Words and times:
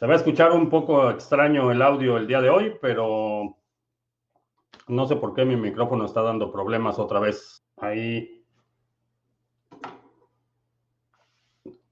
Se 0.00 0.06
va 0.06 0.14
a 0.14 0.16
escuchar 0.16 0.52
un 0.52 0.70
poco 0.70 1.10
extraño 1.10 1.70
el 1.70 1.82
audio 1.82 2.16
el 2.16 2.26
día 2.26 2.40
de 2.40 2.48
hoy, 2.48 2.72
pero 2.80 3.58
no 4.88 5.06
sé 5.06 5.16
por 5.16 5.34
qué 5.34 5.44
mi 5.44 5.56
micrófono 5.56 6.06
está 6.06 6.22
dando 6.22 6.50
problemas 6.50 6.98
otra 6.98 7.20
vez. 7.20 7.62
Ahí. 7.76 8.42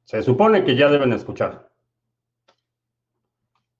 Se 0.04 0.22
supone 0.22 0.64
que 0.64 0.74
ya 0.74 0.88
deben 0.88 1.12
escuchar. 1.12 1.70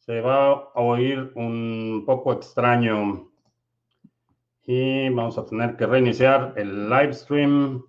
Se 0.00 0.20
va 0.20 0.50
a 0.50 0.72
oír 0.74 1.32
un 1.34 2.02
poco 2.04 2.34
extraño. 2.34 3.30
Y 4.64 5.08
vamos 5.08 5.38
a 5.38 5.46
tener 5.46 5.74
que 5.74 5.86
reiniciar 5.86 6.52
el 6.56 6.90
live 6.90 7.14
stream 7.14 7.82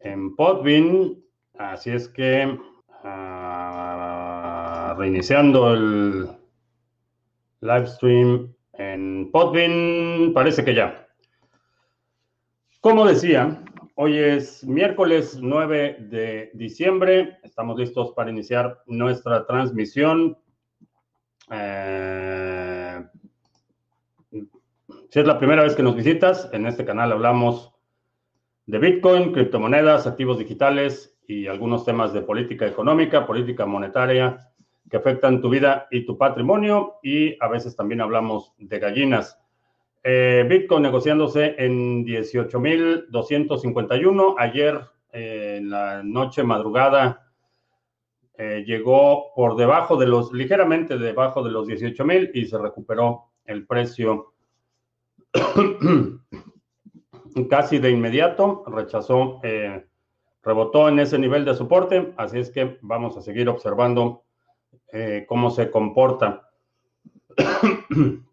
en 0.00 0.34
Podbean. 0.34 1.22
Así 1.56 1.92
es 1.92 2.08
que 2.08 2.58
uh, 3.04 3.37
reiniciando 4.98 5.72
el 5.72 6.28
live 7.60 7.86
stream 7.86 8.52
en 8.72 9.30
Podbean, 9.30 10.32
parece 10.34 10.64
que 10.64 10.74
ya. 10.74 11.06
Como 12.80 13.06
decía, 13.06 13.62
hoy 13.94 14.18
es 14.18 14.64
miércoles 14.64 15.38
9 15.40 15.98
de 16.10 16.50
diciembre. 16.54 17.38
Estamos 17.42 17.78
listos 17.78 18.12
para 18.12 18.30
iniciar 18.30 18.82
nuestra 18.86 19.46
transmisión. 19.46 20.36
Eh, 21.50 23.00
si 25.10 25.20
es 25.20 25.26
la 25.26 25.38
primera 25.38 25.62
vez 25.62 25.74
que 25.74 25.82
nos 25.82 25.96
visitas, 25.96 26.50
en 26.52 26.66
este 26.66 26.84
canal 26.84 27.12
hablamos 27.12 27.72
de 28.66 28.78
Bitcoin, 28.78 29.32
criptomonedas, 29.32 30.06
activos 30.06 30.38
digitales 30.38 31.18
y 31.26 31.46
algunos 31.46 31.84
temas 31.84 32.12
de 32.12 32.20
política 32.22 32.66
económica, 32.66 33.26
política 33.26 33.64
monetaria 33.64 34.48
que 34.88 34.96
afectan 34.96 35.40
tu 35.40 35.50
vida 35.50 35.88
y 35.90 36.06
tu 36.06 36.16
patrimonio 36.16 37.00
y 37.02 37.36
a 37.42 37.48
veces 37.48 37.74
también 37.76 38.00
hablamos 38.00 38.54
de 38.58 38.78
gallinas. 38.78 39.38
Eh, 40.02 40.46
Bitcoin 40.48 40.82
negociándose 40.82 41.54
en 41.58 42.06
18.251. 42.06 44.34
Ayer 44.38 44.80
eh, 45.12 45.58
en 45.58 45.68
la 45.70 46.02
noche 46.02 46.42
madrugada 46.42 47.28
eh, 48.34 48.64
llegó 48.66 49.34
por 49.34 49.56
debajo 49.56 49.96
de 49.96 50.06
los, 50.06 50.32
ligeramente 50.32 50.96
debajo 50.96 51.42
de 51.42 51.50
los 51.50 51.68
18.000 51.68 52.30
y 52.32 52.46
se 52.46 52.56
recuperó 52.56 53.24
el 53.44 53.66
precio 53.66 54.32
casi 57.50 57.78
de 57.78 57.90
inmediato. 57.90 58.64
Rechazó, 58.66 59.42
rebotó 60.42 60.88
en 60.88 61.00
ese 61.00 61.18
nivel 61.18 61.44
de 61.44 61.54
soporte. 61.54 62.14
Así 62.16 62.38
es 62.38 62.50
que 62.50 62.78
vamos 62.80 63.16
a 63.16 63.22
seguir 63.22 63.48
observando 63.48 64.22
eh, 64.92 65.24
cómo 65.28 65.50
se 65.50 65.70
comporta. 65.70 66.50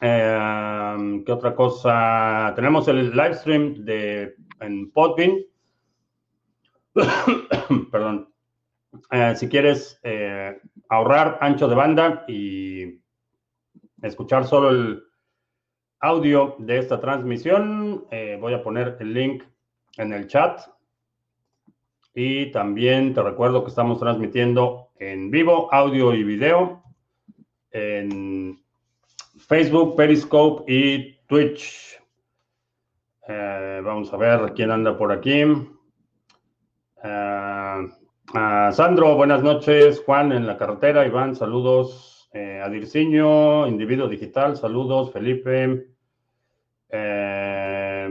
Eh, 0.00 1.22
¿Qué 1.24 1.32
otra 1.32 1.54
cosa? 1.54 2.52
Tenemos 2.56 2.88
el 2.88 3.10
live 3.10 3.34
stream 3.34 3.84
de, 3.84 4.34
en 4.60 4.90
Podbean. 4.90 5.38
Perdón. 7.92 8.32
Eh, 9.10 9.34
si 9.36 9.48
quieres 9.48 10.00
ahorrar 10.88 11.38
ancho 11.40 11.68
de 11.68 11.74
banda 11.76 12.24
y 12.26 13.00
escuchar 14.02 14.46
solo 14.46 14.70
el 14.70 15.04
audio 16.00 16.56
de 16.58 16.78
esta 16.78 17.00
transmisión, 17.00 18.06
voy 18.40 18.54
a 18.54 18.62
poner 18.62 18.96
el 18.98 19.14
link 19.14 19.44
en 19.96 20.12
el 20.12 20.26
chat. 20.26 20.60
Y 22.20 22.50
también 22.50 23.14
te 23.14 23.22
recuerdo 23.22 23.62
que 23.62 23.70
estamos 23.70 24.00
transmitiendo 24.00 24.88
en 24.98 25.30
vivo, 25.30 25.72
audio 25.72 26.12
y 26.12 26.24
video, 26.24 26.82
en 27.70 28.58
Facebook, 29.36 29.94
Periscope 29.94 30.64
y 30.66 31.16
Twitch. 31.28 32.02
Eh, 33.28 33.80
vamos 33.84 34.12
a 34.12 34.16
ver 34.16 34.52
quién 34.56 34.72
anda 34.72 34.98
por 34.98 35.12
aquí. 35.12 35.44
Uh, 37.04 37.86
Sandro, 38.72 39.14
buenas 39.14 39.44
noches. 39.44 40.02
Juan 40.04 40.32
en 40.32 40.48
la 40.48 40.56
carretera. 40.56 41.06
Iván, 41.06 41.36
saludos. 41.36 42.28
Eh, 42.32 42.60
Adirciño, 42.60 43.68
individuo 43.68 44.08
digital, 44.08 44.56
saludos. 44.56 45.12
Felipe. 45.12 45.86
Eh, 46.88 48.08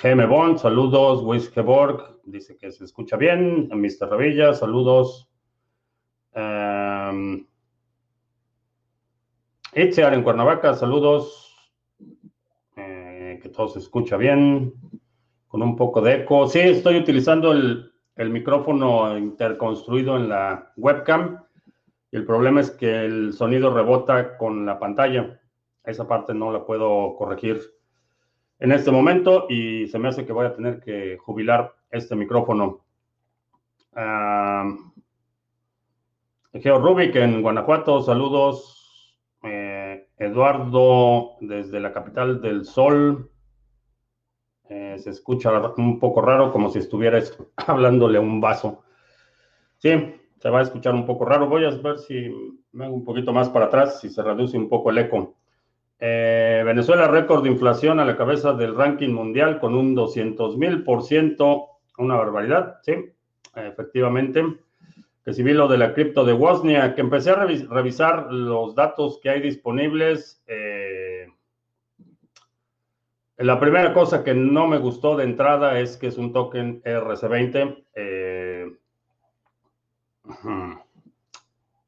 GM 0.00 0.26
Bond, 0.26 0.58
saludos. 0.58 1.24
Wiskeborg, 1.24 2.17
dice 2.30 2.56
que 2.56 2.70
se 2.70 2.84
escucha 2.84 3.16
bien. 3.16 3.68
Mr. 3.68 4.08
Revilla, 4.08 4.54
saludos. 4.54 5.28
Um, 6.34 7.46
en 9.72 10.22
Cuernavaca, 10.22 10.74
saludos. 10.74 11.56
Eh, 12.76 13.38
que 13.42 13.48
todo 13.48 13.68
se 13.68 13.80
escucha 13.80 14.16
bien, 14.16 14.72
con 15.46 15.62
un 15.62 15.76
poco 15.76 16.00
de 16.00 16.16
eco. 16.16 16.48
Sí, 16.48 16.60
estoy 16.60 16.96
utilizando 16.96 17.52
el, 17.52 17.92
el 18.16 18.30
micrófono 18.30 19.16
interconstruido 19.16 20.16
en 20.16 20.28
la 20.28 20.72
webcam. 20.76 21.44
El 22.10 22.24
problema 22.24 22.60
es 22.60 22.70
que 22.70 23.04
el 23.04 23.32
sonido 23.32 23.72
rebota 23.72 24.36
con 24.36 24.64
la 24.64 24.78
pantalla. 24.78 25.40
Esa 25.84 26.06
parte 26.06 26.34
no 26.34 26.52
la 26.52 26.64
puedo 26.64 27.14
corregir 27.16 27.60
en 28.58 28.72
este 28.72 28.90
momento 28.90 29.46
y 29.48 29.86
se 29.88 29.98
me 29.98 30.08
hace 30.08 30.26
que 30.26 30.32
voy 30.32 30.46
a 30.46 30.54
tener 30.54 30.80
que 30.80 31.16
jubilar 31.18 31.74
este 31.90 32.16
micrófono. 32.16 32.84
Geo 36.52 36.78
Rubik 36.78 37.14
en 37.16 37.42
Guanajuato, 37.42 38.00
saludos. 38.02 38.78
Eh, 39.42 40.08
Eduardo 40.16 41.36
desde 41.40 41.78
la 41.80 41.92
capital 41.92 42.40
del 42.40 42.64
sol. 42.64 43.30
Eh, 44.68 44.96
se 44.98 45.10
escucha 45.10 45.50
un 45.76 45.98
poco 45.98 46.20
raro, 46.20 46.52
como 46.52 46.70
si 46.70 46.80
estuvieras 46.80 47.38
hablándole 47.56 48.18
un 48.18 48.40
vaso. 48.40 48.82
Sí, 49.78 49.90
se 50.38 50.50
va 50.50 50.58
a 50.58 50.62
escuchar 50.62 50.94
un 50.94 51.06
poco 51.06 51.24
raro. 51.24 51.48
Voy 51.48 51.64
a 51.64 51.70
ver 51.70 51.98
si 51.98 52.30
me 52.72 52.86
hago 52.86 52.94
un 52.94 53.04
poquito 53.04 53.32
más 53.32 53.48
para 53.48 53.66
atrás, 53.66 54.00
si 54.00 54.10
se 54.10 54.22
reduce 54.22 54.56
un 54.56 54.68
poco 54.68 54.90
el 54.90 54.98
eco. 54.98 55.36
Eh, 56.00 56.62
Venezuela, 56.64 57.08
récord 57.08 57.42
de 57.42 57.50
inflación 57.50 58.00
a 58.00 58.04
la 58.04 58.16
cabeza 58.16 58.52
del 58.52 58.74
ranking 58.76 59.10
mundial 59.10 59.58
con 59.58 59.74
un 59.74 59.94
200 59.94 60.56
mil 60.56 60.84
por 60.84 61.02
ciento. 61.02 61.66
Una 61.98 62.16
barbaridad, 62.16 62.78
sí, 62.82 62.94
efectivamente 63.54 64.44
que 65.28 65.34
si 65.34 65.42
vi 65.42 65.52
lo 65.52 65.68
de 65.68 65.76
la 65.76 65.92
cripto 65.92 66.24
de 66.24 66.32
Wozniak, 66.32 66.94
que 66.94 67.02
empecé 67.02 67.28
a 67.32 67.34
revisar 67.34 68.32
los 68.32 68.74
datos 68.74 69.20
que 69.22 69.28
hay 69.28 69.42
disponibles. 69.42 70.42
Eh, 70.46 71.26
la 73.36 73.60
primera 73.60 73.92
cosa 73.92 74.24
que 74.24 74.32
no 74.32 74.66
me 74.66 74.78
gustó 74.78 75.18
de 75.18 75.24
entrada 75.24 75.80
es 75.80 75.98
que 75.98 76.06
es 76.06 76.16
un 76.16 76.32
token 76.32 76.82
RC20. 76.82 77.84
Eh, 77.94 78.74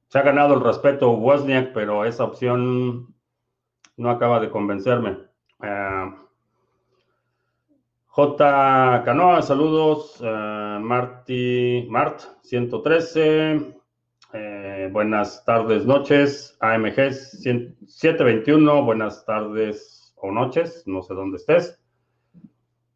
se 0.09 0.19
ha 0.19 0.22
ganado 0.22 0.53
el 0.53 0.60
respeto 0.60 1.10
Wozniak, 1.12 1.72
pero 1.72 2.04
esa 2.04 2.25
opción 2.25 3.15
no 4.00 4.10
acaba 4.10 4.40
de 4.40 4.50
convencerme. 4.50 5.18
Eh, 5.62 6.14
J. 8.06 9.02
Canoa, 9.04 9.42
saludos. 9.42 10.20
Uh, 10.20 10.80
Marty, 10.80 11.86
Mart, 11.88 12.22
113. 12.42 13.74
Eh, 14.32 14.88
buenas 14.90 15.44
tardes, 15.44 15.84
noches. 15.84 16.56
AMG 16.60 17.12
721, 17.12 18.84
buenas 18.84 19.24
tardes 19.26 20.14
o 20.16 20.32
noches, 20.32 20.82
no 20.86 21.02
sé 21.02 21.14
dónde 21.14 21.36
estés. 21.36 21.78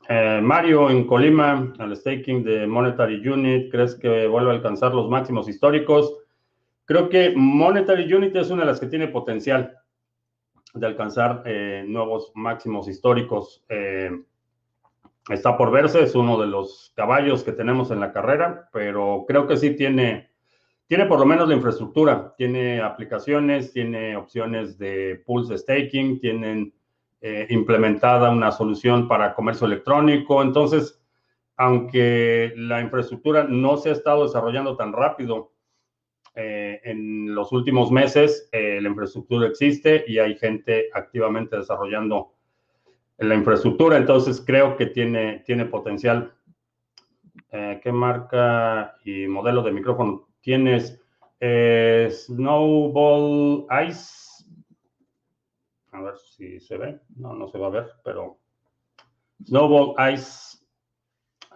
Eh, 0.09 0.41
Mario 0.43 0.91
en 0.91 1.07
Colima, 1.07 1.73
al 1.79 1.97
staking 1.97 2.45
de 2.45 2.67
Monetary 2.67 3.27
Unit, 3.27 3.71
¿crees 3.71 3.95
que 3.95 4.27
vuelve 4.27 4.51
a 4.51 4.55
alcanzar 4.55 4.95
los 4.95 5.09
máximos 5.09 5.49
históricos? 5.49 6.15
Creo 6.87 7.09
que 7.09 7.33
Monetary 7.37 8.13
Unit 8.13 8.37
es 8.37 8.51
una 8.51 8.63
de 8.63 8.69
las 8.69 8.81
que 8.81 8.87
tiene 8.87 9.09
potencial 9.09 9.79
de 10.75 10.87
alcanzar 10.87 11.45
nuevos 11.87 12.33
máximos 12.35 12.89
históricos 12.89 13.65
está 15.29 15.57
por 15.57 15.71
verse, 15.71 16.03
es 16.03 16.15
uno 16.15 16.39
de 16.39 16.47
los 16.47 16.93
caballos 16.95 17.45
que 17.45 17.53
tenemos 17.53 17.91
en 17.91 18.01
la 18.01 18.13
carrera, 18.13 18.69
pero 18.73 19.25
creo 19.27 19.47
que 19.47 19.57
sí 19.57 19.75
tiene, 19.75 20.31
tiene 20.87 21.07
por 21.07 21.19
lo 21.19 21.27
menos 21.27 21.49
la 21.49 21.55
infraestructura, 21.55 22.35
tiene 22.37 22.83
aplicaciones, 22.83 23.73
tiene 23.73 24.17
opciones 24.17 24.77
de 24.79 25.23
pulse 25.25 25.57
staking, 25.57 26.21
tienen 26.21 26.75
eh, 27.23 27.47
implementada 27.49 28.31
una 28.31 28.53
solución 28.53 29.09
para 29.09 29.35
comercio 29.35 29.67
electrónico, 29.67 30.43
entonces, 30.43 31.01
aunque 31.57 32.53
la 32.57 32.83
infraestructura 32.83 33.45
no 33.45 33.79
se 33.79 33.89
ha 33.89 33.93
estado 33.93 34.25
desarrollando 34.25 34.77
tan 34.77 34.93
rápido, 34.93 35.53
eh, 36.35 36.81
en 36.85 37.35
los 37.35 37.53
últimos 37.53 37.93
meses 37.93 38.49
eh, 38.53 38.81
la 38.81 38.89
infraestructura 38.89 39.47
existe 39.47 40.05
y 40.07 40.19
hay 40.19 40.37
gente 40.37 40.89
activamente 40.93 41.57
desarrollando 41.57 42.33
la 43.19 43.35
infraestructura, 43.35 43.97
entonces 43.97 44.43
creo 44.45 44.77
que 44.77 44.87
tiene, 44.87 45.45
tiene 45.47 45.67
potencial. 45.67 46.35
Eh, 47.51 47.81
¿Qué 47.83 47.93
marca 47.93 48.97
y 49.05 49.27
modelo 49.29 49.63
de 49.63 49.73
micrófono 49.73 50.29
tienes? 50.41 51.01
Eh, 51.39 52.09
Snowball 52.11 53.67
Ice. 53.89 54.45
A 55.93 56.03
ver 56.03 56.17
si 56.17 56.59
se 56.59 56.77
ve. 56.77 57.01
No, 57.17 57.35
no 57.35 57.47
se 57.49 57.59
va 57.59 57.69
a 57.69 57.71
ver, 57.71 57.91
pero 58.03 58.39
Snowball 59.45 59.95
Ice. 60.13 60.59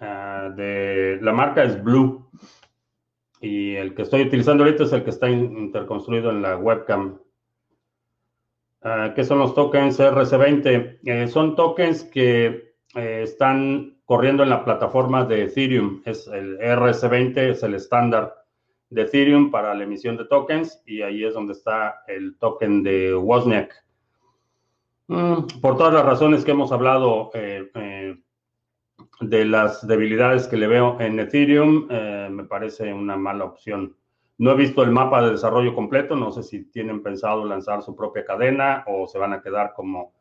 Ah, 0.00 0.50
de 0.54 1.18
la 1.20 1.32
marca 1.32 1.64
es 1.64 1.82
Blue. 1.82 2.30
Y 3.40 3.74
el 3.76 3.94
que 3.94 4.02
estoy 4.02 4.22
utilizando 4.22 4.64
ahorita 4.64 4.84
es 4.84 4.92
el 4.92 5.04
que 5.04 5.10
está 5.10 5.30
interconstruido 5.30 6.30
en 6.30 6.42
la 6.42 6.56
webcam. 6.56 7.18
Uh, 8.82 9.14
¿Qué 9.14 9.24
son 9.24 9.38
los 9.38 9.54
tokens 9.54 9.98
RC20? 9.98 10.98
Eh, 11.04 11.28
son 11.28 11.56
tokens 11.56 12.04
que 12.04 12.74
eh, 12.94 13.20
están 13.22 13.98
corriendo 14.04 14.42
en 14.42 14.50
la 14.50 14.64
plataforma 14.64 15.24
de 15.24 15.44
Ethereum. 15.44 16.02
Es 16.04 16.26
el 16.28 16.58
RC20, 16.58 17.36
es 17.50 17.62
el 17.62 17.74
estándar 17.74 18.34
de 18.90 19.02
Ethereum 19.02 19.50
para 19.50 19.74
la 19.74 19.84
emisión 19.84 20.16
de 20.16 20.24
tokens 20.24 20.82
y 20.86 21.02
ahí 21.02 21.24
es 21.24 21.34
donde 21.34 21.52
está 21.52 22.02
el 22.06 22.36
token 22.38 22.82
de 22.82 23.14
Wozniak. 23.14 23.84
Mm, 25.08 25.60
por 25.60 25.76
todas 25.76 25.92
las 25.92 26.04
razones 26.04 26.44
que 26.44 26.50
hemos 26.52 26.72
hablado 26.72 27.30
eh, 27.34 28.16
de 29.20 29.44
las 29.44 29.86
debilidades 29.86 30.46
que 30.46 30.56
le 30.56 30.68
veo 30.68 31.00
en 31.00 31.18
Ethereum, 31.18 31.88
me 32.30 32.44
parece 32.44 32.92
una 32.92 33.16
mala 33.16 33.44
opción. 33.44 33.96
No 34.38 34.52
he 34.52 34.54
visto 34.54 34.84
el 34.84 34.92
mapa 34.92 35.20
de 35.22 35.32
desarrollo 35.32 35.74
completo, 35.74 36.14
no 36.14 36.30
sé 36.30 36.44
si 36.44 36.70
tienen 36.70 37.02
pensado 37.02 37.44
lanzar 37.44 37.82
su 37.82 37.96
propia 37.96 38.24
cadena 38.24 38.84
o 38.86 39.08
se 39.08 39.18
van 39.18 39.32
a 39.32 39.42
quedar 39.42 39.72
como 39.74 40.12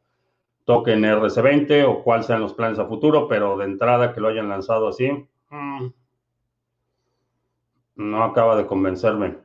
token 0.66 1.04
RC20 1.04 1.86
o 1.88 2.04
cuáles 2.04 2.26
sean 2.26 2.42
los 2.42 2.54
planes 2.54 2.80
a 2.80 2.88
futuro, 2.88 3.28
pero 3.28 3.58
de 3.58 3.66
entrada 3.66 4.14
que 4.14 4.20
lo 4.20 4.28
hayan 4.28 4.50
lanzado 4.50 4.90
así, 4.90 5.10
mm, 5.50 5.88
no 7.96 8.24
acaba 8.24 8.56
de 8.56 8.66
convencerme. 8.66 9.38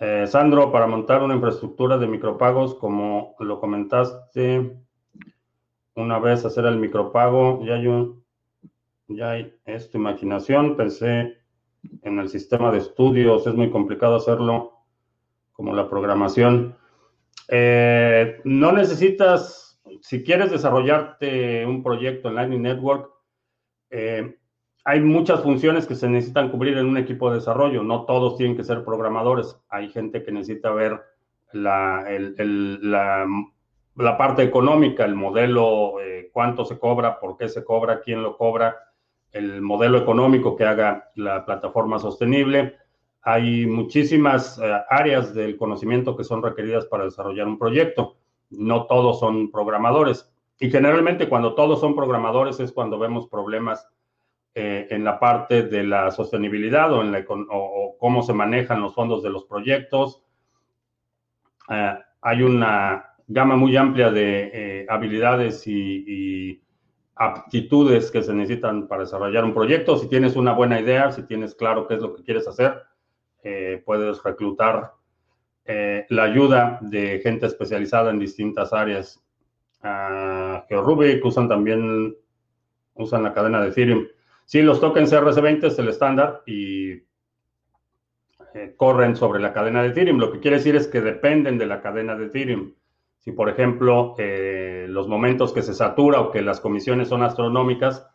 Eh, 0.00 0.26
Sandro, 0.26 0.72
para 0.72 0.86
montar 0.86 1.22
una 1.22 1.34
infraestructura 1.34 1.98
de 1.98 2.06
micropagos, 2.06 2.74
como 2.76 3.34
lo 3.38 3.60
comentaste 3.60 4.76
una 5.94 6.18
vez, 6.18 6.44
hacer 6.44 6.64
el 6.64 6.78
micropago, 6.78 7.62
ya 7.64 7.74
hay 7.74 7.86
un, 7.86 8.19
ya 9.10 9.36
es 9.64 9.90
tu 9.90 9.98
imaginación, 9.98 10.76
pensé 10.76 11.38
en 12.02 12.18
el 12.18 12.28
sistema 12.28 12.70
de 12.70 12.78
estudios, 12.78 13.46
es 13.46 13.54
muy 13.54 13.70
complicado 13.70 14.16
hacerlo 14.16 14.84
como 15.52 15.74
la 15.74 15.88
programación. 15.88 16.76
Eh, 17.48 18.40
no 18.44 18.72
necesitas, 18.72 19.80
si 20.00 20.22
quieres 20.22 20.50
desarrollarte 20.50 21.66
un 21.66 21.82
proyecto 21.82 22.28
en 22.28 22.34
Lightning 22.36 22.62
Network, 22.62 23.10
eh, 23.90 24.36
hay 24.84 25.00
muchas 25.00 25.42
funciones 25.42 25.86
que 25.86 25.94
se 25.94 26.08
necesitan 26.08 26.50
cubrir 26.50 26.78
en 26.78 26.86
un 26.86 26.96
equipo 26.96 27.28
de 27.28 27.36
desarrollo. 27.36 27.82
No 27.82 28.06
todos 28.06 28.36
tienen 28.36 28.56
que 28.56 28.64
ser 28.64 28.84
programadores. 28.84 29.56
Hay 29.68 29.90
gente 29.90 30.22
que 30.22 30.32
necesita 30.32 30.70
ver 30.70 31.00
la, 31.52 32.06
la, 33.94 34.16
parte 34.16 34.42
económica, 34.42 35.04
el 35.04 35.14
modelo, 35.14 36.00
eh, 36.00 36.30
cuánto 36.32 36.64
se 36.64 36.78
cobra, 36.78 37.20
por 37.20 37.36
qué 37.36 37.48
se 37.48 37.64
cobra, 37.64 38.00
quién 38.00 38.22
lo 38.22 38.36
cobra, 38.36 38.76
el 39.32 39.62
modelo 39.62 39.98
económico 39.98 40.56
que 40.56 40.64
haga 40.64 41.10
la 41.14 41.44
plataforma 41.44 41.98
sostenible. 41.98 42.76
Hay 43.22 43.66
muchísimas 43.66 44.58
eh, 44.58 44.80
áreas 44.88 45.34
del 45.34 45.56
conocimiento 45.56 46.16
que 46.16 46.24
son 46.24 46.42
requeridas 46.42 46.86
para 46.86 47.04
desarrollar 47.04 47.46
un 47.46 47.58
proyecto. 47.58 48.16
No 48.50 48.86
todos 48.86 49.20
son 49.20 49.50
programadores. 49.50 50.32
Y 50.58 50.70
generalmente 50.70 51.28
cuando 51.28 51.54
todos 51.54 51.80
son 51.80 51.94
programadores 51.94 52.60
es 52.60 52.72
cuando 52.72 52.98
vemos 52.98 53.28
problemas 53.28 53.86
eh, 54.54 54.88
en 54.90 55.04
la 55.04 55.20
parte 55.20 55.62
de 55.62 55.84
la 55.84 56.10
sostenibilidad 56.10 56.92
o, 56.92 57.02
en 57.02 57.12
la, 57.12 57.24
o, 57.28 57.96
cómo 57.98 58.22
se 58.22 58.32
manejan 58.32 58.80
los 58.80 58.94
fondos 58.94 59.22
de 59.22 59.30
los 59.30 59.44
proyectos. 59.44 60.24
Eh, 61.68 61.94
hay 62.22 62.42
una 62.42 63.14
gama 63.28 63.54
muy 63.54 63.76
amplia 63.76 64.10
de 64.10 64.86
habilidades 64.88 65.64
y 65.66 66.60
aptitudes 67.20 68.10
que 68.10 68.22
se 68.22 68.32
necesitan 68.32 68.88
para 68.88 69.02
desarrollar 69.02 69.44
un 69.44 69.52
proyecto. 69.52 69.98
Si 69.98 70.08
tienes 70.08 70.36
una 70.36 70.54
buena 70.54 70.80
idea, 70.80 71.12
si 71.12 71.22
tienes 71.24 71.54
claro 71.54 71.86
qué 71.86 71.94
es 71.94 72.00
lo 72.00 72.16
que 72.16 72.24
quieres 72.24 72.48
hacer, 72.48 72.82
eh, 73.42 73.82
puedes 73.84 74.22
reclutar 74.22 74.94
eh, 75.66 76.06
la 76.08 76.22
ayuda 76.22 76.78
de 76.80 77.20
gente 77.22 77.44
especializada 77.44 78.10
en 78.10 78.18
distintas 78.18 78.72
áreas. 78.72 79.22
Uh, 79.84 80.66
GeoRubik 80.68 81.22
usan 81.22 81.46
también, 81.46 82.16
usan 82.94 83.22
la 83.22 83.34
cadena 83.34 83.60
de 83.60 83.68
Ethereum. 83.68 84.06
Sí, 84.46 84.62
los 84.62 84.80
tokens 84.80 85.12
RC20 85.12 85.64
es 85.64 85.78
el 85.78 85.88
estándar 85.88 86.42
y 86.46 86.92
eh, 88.54 88.74
corren 88.78 89.14
sobre 89.14 89.40
la 89.40 89.52
cadena 89.52 89.82
de 89.82 89.90
Ethereum. 89.90 90.18
Lo 90.18 90.32
que 90.32 90.40
quiere 90.40 90.56
decir 90.56 90.74
es 90.74 90.86
que 90.86 91.02
dependen 91.02 91.58
de 91.58 91.66
la 91.66 91.82
cadena 91.82 92.16
de 92.16 92.26
Ethereum. 92.26 92.72
Si, 93.20 93.32
por 93.32 93.50
ejemplo, 93.50 94.14
eh, 94.18 94.86
los 94.88 95.06
momentos 95.06 95.52
que 95.52 95.62
se 95.62 95.74
satura 95.74 96.20
o 96.20 96.30
que 96.30 96.40
las 96.40 96.60
comisiones 96.60 97.08
son 97.08 97.22
astronómicas, 97.22 98.06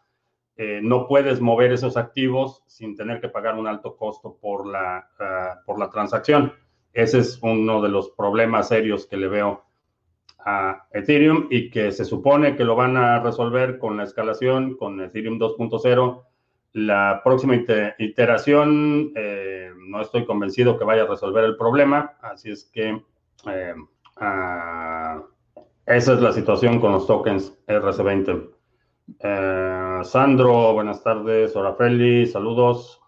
eh, 0.58 0.80
no 0.82 1.08
puedes 1.08 1.42
mover 1.42 1.72
esos 1.72 1.96
activos 1.96 2.64
sin 2.68 2.96
tener 2.96 3.22
que 3.22 3.30
pagar 3.30 3.56
un 3.56 3.68
alto 3.68 3.96
costo 3.96 4.38
por 4.42 4.66
la, 4.66 5.08
ah, 5.20 5.60
por 5.66 5.78
la 5.80 5.90
transacción. 5.90 6.54
Ese 6.92 7.20
es 7.20 7.40
uno 7.44 7.82
de 7.82 7.90
los 7.90 8.10
problemas 8.12 8.70
serios 8.70 9.06
que 9.06 9.18
le 9.18 9.28
veo 9.28 9.64
a 10.40 10.88
Ethereum 10.92 11.48
y 11.50 11.70
que 11.70 11.92
se 11.92 12.06
supone 12.06 12.56
que 12.56 12.64
lo 12.64 12.76
van 12.76 12.98
a 12.98 13.20
resolver 13.20 13.78
con 13.78 13.98
la 13.98 14.04
escalación, 14.04 14.76
con 14.76 15.02
Ethereum 15.02 15.38
2.0. 15.38 16.24
La 16.74 17.22
próxima 17.24 17.56
iteración, 18.00 19.12
eh, 19.16 19.72
no 19.88 20.02
estoy 20.02 20.26
convencido 20.26 20.78
que 20.80 20.86
vaya 20.86 21.04
a 21.04 21.08
resolver 21.08 21.44
el 21.44 21.58
problema, 21.58 22.18
así 22.22 22.52
es 22.52 22.66
que 22.66 23.02
Ah, 24.18 25.24
esa 25.86 26.14
es 26.14 26.22
la 26.22 26.32
situación 26.32 26.80
con 26.80 26.92
los 26.94 27.06
tokens 27.06 27.54
RC20. 27.68 28.50
Eh, 29.20 30.00
Sandro, 30.04 30.74
buenas 30.74 31.04
tardes. 31.04 31.56
Orafeli, 31.56 32.26
saludos. 32.26 33.02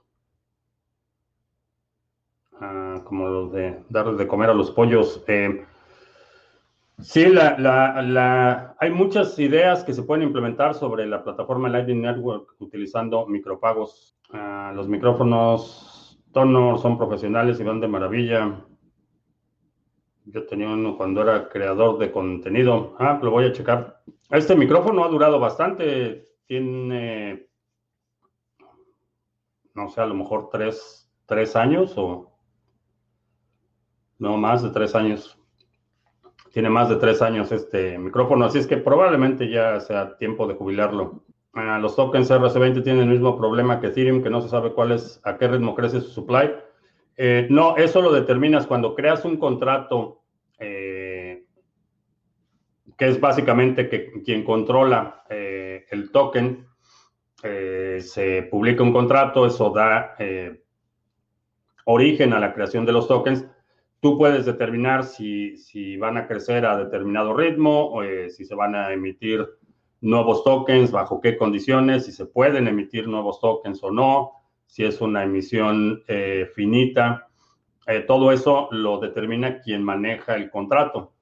Ah, 2.60 3.02
como 3.06 3.28
los 3.28 3.52
de 3.52 3.84
darles 3.90 4.18
de 4.18 4.28
comer 4.28 4.50
a 4.50 4.54
los 4.54 4.72
pollos. 4.72 5.24
Eh, 5.28 5.66
sí, 7.00 7.26
hay 7.38 8.92
muchas 8.92 9.40
ideas 9.40 9.84
que 9.84 9.94
se 9.94 10.04
pueden 10.04 10.24
implementar 10.24 10.74
sobre 10.74 11.06
la 11.08 11.24
plataforma 11.24 11.70
Lightning 11.70 12.02
Network 12.02 12.56
utilizando 12.60 13.26
micropagos. 13.28 14.18
Ah, 14.34 14.74
los 14.76 14.88
micrófonos 14.88 16.20
Tonor 16.34 16.80
son 16.80 16.98
profesionales 16.98 17.60
y 17.60 17.64
van 17.64 17.80
de 17.80 17.88
maravilla. 17.88 18.67
Yo 20.30 20.46
tenía 20.46 20.68
uno 20.68 20.98
cuando 20.98 21.22
era 21.22 21.48
creador 21.48 21.98
de 22.00 22.12
contenido. 22.12 22.96
Ah, 23.00 23.18
lo 23.22 23.32
voy 23.32 23.46
a 23.46 23.54
checar. 23.54 24.02
Este 24.30 24.56
micrófono 24.56 25.06
ha 25.06 25.08
durado 25.08 25.40
bastante. 25.40 26.26
Tiene, 26.46 27.48
no 29.74 29.90
sé, 29.90 30.02
a 30.02 30.06
lo 30.06 30.16
mejor 30.16 30.50
tres, 30.52 31.10
tres 31.26 31.56
años 31.56 31.94
o 31.98 32.34
no 34.20 34.38
más 34.38 34.64
de 34.64 34.70
tres 34.70 34.96
años. 34.96 35.40
Tiene 36.52 36.70
más 36.70 36.90
de 36.90 36.98
tres 36.98 37.22
años 37.22 37.52
este 37.52 37.98
micrófono, 37.98 38.46
así 38.46 38.58
es 38.58 38.68
que 38.68 38.78
probablemente 38.78 39.50
ya 39.50 39.80
sea 39.80 40.18
tiempo 40.18 40.48
de 40.48 40.56
jubilarlo. 40.56 41.24
Ah, 41.54 41.80
los 41.80 41.96
tokens 41.96 42.30
RC20 42.30 42.84
tienen 42.84 43.04
el 43.04 43.10
mismo 43.10 43.38
problema 43.38 43.80
que 43.80 43.88
Ethereum, 43.88 44.22
que 44.22 44.30
no 44.30 44.42
se 44.42 44.50
sabe 44.50 44.74
cuál 44.74 44.92
es, 44.92 45.22
a 45.24 45.38
qué 45.38 45.48
ritmo 45.48 45.74
crece 45.76 46.02
su 46.02 46.10
supply. 46.10 46.52
Eh, 47.20 47.48
no, 47.50 47.76
eso 47.78 48.00
lo 48.00 48.12
determinas 48.12 48.68
cuando 48.68 48.94
creas 48.94 49.26
un 49.26 49.38
contrato, 49.38 50.22
eh, 50.60 51.46
que 52.96 53.08
es 53.08 53.20
básicamente 53.20 53.90
que 53.90 54.22
quien 54.24 54.44
controla 54.44 55.24
eh, 55.30 55.86
el 55.90 56.12
token, 56.12 56.66
se 57.40 58.48
publica 58.52 58.84
un 58.84 58.92
contrato, 58.92 59.46
eso 59.46 59.70
da 59.70 60.16
origen 61.86 62.34
a 62.34 62.40
la 62.40 62.54
creación 62.54 62.86
de 62.86 62.92
los 62.92 63.08
tokens. 63.08 63.46
Tú 64.02 64.18
puedes 64.18 64.46
determinar 64.46 65.06
si, 65.06 65.56
si 65.56 65.98
van 65.98 66.18
a 66.18 66.28
crecer 66.28 66.66
a 66.66 66.78
determinado 66.78 67.36
ritmo, 67.36 68.02
si 68.30 68.44
se 68.44 68.56
van 68.56 68.76
a 68.76 68.92
emitir 68.92 69.48
nuevos 70.02 70.44
tokens, 70.44 70.92
bajo 70.92 71.22
qué 71.22 71.38
condiciones, 71.38 72.06
si 72.06 72.12
se 72.12 72.26
pueden 72.26 72.68
emitir 72.68 73.08
nuevos 73.08 73.40
tokens 73.40 73.82
o 73.84 73.92
no, 73.92 74.37
si 74.68 74.86
es 74.86 75.02
una 75.02 75.24
emisión 75.24 76.04
finita. 76.54 77.28
Eh, 77.88 78.02
todo 78.02 78.34
eso 78.34 78.68
lo 78.72 79.00
determina 79.00 79.62
quien 79.62 79.82
maneja 79.82 80.36
el 80.36 80.52
contrato. 80.52 81.14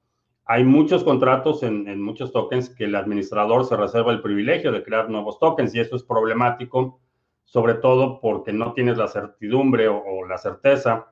Hay 0.44 0.64
muchos 0.64 1.04
contratos 1.04 1.62
en, 1.62 2.00
muchos 2.02 2.32
tokens 2.32 2.70
que 2.70 2.84
el 2.84 2.94
administrador 2.96 3.64
se 3.64 3.76
reserva 3.76 4.12
el 4.12 4.20
privilegio 4.20 4.72
de 4.72 4.82
crear 4.82 5.08
nuevos 5.08 5.38
tokens 5.38 5.74
y 5.74 5.80
eso 5.80 5.96
es 5.96 6.02
problemático, 6.02 7.00
sobre 7.44 7.74
todo 7.74 8.20
porque 8.20 8.52
no 8.52 8.72
tienes 8.72 8.96
la 8.96 9.08
certidumbre 9.08 9.88
o, 9.88 10.24
la 10.28 10.38
certeza 10.38 11.06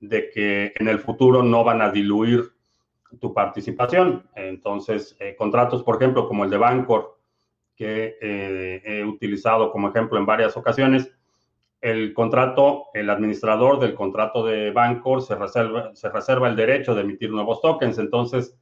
de 0.00 0.30
que 0.30 0.72
en 0.76 0.88
el 0.88 0.98
futuro 0.98 1.42
no 1.42 1.64
van 1.64 1.82
a 1.82 1.90
diluir 1.90 2.52
tu 3.20 3.32
participación. 3.32 4.28
Entonces, 4.34 5.16
eh, 5.20 5.36
contratos, 5.36 5.82
por 5.84 5.96
ejemplo, 5.96 6.28
como 6.28 6.44
el 6.44 6.50
de 6.50 6.58
Bancor, 6.58 7.18
que 7.76 8.16
eh, 8.20 8.82
he 8.84 9.04
utilizado 9.04 9.70
como 9.70 9.88
ejemplo 9.88 10.18
en 10.18 10.26
varias 10.26 10.56
ocasiones, 10.56 11.15
el 11.80 12.14
contrato, 12.14 12.86
el 12.94 13.10
administrador 13.10 13.78
del 13.78 13.94
contrato 13.94 14.44
de 14.44 14.70
Bancor 14.70 15.22
se 15.22 15.34
reserva, 15.34 15.94
se 15.94 16.08
reserva 16.08 16.48
el 16.48 16.56
derecho 16.56 16.94
de 16.94 17.02
emitir 17.02 17.30
nuevos 17.30 17.60
tokens. 17.60 17.98
Entonces, 17.98 18.58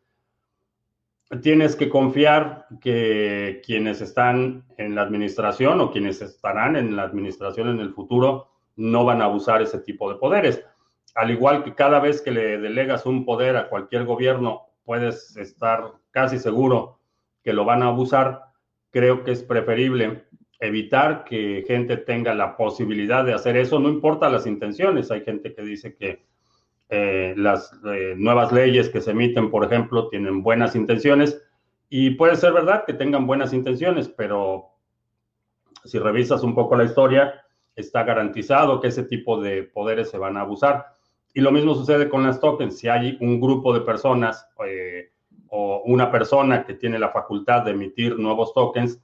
tienes 1.42 1.76
que 1.76 1.88
confiar 1.88 2.66
que 2.80 3.62
quienes 3.64 4.00
están 4.00 4.64
en 4.76 4.94
la 4.94 5.02
administración 5.02 5.80
o 5.80 5.90
quienes 5.90 6.20
estarán 6.22 6.76
en 6.76 6.96
la 6.96 7.04
administración 7.04 7.68
en 7.68 7.80
el 7.80 7.92
futuro 7.92 8.48
no 8.76 9.04
van 9.04 9.22
a 9.22 9.26
abusar 9.26 9.62
ese 9.62 9.78
tipo 9.78 10.12
de 10.12 10.18
poderes. 10.18 10.64
Al 11.14 11.30
igual 11.30 11.62
que 11.62 11.74
cada 11.74 12.00
vez 12.00 12.20
que 12.20 12.32
le 12.32 12.58
delegas 12.58 13.06
un 13.06 13.24
poder 13.24 13.56
a 13.56 13.68
cualquier 13.68 14.04
gobierno, 14.04 14.66
puedes 14.84 15.36
estar 15.36 15.92
casi 16.10 16.38
seguro 16.38 16.98
que 17.42 17.52
lo 17.52 17.64
van 17.64 17.82
a 17.82 17.86
abusar, 17.86 18.42
creo 18.90 19.22
que 19.22 19.32
es 19.32 19.42
preferible 19.42 20.24
evitar 20.66 21.24
que 21.24 21.64
gente 21.66 21.96
tenga 21.96 22.34
la 22.34 22.56
posibilidad 22.56 23.24
de 23.24 23.34
hacer 23.34 23.56
eso, 23.56 23.78
no 23.78 23.88
importa 23.88 24.28
las 24.28 24.46
intenciones. 24.46 25.10
Hay 25.10 25.22
gente 25.22 25.54
que 25.54 25.62
dice 25.62 25.94
que 25.94 26.24
eh, 26.88 27.34
las 27.36 27.72
eh, 27.86 28.14
nuevas 28.16 28.52
leyes 28.52 28.88
que 28.88 29.00
se 29.00 29.12
emiten, 29.12 29.50
por 29.50 29.64
ejemplo, 29.64 30.08
tienen 30.08 30.42
buenas 30.42 30.76
intenciones 30.76 31.40
y 31.88 32.10
puede 32.10 32.36
ser 32.36 32.52
verdad 32.52 32.84
que 32.86 32.92
tengan 32.92 33.26
buenas 33.26 33.52
intenciones, 33.52 34.08
pero 34.08 34.70
si 35.84 35.98
revisas 35.98 36.42
un 36.42 36.54
poco 36.54 36.76
la 36.76 36.84
historia, 36.84 37.44
está 37.76 38.04
garantizado 38.04 38.80
que 38.80 38.88
ese 38.88 39.04
tipo 39.04 39.40
de 39.40 39.64
poderes 39.64 40.10
se 40.10 40.18
van 40.18 40.36
a 40.36 40.42
abusar. 40.42 40.86
Y 41.32 41.40
lo 41.40 41.50
mismo 41.50 41.74
sucede 41.74 42.08
con 42.08 42.22
las 42.22 42.40
tokens. 42.40 42.78
Si 42.78 42.88
hay 42.88 43.18
un 43.20 43.40
grupo 43.40 43.74
de 43.74 43.80
personas 43.80 44.46
eh, 44.66 45.10
o 45.48 45.82
una 45.84 46.10
persona 46.10 46.64
que 46.64 46.74
tiene 46.74 46.98
la 46.98 47.10
facultad 47.10 47.62
de 47.62 47.72
emitir 47.72 48.18
nuevos 48.18 48.52
tokens, 48.54 49.00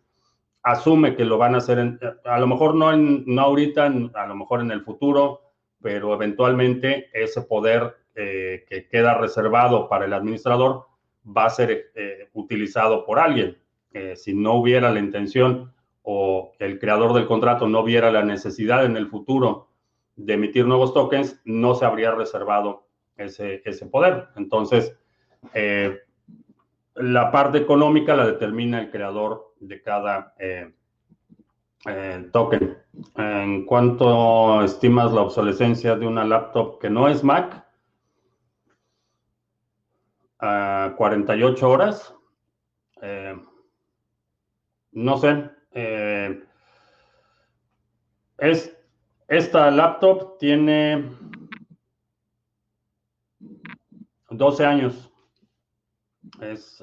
asume 0.62 1.16
que 1.16 1.24
lo 1.24 1.38
van 1.38 1.54
a 1.54 1.58
hacer, 1.58 1.98
a 2.24 2.38
lo 2.38 2.46
mejor 2.46 2.74
no, 2.74 2.94
no 2.96 3.42
ahorita, 3.42 3.86
a 4.14 4.26
lo 4.26 4.34
mejor 4.34 4.60
en 4.60 4.70
el 4.70 4.82
futuro, 4.82 5.40
pero 5.80 6.12
eventualmente 6.14 7.08
ese 7.12 7.42
poder 7.42 7.96
eh, 8.14 8.64
que 8.68 8.88
queda 8.88 9.14
reservado 9.14 9.88
para 9.88 10.04
el 10.04 10.12
administrador 10.12 10.86
va 11.24 11.46
a 11.46 11.50
ser 11.50 11.92
eh, 11.94 12.28
utilizado 12.34 13.06
por 13.06 13.18
alguien. 13.18 13.56
Eh, 13.92 14.14
si 14.16 14.34
no 14.34 14.54
hubiera 14.54 14.90
la 14.90 15.00
intención 15.00 15.72
o 16.02 16.52
el 16.58 16.78
creador 16.78 17.14
del 17.14 17.26
contrato 17.26 17.68
no 17.68 17.82
viera 17.82 18.10
la 18.10 18.22
necesidad 18.22 18.84
en 18.84 18.96
el 18.96 19.06
futuro 19.08 19.68
de 20.16 20.34
emitir 20.34 20.66
nuevos 20.66 20.92
tokens, 20.92 21.40
no 21.44 21.74
se 21.74 21.84
habría 21.84 22.10
reservado 22.10 22.86
ese, 23.16 23.62
ese 23.64 23.86
poder. 23.86 24.28
Entonces, 24.36 24.96
la 26.94 27.30
parte 27.30 27.58
económica 27.58 28.14
la 28.14 28.26
determina 28.26 28.80
el 28.80 28.90
creador 28.90 29.49
de 29.60 29.82
cada 29.82 30.34
eh, 30.38 30.72
eh, 31.86 32.28
token. 32.32 32.78
En 33.16 33.64
cuanto 33.64 34.64
estimas 34.64 35.12
la 35.12 35.22
obsolescencia 35.22 35.96
de 35.96 36.06
una 36.06 36.24
laptop 36.24 36.80
que 36.80 36.90
no 36.90 37.08
es 37.08 37.22
Mac, 37.22 37.64
a 40.40 40.94
48 40.96 41.68
horas. 41.68 42.14
Eh, 43.02 43.38
no 44.92 45.18
sé. 45.18 45.50
es, 48.38 48.76
esta 49.28 49.70
laptop 49.70 50.38
tiene 50.38 51.10
12 54.30 54.66
años. 54.66 55.12
Es, 56.40 56.82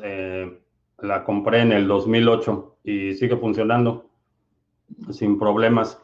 la 0.99 1.23
compré 1.23 1.61
en 1.61 1.71
el 1.71 1.87
2008 1.87 2.77
y 2.83 3.13
sigue 3.15 3.37
funcionando 3.37 4.09
sin 5.11 5.37
problemas. 5.37 6.01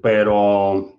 Pero 0.00 0.92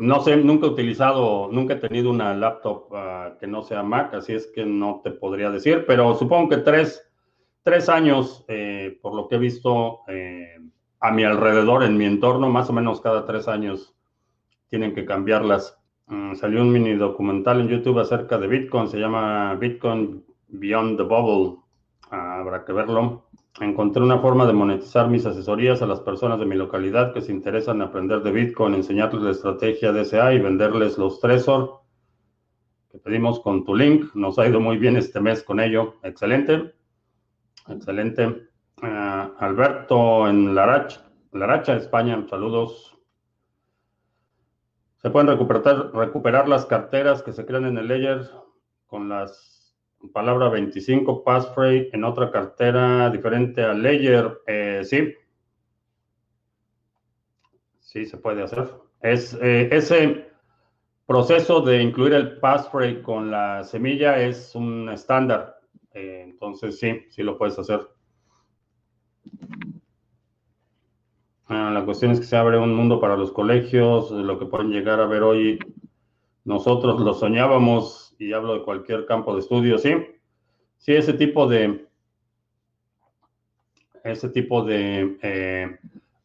no 0.00 0.20
sé, 0.20 0.36
nunca 0.36 0.66
he 0.66 0.70
utilizado, 0.70 1.50
nunca 1.52 1.74
he 1.74 1.76
tenido 1.76 2.10
una 2.10 2.34
laptop 2.34 2.94
ah, 2.94 3.36
que 3.38 3.46
no 3.46 3.62
sea 3.62 3.82
Mac, 3.82 4.14
así 4.14 4.32
es 4.32 4.46
que 4.46 4.64
no 4.64 5.02
te 5.04 5.10
podría 5.10 5.50
decir, 5.50 5.84
pero 5.86 6.14
supongo 6.14 6.48
que 6.48 6.56
tres, 6.56 7.06
años, 7.88 8.44
eh, 8.48 8.98
por 9.02 9.14
lo 9.14 9.28
que 9.28 9.36
he 9.36 9.38
visto 9.38 10.00
eh, 10.08 10.56
a 11.00 11.12
mi 11.12 11.24
alrededor, 11.24 11.84
en 11.84 11.98
mi 11.98 12.06
entorno, 12.06 12.48
más 12.48 12.70
o 12.70 12.72
menos 12.72 13.00
cada 13.00 13.26
tres 13.26 13.46
años 13.46 13.94
tienen 14.68 14.94
que 14.94 15.04
cambiarlas. 15.04 15.78
Mm, 16.06 16.34
salió 16.34 16.62
un 16.62 16.72
mini 16.72 16.94
documental 16.94 17.60
en 17.60 17.68
YouTube 17.68 17.98
acerca 17.98 18.38
de 18.38 18.48
Bitcoin, 18.48 18.88
se 18.88 18.98
llama 18.98 19.54
Bitcoin 19.56 20.24
Beyond 20.48 20.96
the 20.96 21.04
Bubble. 21.04 21.58
Habrá 22.10 22.64
que 22.64 22.72
verlo. 22.72 23.28
Encontré 23.60 24.02
una 24.02 24.18
forma 24.18 24.46
de 24.46 24.52
monetizar 24.52 25.08
mis 25.08 25.26
asesorías 25.26 25.82
a 25.82 25.86
las 25.86 26.00
personas 26.00 26.38
de 26.38 26.46
mi 26.46 26.56
localidad 26.56 27.12
que 27.12 27.20
se 27.20 27.32
interesan 27.32 27.76
en 27.76 27.82
aprender 27.82 28.22
de 28.22 28.32
Bitcoin, 28.32 28.74
enseñarles 28.74 29.22
la 29.22 29.30
estrategia 29.30 29.92
DSA 29.92 30.34
y 30.34 30.40
venderles 30.40 30.98
los 30.98 31.20
Trezor 31.20 31.80
que 32.90 32.98
pedimos 32.98 33.40
con 33.40 33.64
tu 33.64 33.74
link. 33.74 34.14
Nos 34.14 34.38
ha 34.38 34.46
ido 34.46 34.60
muy 34.60 34.76
bien 34.76 34.96
este 34.96 35.20
mes 35.20 35.42
con 35.42 35.60
ello. 35.60 35.94
Excelente. 36.02 36.74
Excelente. 37.68 38.48
Ah, 38.82 39.30
Alberto 39.38 40.26
en 40.28 40.54
Laracha, 40.54 41.08
Laracha, 41.32 41.76
España. 41.76 42.26
Saludos. 42.28 42.96
Se 44.96 45.10
pueden 45.10 45.28
recuperar, 45.28 45.94
recuperar 45.94 46.48
las 46.48 46.66
carteras 46.66 47.22
que 47.22 47.32
se 47.32 47.46
crean 47.46 47.66
en 47.66 47.78
el 47.78 47.88
Ledger 47.88 48.28
con 48.86 49.08
las 49.08 49.49
palabra 50.12 50.48
25 50.48 51.22
passphrase 51.24 51.90
en 51.92 52.04
otra 52.04 52.30
cartera 52.30 53.10
diferente 53.10 53.62
a 53.62 53.74
Ledger. 53.74 54.40
Eh, 54.46 54.82
sí. 54.84 55.14
Sí, 57.78 58.06
se 58.06 58.16
puede 58.16 58.42
hacer. 58.42 58.70
Es, 59.02 59.34
eh, 59.40 59.68
ese 59.72 60.30
proceso 61.06 61.60
de 61.60 61.82
incluir 61.82 62.14
el 62.14 62.38
passphrase 62.38 63.02
con 63.02 63.30
la 63.30 63.64
semilla 63.64 64.20
es 64.20 64.54
un 64.54 64.88
estándar. 64.88 65.58
Eh, 65.92 66.22
entonces, 66.24 66.78
sí, 66.78 67.06
sí 67.10 67.22
lo 67.22 67.36
puedes 67.36 67.58
hacer. 67.58 67.80
Ah, 71.46 71.70
la 71.74 71.84
cuestión 71.84 72.12
es 72.12 72.20
que 72.20 72.26
se 72.26 72.36
abre 72.36 72.58
un 72.58 72.72
mundo 72.72 73.00
para 73.00 73.16
los 73.16 73.32
colegios, 73.32 74.12
lo 74.12 74.38
que 74.38 74.46
pueden 74.46 74.70
llegar 74.70 75.00
a 75.00 75.06
ver 75.06 75.24
hoy. 75.24 75.58
Nosotros 76.44 77.00
lo 77.00 77.12
soñábamos, 77.12 78.09
y 78.20 78.34
hablo 78.34 78.54
de 78.54 78.62
cualquier 78.62 79.06
campo 79.06 79.34
de 79.34 79.40
estudio, 79.40 79.78
¿sí? 79.78 79.92
Sí, 80.76 80.94
ese 80.94 81.14
tipo 81.14 81.48
de, 81.48 81.86
ese 84.04 84.28
tipo 84.28 84.62
de 84.62 85.16
eh, 85.22 85.78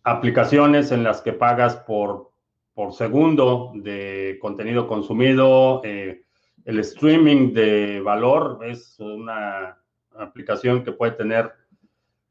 aplicaciones 0.04 0.92
en 0.92 1.04
las 1.04 1.22
que 1.22 1.32
pagas 1.32 1.78
por, 1.78 2.32
por 2.74 2.94
segundo 2.94 3.72
de 3.75 4.38
contenido 4.42 4.88
consumido, 4.88 5.82
eh, 5.86 6.24
el 6.66 6.80
streaming 6.80 7.54
de 7.54 8.02
valor 8.02 8.60
es 8.66 9.00
una 9.00 9.78
aplicación 10.18 10.84
que 10.84 10.92
puede 10.92 11.14
tener 11.14 11.52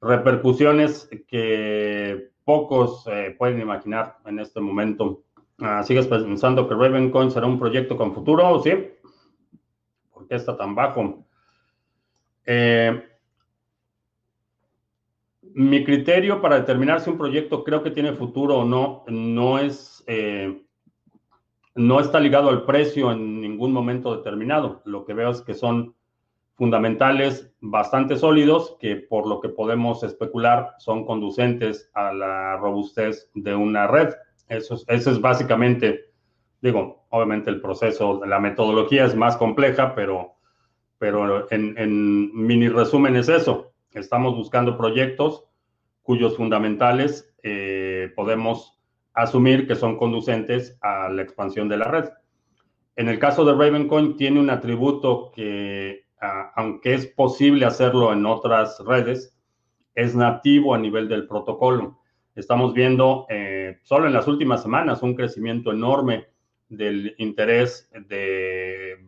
repercusiones 0.00 1.08
que 1.26 2.30
pocos 2.44 3.06
eh, 3.06 3.34
pueden 3.38 3.60
imaginar 3.60 4.18
en 4.26 4.40
este 4.40 4.60
momento. 4.60 5.22
Ah, 5.58 5.82
¿Sigues 5.82 6.06
pensando 6.06 6.68
que 6.68 6.74
Ravencoin 6.74 7.30
será 7.30 7.46
un 7.46 7.58
proyecto 7.58 7.96
con 7.96 8.12
futuro? 8.12 8.60
Sí. 8.62 8.93
¿Por 10.24 10.28
qué 10.28 10.36
está 10.36 10.56
tan 10.56 10.74
bajo? 10.74 11.26
Eh, 12.46 13.08
mi 15.42 15.84
criterio 15.84 16.40
para 16.40 16.60
determinar 16.60 17.00
si 17.00 17.10
un 17.10 17.18
proyecto 17.18 17.62
creo 17.62 17.82
que 17.82 17.90
tiene 17.90 18.14
futuro 18.14 18.60
o 18.60 18.64
no, 18.64 19.04
no 19.06 19.58
es, 19.58 20.02
eh, 20.06 20.62
no 21.74 22.00
está 22.00 22.20
ligado 22.20 22.48
al 22.48 22.64
precio 22.64 23.12
en 23.12 23.42
ningún 23.42 23.70
momento 23.70 24.16
determinado. 24.16 24.80
Lo 24.86 25.04
que 25.04 25.12
veo 25.12 25.28
es 25.28 25.42
que 25.42 25.52
son 25.52 25.94
fundamentales 26.54 27.52
bastante 27.60 28.16
sólidos 28.16 28.78
que 28.80 28.96
por 28.96 29.26
lo 29.26 29.42
que 29.42 29.50
podemos 29.50 30.02
especular 30.04 30.70
son 30.78 31.04
conducentes 31.04 31.90
a 31.92 32.14
la 32.14 32.56
robustez 32.56 33.30
de 33.34 33.54
una 33.54 33.86
red. 33.86 34.08
Eso 34.48 34.76
es, 34.76 34.86
eso 34.88 35.10
es 35.10 35.20
básicamente, 35.20 36.13
digo, 36.64 37.04
obviamente 37.10 37.50
el 37.50 37.60
proceso, 37.60 38.24
la 38.24 38.40
metodología 38.40 39.04
es 39.04 39.14
más 39.14 39.36
compleja, 39.36 39.94
pero, 39.94 40.36
pero 40.96 41.46
en, 41.52 42.34
mini 42.34 42.68
resumen 42.68 43.16
es 43.16 43.28
eso. 43.28 43.74
Estamos 43.92 44.34
buscando 44.34 44.78
proyectos 44.78 45.44
cuyos 46.02 46.38
fundamentales 46.38 47.30
eh, 47.42 48.10
podemos 48.16 48.80
asumir 49.12 49.68
que 49.68 49.74
son 49.74 49.98
conducentes 49.98 50.78
a 50.80 51.10
la 51.10 51.20
expansión 51.20 51.68
de 51.68 51.76
la 51.76 51.84
red. 51.84 52.08
En 52.96 53.08
el 53.08 53.18
caso 53.18 53.44
de 53.44 53.52
Ravencoin 53.52 54.16
tiene 54.16 54.40
un 54.40 54.48
atributo 54.48 55.32
que 55.34 56.04
aunque 56.56 56.94
es 56.94 57.06
posible 57.08 57.66
hacerlo 57.66 58.10
en 58.10 58.24
otras 58.24 58.82
redes, 58.86 59.36
es 59.94 60.16
nativo 60.16 60.74
a 60.74 60.78
nivel 60.78 61.06
del 61.06 61.26
protocolo. 61.26 61.98
Estamos 62.34 62.72
viendo 62.72 63.26
eh, 63.28 63.80
solo 63.82 64.06
en 64.06 64.14
las 64.14 64.26
últimas 64.26 64.62
semanas 64.62 65.02
un 65.02 65.14
crecimiento 65.14 65.70
enorme 65.70 66.28
del 66.68 67.14
interés 67.18 67.88
de 68.08 68.98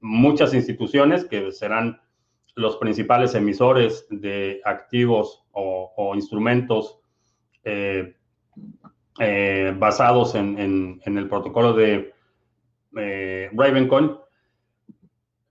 muchas 0.00 0.54
instituciones 0.54 1.24
que 1.24 1.52
serán 1.52 2.00
los 2.58 2.76
principales 2.76 3.34
emisores 3.34 4.06
de 4.10 4.60
activos 4.64 5.44
o, 5.52 6.12
instrumentos 6.14 7.00
eh, 7.64 8.14
eh, 9.18 9.74
basados 9.78 10.34
en, 10.34 11.00
el 11.04 11.28
protocolo 11.28 11.72
de 11.72 12.12
eh, 12.96 13.50
Ravencoin. 13.52 14.16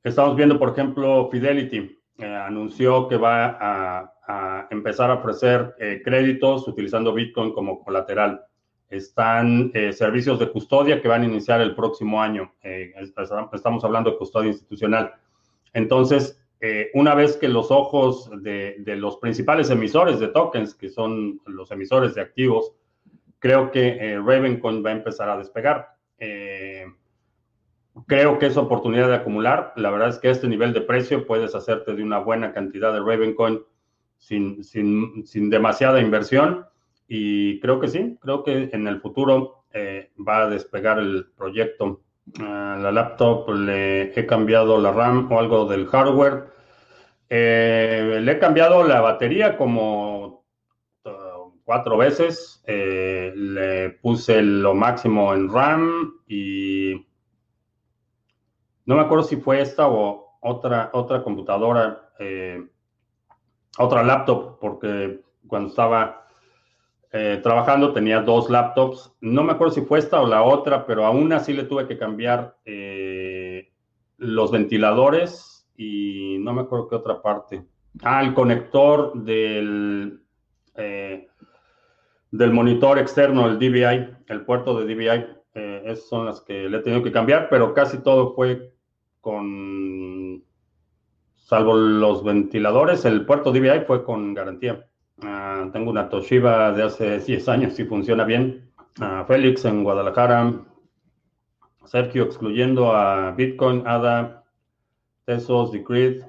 Estamos 0.04 0.36
viendo, 0.36 0.60
por 0.60 0.70
ejemplo, 0.70 1.30
Fidelity 1.32 1.98
anunció 2.20 3.08
que 3.08 3.18
va 3.18 3.58
a, 3.60 4.68
empezar 4.70 5.10
a 5.10 5.16
ofrecer 5.16 5.76
créditos 6.04 6.68
utilizando 6.68 7.14
Bitcoin 7.14 7.54
como 7.54 7.84
colateral. 7.84 8.47
Están 8.90 9.72
servicios 9.92 10.40
de 10.40 10.50
custodia 10.52 11.02
que 11.02 11.08
van 11.08 11.24
a 11.24 11.26
iniciar 11.26 11.62
el 11.62 11.76
próximo 11.76 12.22
año. 12.22 12.54
estamos 12.62 13.84
hablando 13.84 14.12
de 14.12 14.18
custodia 14.18 14.50
institucional. 14.50 15.14
Entonces, 15.74 16.40
eh, 16.60 16.90
una 16.96 17.14
vez 17.14 17.38
que 17.38 17.48
los 17.48 17.70
ojos 17.70 18.32
de, 18.42 18.84
los 18.98 19.18
principales 19.18 19.70
emisores 19.70 20.20
de 20.20 20.30
tokens, 20.30 20.74
que 20.74 20.90
son 20.90 21.40
los 21.46 21.70
emisores 21.72 22.16
de 22.16 22.22
activos, 22.22 22.74
creo 23.40 23.72
que 23.72 23.90
eh, 23.90 24.20
Ravencoin 24.20 24.84
va 24.84 24.90
a 24.90 24.94
empezar 24.94 25.30
a 25.30 25.38
despegar. 25.38 25.90
Eh, 26.18 26.86
creo 28.08 28.40
que 28.40 28.48
es 28.48 28.58
oportunidad 28.58 29.08
de 29.08 29.16
acumular. 29.16 29.74
La 29.76 29.92
verdad 29.92 30.10
es 30.10 30.18
que 30.18 30.30
a 30.30 30.32
este 30.32 30.48
nivel 30.48 30.74
de 30.74 30.82
precio 30.82 31.28
puedes 31.28 31.54
hacerte 31.54 31.94
de 31.94 32.02
una 32.02 32.20
buena 32.20 32.52
cantidad 32.54 32.92
de 32.92 33.02
Ravencoin 33.02 33.62
sin, 34.18 34.64
sin, 34.64 35.28
sin 35.28 35.52
demasiada 35.52 36.02
inversión. 36.02 36.66
Y 37.08 37.60
creo 37.60 37.80
que 37.80 37.88
sí, 37.88 38.18
creo 38.22 38.44
que 38.44 38.70
en 38.74 38.88
el 38.88 39.00
futuro 39.02 39.66
va 40.28 40.44
a 40.44 40.50
despegar 40.50 40.98
el 41.00 41.28
proyecto 41.38 42.02
la 42.36 42.92
laptop 42.92 43.50
le 43.50 44.20
he 44.20 44.26
cambiado 44.26 44.80
la 44.80 44.92
RAM 44.92 45.32
o 45.32 45.40
algo 45.40 45.66
del 45.66 45.88
hardware. 45.88 46.46
Eh, 47.30 48.20
le 48.22 48.32
he 48.32 48.40
cambiado 48.40 48.84
la 48.84 49.02
batería 49.02 49.58
como 49.58 50.44
uh, 51.06 51.54
cuatro 51.64 51.98
veces. 51.98 52.64
Eh, 52.68 53.32
le 53.36 53.90
puse 53.92 54.42
lo 54.42 54.74
máximo 54.74 55.34
en 55.34 55.52
RAM 55.52 56.22
y 56.28 57.06
no 58.86 58.96
me 58.96 59.02
acuerdo 59.02 59.24
si 59.24 59.38
fue 59.38 59.62
esta 59.62 59.88
o 59.88 60.38
otra, 60.42 60.90
otra 60.94 61.24
computadora, 61.24 62.12
eh, 62.20 62.66
otra 63.78 64.04
laptop, 64.04 64.60
porque 64.60 65.22
cuando 65.46 65.70
estaba 65.70 66.27
eh, 67.12 67.40
trabajando, 67.42 67.94
tenía 67.94 68.22
dos 68.22 68.50
laptops. 68.50 69.16
No 69.22 69.44
me 69.44 69.54
acuerdo 69.54 69.74
si 69.74 69.82
fue 69.82 70.00
esta 70.00 70.22
o 70.22 70.28
la 70.28 70.44
otra, 70.44 70.86
pero 70.86 71.06
aún 71.06 71.32
así 71.32 71.54
le 71.54 71.64
tuve 71.64 71.88
que 71.88 71.98
cambiar 71.98 72.58
eh, 72.66 73.72
los 74.18 74.52
ventiladores 74.52 75.70
y 75.78 76.38
no 76.40 76.54
me 76.54 76.62
acuerdo 76.62 76.90
qué 76.90 76.96
otra 76.96 77.22
parte. 77.22 77.64
Ah, 78.04 78.22
el 78.22 78.34
conector 78.34 79.14
del, 79.14 80.22
eh, 80.76 81.28
del 82.32 82.52
monitor 82.52 83.00
externo, 83.00 83.48
el 83.48 83.58
DVI, 83.58 84.18
el 84.28 84.42
puerto 84.46 84.80
de 84.80 84.94
DVI. 84.94 85.26
esas 85.54 86.08
son 86.08 86.26
las 86.26 86.42
que 86.42 86.70
le 86.70 86.78
he 86.78 86.82
tenido 86.82 87.04
que 87.04 87.12
cambiar, 87.12 87.48
pero 87.50 87.74
casi 87.74 88.00
todo 88.00 88.34
fue 88.36 88.74
con, 89.22 90.44
salvo 91.36 91.76
los 91.76 92.24
ventiladores, 92.24 93.06
el 93.06 93.26
puerto 93.26 93.52
DVI 93.52 93.86
fue 93.88 94.04
con 94.04 94.34
garantía. 94.34 94.86
Ah, 95.24 95.70
tengo 95.74 95.90
una 95.90 96.10
Toshiba 96.10 96.72
de 96.72 96.84
hace 96.84 97.20
10 97.20 97.50
años 97.50 97.80
y 97.80 97.86
funciona 97.86 98.24
bien. 98.24 98.72
Ah, 99.00 99.26
Félix 99.28 99.66
en 99.66 99.84
Guadalajara. 99.84 100.64
Sergio 101.86 102.26
excluyendo 102.26 102.94
a 102.94 103.32
Bitcoin, 103.32 103.84
ADA, 103.88 104.44
Tesos, 105.26 105.72
Decreed. 105.72 106.24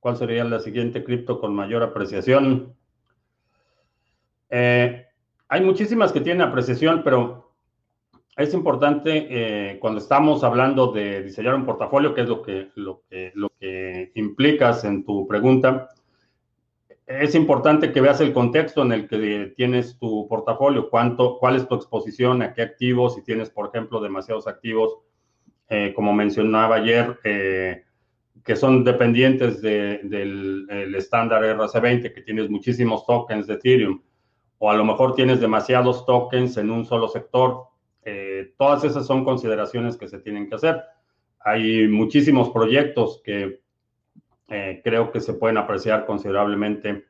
¿Cuál 0.00 0.16
sería 0.16 0.44
la 0.44 0.60
siguiente 0.60 1.04
cripto 1.04 1.40
con 1.40 1.54
mayor 1.54 1.82
apreciación? 1.82 2.74
Eh, 4.50 5.06
hay 5.48 5.60
muchísimas 5.62 6.12
que 6.12 6.20
tienen 6.20 6.42
apreciación, 6.42 7.02
pero 7.02 7.52
es 8.36 8.52
importante 8.54 9.26
eh, 9.30 9.78
cuando 9.80 10.00
estamos 10.00 10.44
hablando 10.44 10.92
de 10.92 11.22
diseñar 11.22 11.54
un 11.54 11.66
portafolio, 11.66 12.14
que 12.14 12.22
es 12.22 12.28
lo 12.28 12.42
que, 12.42 12.70
lo 12.74 13.02
que, 13.08 13.32
lo 13.34 13.50
que 13.58 14.12
implicas 14.14 14.84
en 14.84 15.04
tu 15.04 15.26
pregunta, 15.26 15.88
es 17.08 17.34
importante 17.34 17.90
que 17.90 18.02
veas 18.02 18.20
el 18.20 18.34
contexto 18.34 18.82
en 18.82 18.92
el 18.92 19.08
que 19.08 19.54
tienes 19.56 19.98
tu 19.98 20.28
portafolio, 20.28 20.90
cuánto, 20.90 21.38
cuál 21.38 21.56
es 21.56 21.66
tu 21.66 21.74
exposición, 21.74 22.42
a 22.42 22.52
qué 22.52 22.60
activos, 22.60 23.14
si 23.14 23.22
tienes, 23.22 23.48
por 23.48 23.68
ejemplo, 23.68 24.00
demasiados 24.00 24.46
activos, 24.46 24.98
eh, 25.70 25.94
como 25.96 26.12
mencionaba 26.12 26.76
ayer, 26.76 27.18
eh, 27.24 27.84
que 28.44 28.56
son 28.56 28.84
dependientes 28.84 29.62
del 29.62 30.94
estándar 30.96 31.42
RC20, 31.42 32.12
que 32.12 32.20
tienes 32.20 32.50
muchísimos 32.50 33.06
tokens 33.06 33.46
de 33.46 33.54
Ethereum, 33.54 34.02
o 34.58 34.70
a 34.70 34.76
lo 34.76 34.84
mejor 34.84 35.14
tienes 35.14 35.40
demasiados 35.40 36.04
tokens 36.04 36.58
en 36.58 36.70
un 36.70 36.84
solo 36.84 37.08
sector. 37.08 37.68
Eh, 38.04 38.52
todas 38.58 38.84
esas 38.84 39.06
son 39.06 39.24
consideraciones 39.24 39.96
que 39.96 40.08
se 40.08 40.18
tienen 40.18 40.48
que 40.48 40.56
hacer. 40.56 40.82
Hay 41.40 41.88
muchísimos 41.88 42.50
proyectos 42.50 43.22
que 43.24 43.60
eh, 44.48 44.80
creo 44.82 45.12
que 45.12 45.20
se 45.20 45.34
pueden 45.34 45.58
apreciar 45.58 46.06
considerablemente 46.06 47.04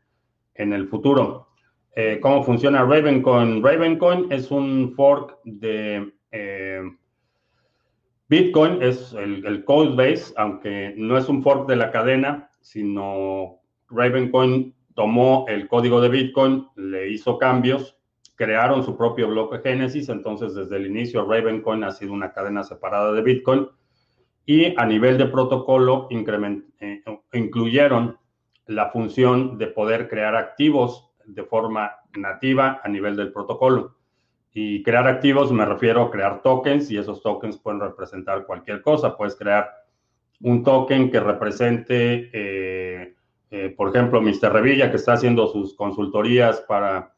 en 0.54 0.72
el 0.72 0.88
futuro. 0.88 1.48
Eh, 1.94 2.18
¿Cómo 2.20 2.42
funciona 2.42 2.84
Ravencoin? 2.84 3.62
Ravencoin 3.62 4.30
es 4.30 4.50
un 4.50 4.92
fork 4.94 5.38
de 5.44 6.12
eh, 6.32 6.82
Bitcoin, 8.28 8.82
es 8.82 9.14
el, 9.14 9.64
code 9.64 9.94
base, 9.96 10.34
aunque 10.36 10.94
no 10.96 11.16
es 11.16 11.28
un 11.28 11.42
fork 11.42 11.68
de 11.68 11.76
la 11.76 11.90
cadena, 11.90 12.50
sino 12.60 13.60
Ravencoin 13.88 14.74
tomó 14.94 15.46
el 15.48 15.68
código 15.68 16.00
de 16.00 16.08
Bitcoin, 16.08 16.66
le 16.76 17.08
hizo 17.08 17.38
cambios, 17.38 17.96
crearon 18.34 18.84
su 18.84 18.96
propio 18.96 19.28
bloque 19.28 19.60
Génesis, 19.60 20.08
entonces 20.08 20.54
desde 20.54 20.76
el 20.76 20.86
inicio 20.86 21.24
Ravencoin 21.24 21.84
ha 21.84 21.92
sido 21.92 22.12
una 22.12 22.32
cadena 22.32 22.64
separada 22.64 23.12
de 23.12 23.22
Bitcoin 23.22 23.68
y 24.48 24.74
a 24.78 24.86
nivel 24.86 25.18
de 25.18 25.26
protocolo 25.26 26.08
eh, 26.10 27.02
incluyeron 27.34 28.16
la 28.64 28.88
función 28.88 29.58
de 29.58 29.66
poder 29.66 30.08
crear 30.08 30.34
activos 30.36 31.10
de 31.26 31.44
forma 31.44 31.92
nativa 32.16 32.80
a 32.82 32.88
nivel 32.88 33.14
del 33.14 33.30
protocolo. 33.30 33.96
Y 34.54 34.82
crear 34.82 35.06
activos 35.06 35.52
me 35.52 35.66
refiero 35.66 36.00
a 36.00 36.10
crear 36.10 36.40
tokens 36.40 36.90
y 36.90 36.96
esos 36.96 37.22
tokens 37.22 37.58
pueden 37.58 37.80
representar 37.80 38.46
cualquier 38.46 38.80
cosa. 38.80 39.18
Puedes 39.18 39.36
crear 39.36 39.70
un 40.40 40.64
token 40.64 41.10
que 41.10 41.20
represente, 41.20 42.30
eh, 42.32 43.16
eh, 43.50 43.74
por 43.76 43.90
ejemplo, 43.94 44.22
Mr. 44.22 44.50
Revilla, 44.50 44.90
que 44.90 44.96
está 44.96 45.12
haciendo 45.12 45.46
sus 45.48 45.74
consultorías 45.74 46.62
para 46.62 47.12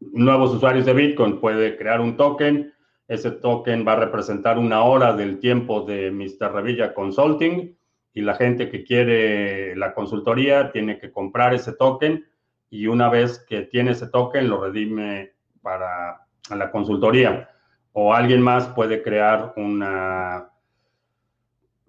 nuevos 0.00 0.54
usuarios 0.54 0.86
de 0.86 0.94
Bitcoin. 0.94 1.40
Puede 1.40 1.76
crear 1.76 2.00
un 2.00 2.16
token 2.16 2.72
ese 3.08 3.30
token 3.30 3.86
va 3.86 3.92
a 3.92 4.00
representar 4.00 4.58
una 4.58 4.82
hora 4.82 5.12
del 5.12 5.38
tiempo 5.38 5.82
de 5.82 6.10
Mr. 6.10 6.52
Revilla 6.52 6.92
Consulting 6.92 7.76
y 8.12 8.20
la 8.22 8.34
gente 8.34 8.68
que 8.68 8.82
quiere 8.82 9.76
la 9.76 9.94
consultoría 9.94 10.72
tiene 10.72 10.98
que 10.98 11.12
comprar 11.12 11.54
ese 11.54 11.72
token 11.72 12.26
y 12.70 12.86
una 12.86 13.08
vez 13.08 13.44
que 13.48 13.62
tiene 13.62 13.92
ese 13.92 14.08
token 14.08 14.48
lo 14.48 14.64
redime 14.64 15.32
para 15.62 16.26
la 16.50 16.70
consultoría. 16.70 17.50
O 17.92 18.12
alguien 18.12 18.42
más 18.42 18.68
puede 18.68 19.02
crear 19.02 19.54
una, 19.56 20.50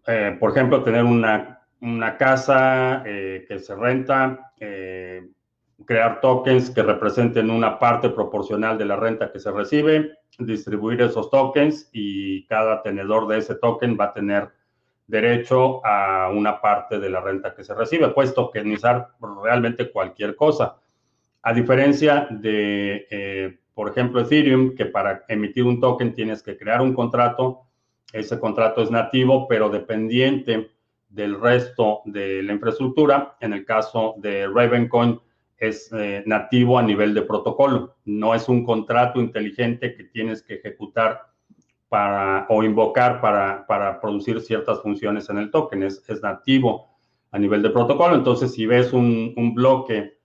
eh, 0.05 0.37
por 0.39 0.51
ejemplo, 0.51 0.83
tener 0.83 1.03
una, 1.03 1.53
casa 2.17 3.03
eh, 3.05 3.45
que 3.47 3.59
se 3.59 3.75
renta, 3.75 4.53
eh, 4.59 5.27
crear 5.85 6.19
tokens 6.21 6.69
que 6.69 6.83
representen 6.83 7.49
una 7.49 7.77
parte 7.77 8.09
proporcional 8.09 8.77
de 8.77 8.85
la 8.85 8.95
renta 8.95 9.31
que 9.31 9.39
se 9.39 9.51
recibe, 9.51 10.17
distribuir 10.39 11.01
esos 11.01 11.29
tokens 11.29 11.89
y 11.93 12.45
cada 12.47 12.81
tenedor 12.81 13.27
de 13.27 13.37
ese 13.37 13.55
token 13.55 13.97
va 13.99 14.05
a 14.05 14.13
tener 14.13 14.49
derecho 15.05 15.85
a 15.85 16.29
una 16.29 16.59
parte 16.59 16.99
de 16.99 17.09
la 17.09 17.21
renta 17.21 17.55
que 17.55 17.63
se 17.63 17.73
recibe. 17.73 18.09
Puedes 18.09 18.33
tokenizar 18.33 19.09
realmente 19.43 19.91
cualquier 19.91 20.35
cosa. 20.35 20.77
A 21.43 21.53
diferencia 21.53 22.27
de, 22.29 23.07
eh, 23.09 23.59
por 23.73 23.89
ejemplo, 23.89 24.19
Ethereum, 24.19 24.75
que 24.75 24.85
para 24.85 25.23
emitir 25.29 25.63
un 25.63 25.79
token 25.79 26.13
tienes 26.13 26.43
que 26.43 26.57
crear 26.57 26.81
un 26.81 26.93
contrato. 26.93 27.61
Ese 28.11 28.39
contrato 28.39 28.81
es 28.81 28.91
nativo, 28.91 29.47
pero 29.47 29.69
dependiente 29.69 30.71
del 31.07 31.39
resto 31.39 32.01
de 32.05 32.43
la 32.43 32.53
infraestructura. 32.53 33.37
En 33.39 33.53
el 33.53 33.63
caso 33.63 34.15
de 34.17 34.47
Ravencoin, 34.47 35.21
es 35.57 35.91
eh, 35.91 36.23
nativo 36.25 36.77
a 36.77 36.83
nivel 36.83 37.13
de 37.13 37.23
protocolo. 37.23 37.95
No 38.05 38.35
es 38.35 38.47
un 38.47 38.63
contrato 38.63 39.19
inteligente 39.19 39.95
que 39.95 40.03
tienes 40.03 40.43
que 40.43 40.55
ejecutar 40.55 41.21
para, 41.89 42.45
o 42.49 42.63
invocar 42.63 43.21
para, 43.21 43.65
para 43.65 43.99
producir 43.99 44.39
ciertas 44.41 44.81
funciones 44.81 45.29
en 45.29 45.37
el 45.39 45.51
token. 45.51 45.83
Es, 45.83 46.03
nativo 46.21 46.97
a 47.31 47.39
nivel 47.39 47.61
de 47.61 47.71
protocolo. 47.71 48.15
Entonces, 48.15 48.53
si 48.53 48.65
ves 48.65 48.93
un, 48.93 49.53
bloque 49.55 50.19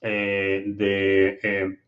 eh, 0.00 0.64
de, 0.66 1.38
eh, 1.42 1.78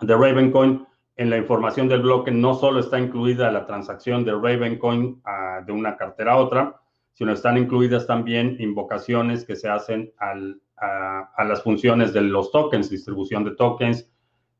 de 0.00 0.14
Ravencoin, 0.14 0.86
en 1.16 1.28
la 1.28 1.36
información 1.36 1.88
del 1.88 2.00
bloque 2.00 2.30
no 2.30 2.54
solo 2.54 2.80
está 2.80 2.98
incluida 2.98 3.50
la 3.50 3.66
transacción 3.66 4.24
de 4.24 4.32
Ravencoin 4.32 5.20
a, 5.24 5.56
ah, 5.56 5.60
de 5.60 5.72
una 5.72 5.96
cartera 5.96 6.32
a 6.32 6.36
otra, 6.36 6.80
sino 7.12 7.32
están 7.32 7.58
incluidas 7.58 8.06
también 8.06 8.56
invocaciones 8.58 9.44
que 9.44 9.54
se 9.54 9.68
hacen 9.68 10.12
al, 10.16 10.62
a, 10.80 11.44
las 11.44 11.62
funciones 11.62 12.12
de 12.12 12.22
los 12.22 12.50
tokens, 12.50 12.90
distribución 12.90 13.44
de 13.44 13.52
tokens, 13.52 14.10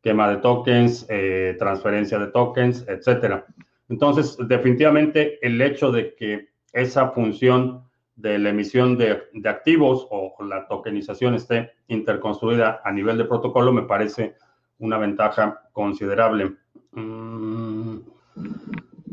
quema 0.03 0.29
de 0.31 0.37
tokens, 0.39 1.07
eh, 1.09 1.57
transferencia 1.59 2.19
de 2.19 2.29
tokens, 2.29 2.85
etcétera. 2.89 3.47
Entonces, 3.89 4.37
definitivamente 4.47 5.45
el 5.47 5.61
hecho 5.61 5.91
de 5.91 6.15
que 6.15 6.49
esa 6.73 7.11
función 7.11 7.85
de 8.17 8.39
la 8.39 8.51
emisión 8.51 8.97
de, 8.97 9.23
activos 9.45 10.07
o, 10.11 10.35
la 10.45 10.67
tokenización 10.69 11.35
esté 11.35 11.73
interconstruida 11.89 12.81
a 12.85 12.93
nivel 12.93 13.19
de 13.19 13.25
protocolo 13.25 13.73
me 13.73 13.83
parece 13.83 14.37
una 14.79 14.99
ventaja 14.99 15.63
considerable. 15.73 16.57
Mm, 16.93 17.99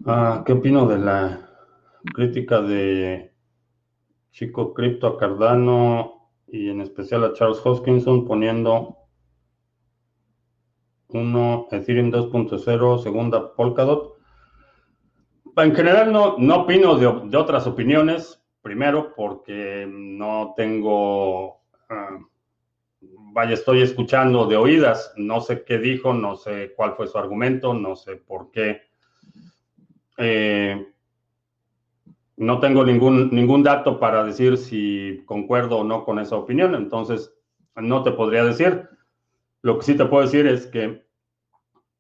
ah, 0.06 0.44
¿Qué 0.46 0.54
opino 0.54 0.88
de 0.88 0.98
la 0.98 1.50
crítica 2.14 2.62
de 2.62 3.32
Chico 4.32 4.74
Crypto 4.74 5.08
a 5.08 5.18
Cardano 5.18 6.17
y 6.48 6.70
en 6.70 6.82
especial 6.82 7.24
a 7.24 7.34
Charles 7.34 7.60
Hoskinson 7.64 8.26
poniendo 8.26 8.98
uno 11.10 11.68
Ethereum 11.72 12.12
2.0, 12.12 13.04
segunda 13.04 13.54
Polkadot? 13.54 14.18
En 15.58 15.76
general 15.76 16.12
no, 16.12 16.38
no 16.38 16.64
opino 16.64 16.96
de, 16.96 17.38
otras 17.38 17.66
opiniones. 17.68 18.44
Primero, 18.62 19.14
porque 19.16 19.88
no 19.90 20.54
tengo, 20.58 21.62
ah, 21.90 22.20
vaya, 23.32 23.54
estoy 23.54 23.82
escuchando 23.82 24.46
de 24.46 24.58
oídas, 24.58 25.14
no 25.16 25.40
sé 25.40 25.64
qué 25.64 25.78
dijo, 25.78 26.14
no 26.14 26.36
sé 26.36 26.74
cuál 26.76 26.96
fue 26.96 27.08
su 27.08 27.18
argumento, 27.18 27.74
no 27.74 27.96
sé 27.96 28.18
por 28.18 28.52
qué. 28.52 28.82
Eh, 30.18 30.86
no 32.38 32.60
tengo 32.60 32.86
ningún, 32.86 33.30
ningún 33.32 33.64
dato 33.64 34.00
para 34.00 34.24
decir 34.24 34.58
si 34.58 35.24
concuerdo 35.26 35.80
o 35.80 35.84
no 35.84 36.06
con 36.06 36.20
esa 36.20 36.36
opinión, 36.36 36.76
entonces 36.76 37.34
no 37.76 38.04
te 38.04 38.12
podría 38.12 38.44
decir. 38.44 38.88
Lo 39.64 39.78
que 39.78 39.86
sí 39.86 39.98
te 39.98 40.06
puedo 40.06 40.24
decir 40.24 40.46
es 40.46 40.68
que 40.68 41.04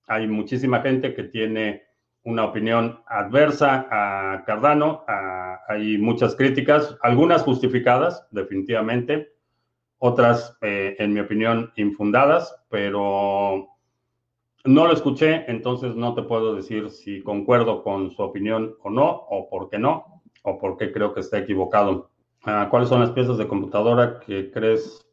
hay 0.08 0.28
muchísima 0.28 0.82
gente 0.82 1.14
que 1.16 1.24
tiene 1.24 1.84
una 2.24 2.46
opinión 2.46 3.02
adversa 3.08 3.88
a 3.90 4.44
Cardano. 4.46 5.04
hay 5.68 5.98
muchas 5.98 6.36
críticas, 6.36 6.98
algunas 7.02 7.42
justificadas, 7.42 8.28
definitivamente, 8.32 9.34
otras, 9.98 10.56
eh, 10.62 10.96
en 11.00 11.14
mi 11.14 11.20
opinión, 11.20 11.72
infundadas, 11.76 12.56
pero 12.70 13.68
no 14.66 14.86
lo 14.86 14.94
escuché, 14.94 15.50
entonces 15.50 15.96
no 15.96 16.14
te 16.14 16.22
puedo 16.22 16.54
decir 16.56 16.90
si 16.90 17.22
concuerdo 17.22 17.82
con 17.84 18.12
su 18.12 18.22
opinión 18.22 18.76
o 18.84 18.90
no, 18.90 19.10
o 19.10 19.50
por 19.50 19.70
qué 19.70 19.80
no, 19.80 20.17
o 20.48 20.58
por 20.58 20.78
qué 20.78 20.94
creo 20.94 21.14
que 21.14 21.20
está 21.20 21.38
equivocado. 21.38 22.10
Ah, 22.46 22.68
¿Cuáles 22.72 22.88
son 22.88 23.02
las 23.02 23.12
piezas 23.12 23.38
de 23.38 23.48
computadora 23.48 24.22
que 24.26 24.50
crees 24.50 25.06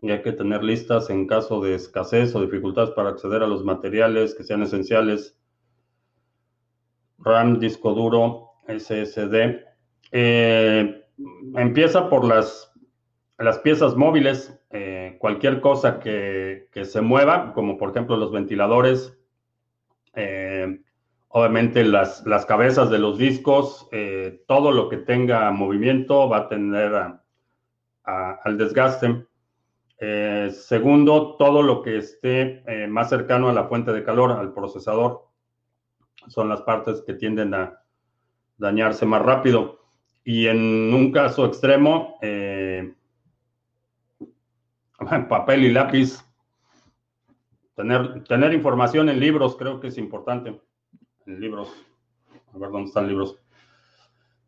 que 0.00 0.12
hay 0.12 0.22
que 0.22 0.32
tener 0.32 0.62
listas 0.62 1.10
en 1.10 1.26
caso 1.26 1.60
de 1.60 1.74
escasez 1.74 2.32
o 2.34 2.42
dificultades 2.42 2.90
para 2.90 3.08
acceder 3.08 3.42
a 3.42 3.48
los 3.48 3.64
materiales 3.64 4.34
que 4.36 4.44
sean 4.44 4.62
esenciales 4.62 5.36
RAM, 7.18 7.58
disco 7.58 7.92
duro, 7.92 8.52
SSD. 8.68 9.64
Eh, 10.12 11.04
empieza 11.56 12.08
por 12.08 12.24
las, 12.24 12.72
las 13.38 13.58
piezas 13.58 13.96
móviles, 13.96 14.56
eh, 14.70 15.16
cualquier 15.18 15.60
cosa 15.60 15.98
que, 15.98 16.68
se 16.84 17.00
mueva, 17.00 17.52
como 17.52 17.78
por 17.78 17.90
ejemplo 17.90 18.16
los 18.16 18.30
ventiladores, 18.30 19.18
obviamente 21.28 21.84
las, 21.84 22.24
las, 22.26 22.46
cabezas 22.46 22.90
de 22.90 22.98
los 22.98 23.18
discos, 23.18 23.88
todo 24.46 24.72
lo 24.72 24.88
que 24.88 24.98
tenga 24.98 25.50
movimiento 25.50 26.28
va 26.28 26.38
a 26.38 26.48
tener 26.48 26.92
al 28.04 28.58
desgaste. 28.58 29.26
segundo, 30.50 31.36
todo 31.36 31.62
lo 31.62 31.82
que 31.82 31.98
esté 31.98 32.64
más 32.88 33.08
cercano 33.08 33.48
a 33.48 33.52
la 33.52 33.64
fuente 33.64 33.92
de 33.92 34.04
calor, 34.04 34.32
al 34.32 34.54
procesador 34.54 35.26
son 36.28 36.48
las 36.48 36.62
partes 36.62 37.02
que 37.06 37.14
tienden 37.14 37.54
a 37.54 37.82
dañarse 38.56 39.06
más 39.06 39.22
rápido. 39.22 39.80
Y 40.24 40.46
en 40.48 40.92
un 40.92 41.12
caso 41.12 41.46
extremo, 41.46 42.18
eh, 42.20 42.94
papel 45.28 45.64
y 45.64 45.72
lápiz, 45.72 46.18
tener, 47.74 48.24
tener 48.24 48.52
información 48.52 49.08
en 49.08 49.20
libros 49.20 49.56
creo 49.56 49.78
que 49.78 49.88
es 49.88 49.98
importante. 49.98 50.60
Libros, 51.26 51.68
a 52.54 52.58
ver 52.58 52.70
dónde 52.70 52.88
están 52.88 53.08
libros. 53.08 53.38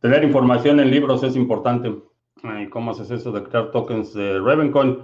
Tener 0.01 0.23
información 0.23 0.79
en 0.81 0.91
libros 0.91 1.23
es 1.25 1.35
importante. 1.37 1.95
¿Y 2.61 2.69
cómo 2.69 2.93
haces 2.93 3.11
eso 3.11 3.33
de 3.33 3.43
crear 3.43 3.73
tokens 3.73 4.15
de 4.15 4.39
Ravencoin? 4.39 4.99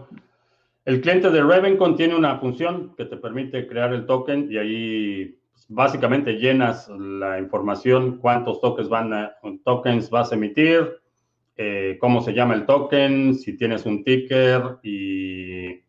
El 0.84 1.00
cliente 1.00 1.30
de 1.30 1.42
Ravencoin 1.42 1.96
tiene 1.96 2.14
una 2.14 2.38
función 2.38 2.94
que 2.96 3.06
te 3.06 3.16
permite 3.16 3.66
crear 3.66 3.92
el 3.92 4.06
token 4.06 4.48
y 4.50 4.58
ahí 4.58 5.38
básicamente 5.68 6.34
llenas 6.34 6.88
la 6.88 7.38
información, 7.38 8.18
cuántos 8.18 8.60
tokens, 8.60 8.88
van 8.88 9.12
a, 9.12 9.32
tokens 9.64 10.10
vas 10.10 10.30
a 10.30 10.34
emitir, 10.36 11.00
eh, 11.56 11.96
cómo 12.00 12.20
se 12.20 12.34
llama 12.34 12.54
el 12.54 12.66
token, 12.66 13.34
si 13.34 13.56
tienes 13.56 13.86
un 13.86 14.04
ticker 14.04 14.78
y 14.82 15.83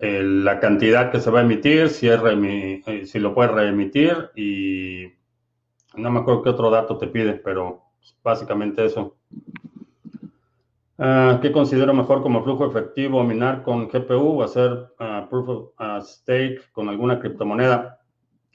eh, 0.00 0.22
la 0.22 0.60
cantidad 0.60 1.10
que 1.10 1.20
se 1.20 1.30
va 1.30 1.40
a 1.40 1.42
emitir, 1.42 1.90
si, 1.90 2.08
es 2.08 2.20
eh, 2.24 3.06
si 3.06 3.18
lo 3.18 3.34
puedes 3.34 3.52
reemitir 3.52 4.30
y 4.34 5.06
no 5.96 6.10
me 6.10 6.20
acuerdo 6.20 6.42
qué 6.42 6.48
otro 6.50 6.70
dato 6.70 6.96
te 6.96 7.06
pide, 7.06 7.34
pero 7.34 7.82
básicamente 8.22 8.84
eso. 8.84 9.16
Ah, 11.02 11.38
¿Qué 11.40 11.50
considero 11.50 11.94
mejor 11.94 12.22
como 12.22 12.44
flujo 12.44 12.66
efectivo? 12.66 13.24
¿Minar 13.24 13.62
con 13.62 13.88
GPU 13.88 14.40
o 14.40 14.42
hacer 14.42 14.88
ah, 14.98 15.26
proof 15.30 15.48
of 15.48 15.68
ah, 15.78 16.00
stake 16.02 16.70
con 16.72 16.90
alguna 16.90 17.18
criptomoneda? 17.18 17.98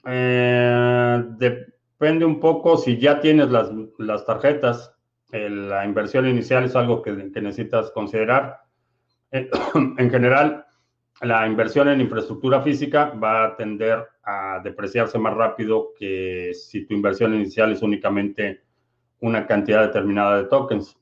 Eh, 0.05 1.23
depende 1.39 2.23
un 2.23 2.39
poco 2.39 2.77
si 2.77 2.99
ya 2.99 3.19
tienes 3.19 3.49
las, 3.49 4.25
tarjetas. 4.27 4.95
la 5.31 5.85
inversión 5.85 6.27
inicial 6.27 6.65
es 6.65 6.75
algo 6.75 7.01
que, 7.01 7.11
necesitas 7.13 7.89
considerar. 7.89 8.61
Eh, 9.31 9.49
en 9.97 10.09
general, 10.11 10.65
la 11.21 11.47
inversión 11.47 11.87
en 11.87 12.01
infraestructura 12.01 12.61
física 12.61 13.11
va 13.11 13.45
a 13.45 13.55
tender 13.55 14.05
a 14.23 14.59
depreciarse 14.63 15.17
más 15.17 15.33
rápido 15.33 15.93
que 15.97 16.53
si 16.53 16.85
tu 16.85 16.93
inversión 16.93 17.33
inicial 17.33 17.71
es 17.71 17.81
únicamente 17.81 18.63
una 19.21 19.47
cantidad 19.47 19.81
determinada 19.81 20.37
de 20.37 20.45
tokens. 20.45 20.97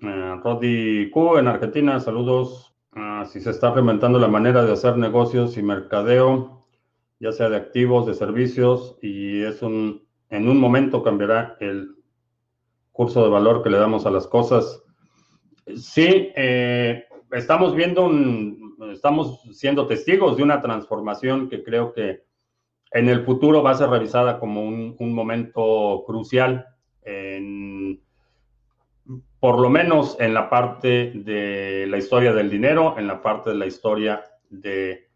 Eh, 0.00 0.40
Rodi 0.42 1.10
Q 1.10 1.38
en 1.38 1.48
Argentina, 1.48 2.00
saludos. 2.00 2.74
Ah, 2.92 3.24
si 3.30 3.40
se 3.40 3.50
está 3.50 3.72
reinventando 3.72 4.18
la 4.18 4.28
manera 4.28 4.64
de 4.64 4.72
hacer 4.72 4.96
negocios 4.96 5.56
y 5.56 5.62
mercadeo, 5.62 6.66
ya 7.20 7.32
sea 7.32 7.48
de 7.48 7.56
activos, 7.56 8.06
de 8.06 8.14
servicios, 8.14 8.98
y 9.00 9.42
es 9.42 9.62
un, 9.62 10.06
en 10.28 10.48
un 10.48 10.58
momento 10.58 11.02
cambiará 11.02 11.56
el 11.60 11.96
curso 12.90 13.22
de 13.22 13.30
valor 13.30 13.62
que 13.62 13.70
le 13.70 13.78
damos 13.78 14.04
a 14.06 14.10
las 14.10 14.26
cosas. 14.26 14.82
Sí, 15.76 16.32
eh, 16.34 17.04
estamos 17.32 17.74
viendo 17.74 18.04
un, 18.04 18.76
estamos 18.92 19.42
siendo 19.52 19.86
testigos 19.86 20.36
de 20.36 20.42
una 20.42 20.60
transformación 20.60 21.48
que 21.48 21.62
creo 21.62 21.92
que 21.92 22.22
en 22.92 23.08
el 23.08 23.24
futuro 23.24 23.62
va 23.62 23.70
a 23.70 23.74
ser 23.74 23.88
revisada 23.88 24.38
como 24.38 24.62
un, 24.62 24.96
un 24.98 25.14
momento 25.14 26.04
crucial 26.06 26.66
en 27.02 28.00
por 29.42 29.58
lo 29.58 29.70
menos 29.70 30.16
en 30.20 30.34
la 30.34 30.48
parte 30.48 31.10
de 31.16 31.86
la 31.88 31.98
historia 31.98 32.32
del 32.32 32.48
dinero, 32.48 32.94
en 32.96 33.08
la 33.08 33.20
parte 33.20 33.50
de 33.50 33.56
la 33.56 33.66
historia 33.66 34.22
de 34.48 35.08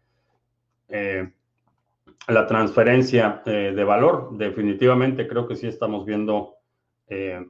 eh, 0.89 1.31
la 2.27 2.45
transferencia 2.45 3.41
eh, 3.45 3.71
de 3.73 3.83
valor. 3.85 4.31
Definitivamente 4.33 5.29
creo 5.29 5.47
que 5.47 5.55
sí 5.55 5.67
estamos 5.67 6.05
viendo, 6.05 6.55
eh, 7.07 7.45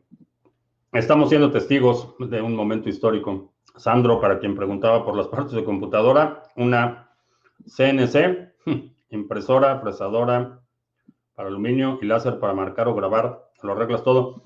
estamos 0.93 1.29
siendo 1.29 1.51
testigos 1.51 2.13
de 2.19 2.43
un 2.43 2.55
momento 2.55 2.89
histórico. 2.89 3.53
Sandro, 3.77 4.19
para 4.19 4.39
quien 4.39 4.55
preguntaba 4.55 5.05
por 5.05 5.15
las 5.15 5.27
partes 5.27 5.53
de 5.53 5.63
computadora, 5.63 6.43
una 6.55 7.09
CNC, 7.65 8.53
impresora, 9.09 9.79
fresadora 9.79 10.59
para 11.35 11.49
aluminio 11.49 11.99
y 12.01 12.05
láser 12.07 12.39
para 12.39 12.53
marcar 12.53 12.87
o 12.87 12.95
grabar, 12.95 13.47
lo 13.61 13.73
arreglas 13.73 14.03
todo. 14.03 14.41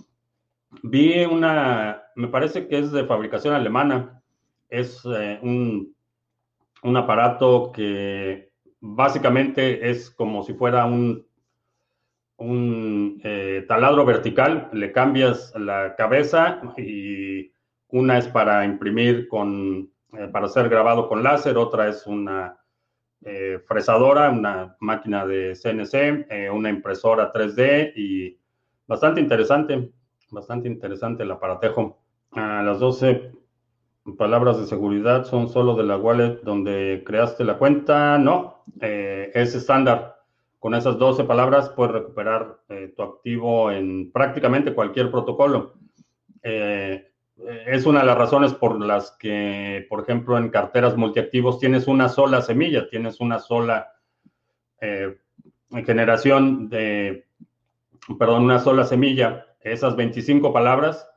Vi 0.84 1.26
una, 1.26 2.04
me 2.16 2.28
parece 2.28 2.68
que 2.68 2.80
es 2.80 2.92
de 2.92 3.06
fabricación 3.06 3.54
alemana. 3.54 4.22
Es 4.70 5.02
eh, 5.06 5.40
un, 5.42 5.96
un, 6.84 6.98
aparato 6.98 7.72
que 7.74 8.52
básicamente 8.80 9.90
es 9.90 10.12
como 10.12 10.44
si 10.44 10.54
fuera 10.54 10.86
un, 10.86 11.26
un 12.38 13.22
eh, 13.24 13.66
taladro 13.68 14.06
vertical. 14.06 14.70
Le 14.74 14.92
cambias 14.92 15.54
la 15.58 15.96
cabeza 15.96 16.62
y 16.78 17.52
una 17.92 18.18
es 18.18 18.28
para 18.28 18.66
imprimir 18.66 19.28
con, 19.28 19.92
eh, 20.14 20.28
para 20.32 20.48
ser 20.48 20.70
grabado 20.70 21.08
con 21.08 21.24
láser, 21.24 21.58
otra 21.58 21.88
es 21.88 22.06
una 22.08 22.58
fresadora, 23.68 24.32
una 24.32 24.76
máquina 24.80 25.28
de 25.28 25.54
CNC, 25.54 26.52
una 26.52 26.72
impresora 26.72 27.32
3D 27.32 27.94
y 27.96 28.40
bastante 28.88 29.22
interesante 29.22 29.92
bastante 30.32 30.68
interesante 30.68 31.24
el 31.24 31.32
aparatejo. 31.32 32.02
A 32.32 32.64
las 32.64 32.80
12 32.80 33.32
palabras 34.18 34.58
de 34.60 34.66
seguridad 34.66 35.26
son 35.26 35.50
solo 35.50 35.76
de 35.76 35.84
la 35.84 35.98
wallet 35.98 36.42
donde 36.44 37.04
creaste 37.06 37.44
la 37.44 37.58
cuenta. 37.58 38.18
No, 38.18 38.64
eh, 38.80 39.32
es 39.34 39.54
estándar. 39.54 40.16
Con 40.60 40.74
esas 40.74 40.98
12 40.98 41.24
palabras 41.26 41.70
puedes 41.70 41.94
recuperar 41.94 42.60
eh, 42.70 42.94
tu 42.96 43.04
activo 43.04 43.72
en 43.72 44.12
prácticamente 44.12 44.74
cualquier 44.74 45.12
protocolo. 45.12 45.74
Eh, 46.44 47.11
es 47.66 47.86
una 47.86 48.02
de 48.02 48.06
las 48.06 48.18
razones 48.18 48.54
por 48.54 48.80
las 48.80 49.12
que, 49.12 49.86
por 49.90 50.02
ejemplo, 50.02 50.38
en 50.38 50.50
carteras 50.50 50.96
multiactivos 50.98 51.60
tienes 51.60 51.88
una 51.88 52.10
sola 52.10 52.42
semilla, 52.42 52.90
tienes 52.90 53.20
una 53.20 53.40
sola 53.40 53.94
generación 55.86 56.70
de, 56.70 57.28
perdón, 58.18 58.44
una 58.44 58.60
sola 58.60 58.84
semilla. 58.84 59.46
Esas 59.62 59.96
25 59.96 60.52
palabras 60.52 61.08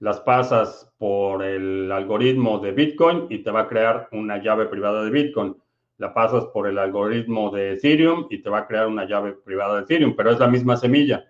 las 0.00 0.20
pasas 0.20 0.92
por 0.98 1.44
el 1.44 1.90
algoritmo 1.92 2.58
de 2.58 2.72
Bitcoin 2.72 3.26
y 3.30 3.38
te 3.38 3.52
va 3.52 3.60
a 3.60 3.68
crear 3.68 4.08
una 4.10 4.42
llave 4.42 4.66
privada 4.66 5.04
de 5.04 5.10
Bitcoin. 5.10 5.56
La 5.98 6.12
pasas 6.12 6.46
por 6.46 6.66
el 6.66 6.78
algoritmo 6.78 7.50
de 7.50 7.74
Ethereum 7.74 8.26
y 8.28 8.42
te 8.42 8.50
va 8.50 8.58
a 8.58 8.66
crear 8.66 8.88
una 8.88 9.04
llave 9.04 9.32
privada 9.32 9.76
de 9.76 9.82
Ethereum, 9.82 10.14
pero 10.16 10.32
es 10.32 10.40
la 10.40 10.48
misma 10.48 10.76
semilla. 10.76 11.24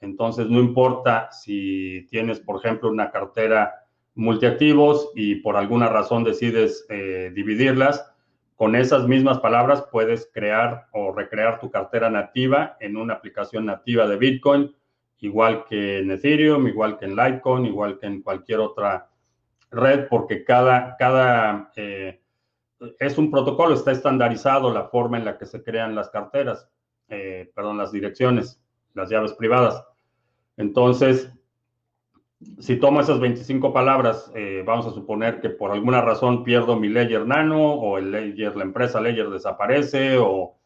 Entonces, 0.00 0.48
no 0.48 0.60
importa 0.60 1.30
si 1.30 2.06
tienes, 2.08 2.40
por 2.40 2.56
ejemplo, 2.56 2.88
una 2.88 3.10
cartera 3.10 3.85
multiactivos 4.16 5.12
y 5.14 5.36
por 5.36 5.56
alguna 5.56 5.88
razón 5.88 6.24
decides 6.24 6.84
eh, 6.88 7.30
dividirlas, 7.34 8.12
con 8.56 8.74
esas 8.74 9.06
mismas 9.06 9.38
palabras 9.38 9.84
puedes 9.92 10.28
crear 10.32 10.86
o 10.92 11.12
recrear 11.12 11.60
tu 11.60 11.70
cartera 11.70 12.10
nativa 12.10 12.76
en 12.80 12.96
una 12.96 13.14
aplicación 13.14 13.66
nativa 13.66 14.08
de 14.08 14.16
Bitcoin 14.16 14.74
igual 15.20 15.64
que 15.64 15.98
en 15.98 16.10
Ethereum, 16.10 16.66
igual 16.66 16.98
que 16.98 17.06
en 17.06 17.16
Litecoin, 17.16 17.66
igual 17.66 17.98
que 17.98 18.06
en 18.06 18.22
cualquier 18.22 18.60
otra 18.60 19.08
red, 19.70 20.08
porque 20.08 20.44
cada, 20.44 20.96
cada 20.96 21.72
eh, 21.76 22.20
es 22.98 23.18
un 23.18 23.30
protocolo, 23.30 23.74
está 23.74 23.92
estandarizado 23.92 24.72
la 24.72 24.84
forma 24.84 25.18
en 25.18 25.24
la 25.24 25.38
que 25.38 25.46
se 25.46 25.62
crean 25.62 25.94
las 25.94 26.10
carteras, 26.10 26.68
eh, 27.08 27.50
perdón, 27.54 27.78
las 27.78 27.92
direcciones, 27.92 28.60
las 28.94 29.08
llaves 29.08 29.32
privadas. 29.32 29.82
Entonces, 30.56 31.32
si 32.58 32.76
tomo 32.76 33.00
esas 33.00 33.18
25 33.18 33.72
palabras, 33.72 34.30
eh, 34.34 34.62
vamos 34.66 34.86
a 34.86 34.90
suponer 34.90 35.40
que 35.40 35.50
por 35.50 35.72
alguna 35.72 36.02
razón 36.02 36.44
pierdo 36.44 36.76
mi 36.76 36.88
Ledger 36.88 37.26
Nano 37.26 37.74
o 37.74 37.98
el 37.98 38.10
Ledger, 38.10 38.56
la 38.56 38.64
empresa 38.64 39.00
Ledger 39.00 39.30
desaparece 39.30 40.18
o 40.18 40.58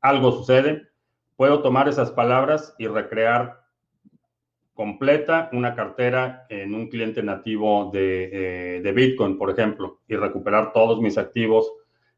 algo 0.00 0.32
sucede, 0.32 0.88
puedo 1.36 1.62
tomar 1.62 1.88
esas 1.88 2.10
palabras 2.10 2.74
y 2.78 2.88
recrear 2.88 3.64
completa 4.74 5.48
una 5.52 5.74
cartera 5.74 6.46
en 6.48 6.74
un 6.74 6.88
cliente 6.88 7.22
nativo 7.22 7.90
de, 7.92 8.78
eh, 8.78 8.92
Bitcoin, 8.92 9.38
por 9.38 9.50
ejemplo, 9.50 10.00
y 10.08 10.16
recuperar 10.16 10.72
todos 10.72 11.00
mis 11.00 11.16
activos 11.16 11.72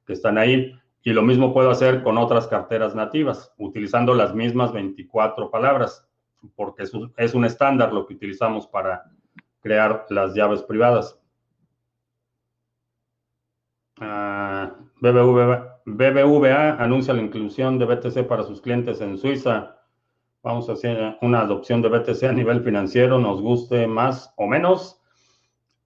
que 0.07 0.15
están 0.15 0.39
ahí. 0.39 0.73
Y 1.03 1.13
lo 1.13 1.23
mismo 1.23 1.53
puedo 1.53 1.71
hacer 1.71 2.03
con 2.03 2.17
otras 2.19 2.49
carteras 2.49 2.95
nativas, 2.95 3.53
utilizando 3.59 4.15
las 4.15 4.35
mismas 4.35 4.73
24 4.73 5.51
palabras, 5.51 6.09
porque 6.55 6.85
es 6.85 7.35
un, 7.35 7.45
estándar 7.45 7.93
lo 7.93 8.07
que 8.07 8.15
utilizamos 8.15 8.67
para 8.67 9.11
crear 9.61 10.07
las 10.11 10.35
llaves 10.35 10.63
privadas. 10.63 11.19
Ah, 13.99 14.75
BBVA 15.01 16.77
anuncia 16.83 17.15
la 17.15 17.23
inclusión 17.23 17.79
de 17.79 17.87
BTC 17.87 18.27
para 18.27 18.43
sus 18.43 18.61
clientes 18.61 19.01
en 19.01 19.17
Suiza 19.19 19.77
vamos 20.47 20.69
a 20.69 20.75
hacer 20.75 21.17
una 21.23 21.41
adopción 21.41 21.83
de 21.83 21.89
BTC 21.89 22.23
a 22.23 22.33
nivel 22.33 22.63
financiero, 22.63 23.19
nos 23.19 23.43
guste 23.43 23.89
más 23.89 24.33
o 24.37 24.47
menos. 24.47 25.03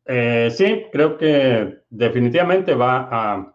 Eh, 0.04 0.50
sí, 0.50 0.84
creo 0.92 1.16
que 1.16 1.78
definitivamente 1.88 2.74
va 2.74 3.54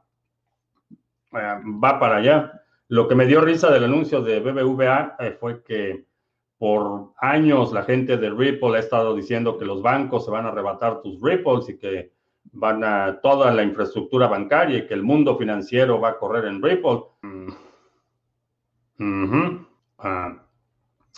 eh, 1.32 1.62
va 1.84 2.00
para 2.00 2.18
allá. 2.18 2.60
Lo 2.88 3.08
que 3.08 3.14
me 3.14 3.28
dio 3.28 3.42
risa 3.42 3.70
del 3.70 3.84
anuncio 3.84 4.24
de 4.24 4.40
BBVA 4.40 5.16
eh, 5.20 5.38
fue 5.40 5.64
que 5.64 6.06
por 6.58 7.14
años 7.18 7.74
la 7.74 7.84
gente 7.84 8.18
de 8.18 8.30
Ripple 8.30 8.78
ha 8.78 8.80
estado 8.80 9.16
diciendo 9.16 9.58
que 9.58 9.66
los 9.66 9.82
bancos 9.82 10.26
se 10.26 10.32
van 10.32 10.46
a 10.46 10.50
arrebatar 10.50 11.02
tus 11.02 11.22
Ripples 11.22 11.70
y 11.70 11.78
que 11.78 12.14
van 12.52 12.84
a 12.84 13.20
toda 13.22 13.52
la 13.52 13.64
infraestructura 13.64 14.28
bancaria 14.28 14.78
y 14.78 14.88
que 14.88 14.94
el 14.94 15.04
mundo 15.04 15.38
financiero 15.38 16.00
va 16.00 16.10
a 16.10 16.18
correr 16.18 16.46
en 16.46 16.62
Ripple. 16.62 17.04
Mm. 17.22 17.50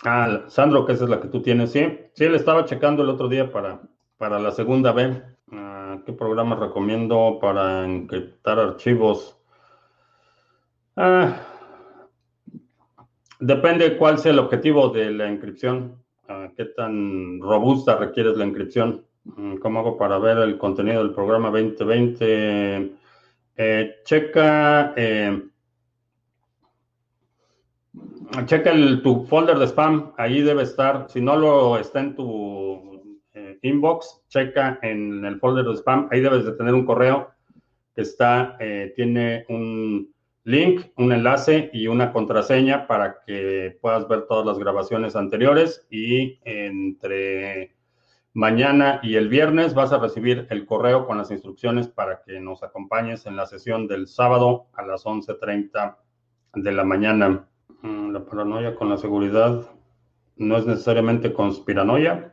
Ah, 0.04 0.44
Sandro, 0.48 0.86
que 0.86 0.92
esa 0.92 1.04
es 1.04 1.10
la 1.10 1.20
que 1.20 1.28
tú 1.28 1.42
tienes, 1.42 1.72
sí. 1.72 1.98
Sí, 2.14 2.28
le 2.28 2.36
estaba 2.36 2.64
checando 2.64 3.02
el 3.02 3.10
otro 3.10 3.28
día 3.28 3.50
para, 3.52 3.80
para 4.16 4.38
la 4.38 4.52
segunda 4.52 4.92
B. 4.92 5.22
Ah, 5.52 5.98
¿Qué 6.04 6.12
programa 6.12 6.56
recomiendo 6.56 7.38
para 7.40 7.84
encriptar 7.84 8.58
archivos? 8.58 9.36
Ah, 10.96 11.36
depende 13.40 13.96
cuál 13.96 14.18
sea 14.18 14.32
el 14.32 14.38
objetivo 14.38 14.88
de 14.88 15.10
la 15.10 15.28
encripción. 15.28 16.02
¿Qué 16.56 16.66
tan 16.66 17.40
robusta 17.40 17.96
requieres 17.96 18.36
la 18.36 18.44
encripción? 18.44 19.06
Mm, 19.24 19.56
¿Cómo 19.56 19.80
hago 19.80 19.96
para 19.96 20.18
ver 20.18 20.38
el 20.38 20.58
contenido 20.58 21.02
del 21.02 21.14
programa 21.14 21.50
2020? 21.50 22.92
Eh, 23.56 23.94
checa. 24.04 24.92
Eh, 24.96 25.42
checa 28.44 28.70
el, 28.70 29.02
tu 29.02 29.24
folder 29.24 29.58
de 29.58 29.66
spam, 29.66 30.12
ahí 30.16 30.42
debe 30.42 30.62
estar. 30.62 31.06
Si 31.08 31.20
no 31.20 31.36
lo 31.36 31.78
está 31.78 32.00
en 32.00 32.14
tu 32.14 33.22
eh, 33.32 33.58
inbox, 33.62 34.22
checa 34.28 34.78
en 34.82 35.24
el 35.24 35.40
folder 35.40 35.64
de 35.64 35.76
spam, 35.76 36.08
ahí 36.10 36.20
debes 36.20 36.44
de 36.44 36.52
tener 36.52 36.74
un 36.74 36.84
correo 36.84 37.30
que 37.94 38.02
está, 38.02 38.56
tiene 38.94 39.44
un 39.48 40.14
link, 40.44 40.86
un 40.96 41.12
enlace 41.12 41.70
y 41.72 41.88
una 41.88 42.12
contraseña 42.12 42.86
para 42.86 43.18
que 43.26 43.78
puedas 43.80 44.08
ver 44.08 44.26
todas 44.26 44.46
las 44.46 44.58
grabaciones 44.58 45.14
anteriores 45.16 45.86
y 45.90 46.38
entre 46.44 47.76
mañana 48.34 49.00
y 49.02 49.16
el 49.16 49.28
viernes 49.28 49.74
vas 49.74 49.92
a 49.92 49.98
recibir 49.98 50.46
el 50.50 50.64
correo 50.64 51.06
con 51.06 51.18
las 51.18 51.30
instrucciones 51.30 51.88
para 51.88 52.22
que 52.22 52.40
nos 52.40 52.62
acompañes 52.62 53.26
en 53.26 53.36
la 53.36 53.46
sesión 53.46 53.88
del 53.88 54.06
sábado 54.06 54.66
a 54.74 54.82
las 54.82 55.04
11.30 55.04 55.96
de 56.54 56.72
la 56.72 56.84
mañana. 56.84 57.48
Mm, 57.82 58.12
la 58.12 58.24
paranoia 58.24 58.74
con 58.74 58.88
la 58.88 58.96
seguridad 58.96 59.68
no 60.36 60.56
es 60.56 60.66
necesariamente 60.66 61.32
conspiranoia. 61.32 62.32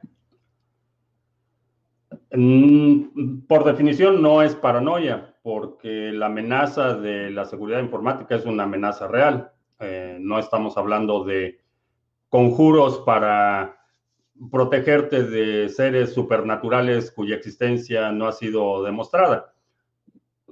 Mm, 2.32 3.46
por 3.48 3.64
definición 3.64 4.22
no 4.22 4.42
es 4.42 4.56
paranoia, 4.56 5.35
porque 5.46 6.12
la 6.12 6.26
amenaza 6.26 6.96
de 6.96 7.30
la 7.30 7.46
seguridad 7.46 7.80
informática 7.80 8.34
es 8.34 8.46
una 8.46 8.64
amenaza 8.64 9.08
real. 9.08 9.52
Eh, 9.80 10.18
no 10.20 10.40
estamos 10.40 10.76
hablando 10.76 11.24
de 11.24 11.60
conjuros 12.30 13.04
para 13.06 13.78
protegerte 14.50 15.22
de 15.22 15.70
seres 15.70 16.16
supernaturales 16.16 17.12
cuya 17.12 17.36
existencia 17.36 18.12
no 18.12 18.28
ha 18.28 18.32
sido 18.32 18.82
demostrada 18.82 19.54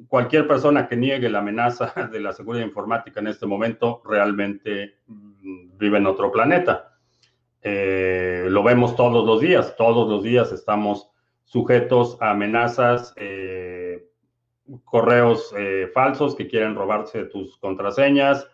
cualquier 0.07 0.47
persona 0.47 0.87
que 0.87 0.95
niegue 0.95 1.27
la 1.27 1.39
amenaza 1.39 1.93
de 2.11 2.19
la 2.19 2.33
seguridad 2.33 2.63
informática 2.63 3.19
en 3.19 3.27
este 3.27 3.45
momento 3.45 4.01
realmente 4.05 4.97
mm, 5.07 5.77
vive 5.77 5.97
en 5.97 6.05
otro 6.05 6.31
planeta. 6.31 6.97
Eh, 7.61 8.45
lo 8.47 8.61
vemos 8.61 8.95
todos 8.95 9.25
los 9.25 9.41
días, 9.41 9.75
todos 9.75 10.07
los 10.07 10.23
días 10.23 10.51
estamos 10.51 11.09
sujetos 11.45 12.17
a 12.19 12.31
amenazas, 12.31 13.13
eh, 13.15 13.82
correos 14.85 15.53
eh, 15.57 15.89
falsos 15.93 16.35
que 16.35 16.47
quieren 16.47 16.75
robarse 16.75 17.25
tus 17.25 17.57
contraseñas, 17.57 18.47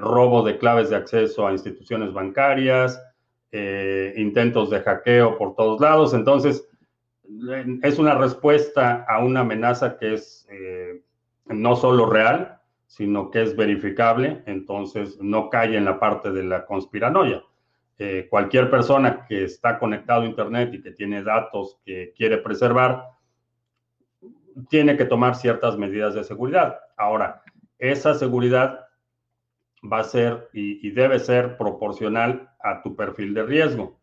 robo 0.00 0.42
de 0.42 0.58
claves 0.58 0.90
de 0.90 0.96
acceso 0.96 1.46
a 1.46 1.52
instituciones 1.52 2.12
bancarias, 2.12 3.02
intentos 3.50 4.68
de 4.68 4.80
hackeo 4.80 5.38
por 5.38 5.54
todos 5.54 5.80
lados. 5.80 6.12
Entonces, 6.12 6.68
es 7.82 7.98
una 7.98 8.14
respuesta 8.14 9.04
a 9.08 9.18
una 9.18 9.40
amenaza 9.40 9.98
que 9.98 10.14
es 10.14 10.46
eh, 10.50 11.02
no 11.46 11.76
solo 11.76 12.06
real, 12.06 12.60
sino 12.86 13.30
que 13.30 13.42
es 13.42 13.56
verificable, 13.56 14.42
entonces 14.46 15.18
no 15.20 15.50
cae 15.50 15.76
en 15.76 15.84
la 15.84 15.98
parte 15.98 16.30
de 16.30 16.44
la 16.44 16.64
conspiranoia. 16.66 17.42
Eh, 17.98 18.26
cualquier 18.30 18.70
persona 18.70 19.26
que 19.26 19.44
está 19.44 19.78
conectado 19.78 20.22
a 20.22 20.26
Internet 20.26 20.74
y 20.74 20.82
que 20.82 20.92
tiene 20.92 21.22
datos 21.22 21.78
que 21.84 22.12
quiere 22.16 22.38
preservar, 22.38 23.04
tiene 24.68 24.96
que 24.96 25.04
tomar 25.04 25.34
ciertas 25.34 25.76
medidas 25.76 26.14
de 26.14 26.24
seguridad. 26.24 26.78
Ahora, 26.96 27.42
esa 27.78 28.14
seguridad 28.14 28.86
va 29.90 30.00
a 30.00 30.04
ser 30.04 30.48
y 30.52 30.90
debe 30.90 31.18
ser 31.18 31.56
proporcional 31.56 32.50
a 32.60 32.82
tu 32.82 32.96
perfil 32.96 33.34
de 33.34 33.42
riesgo. 33.44 33.98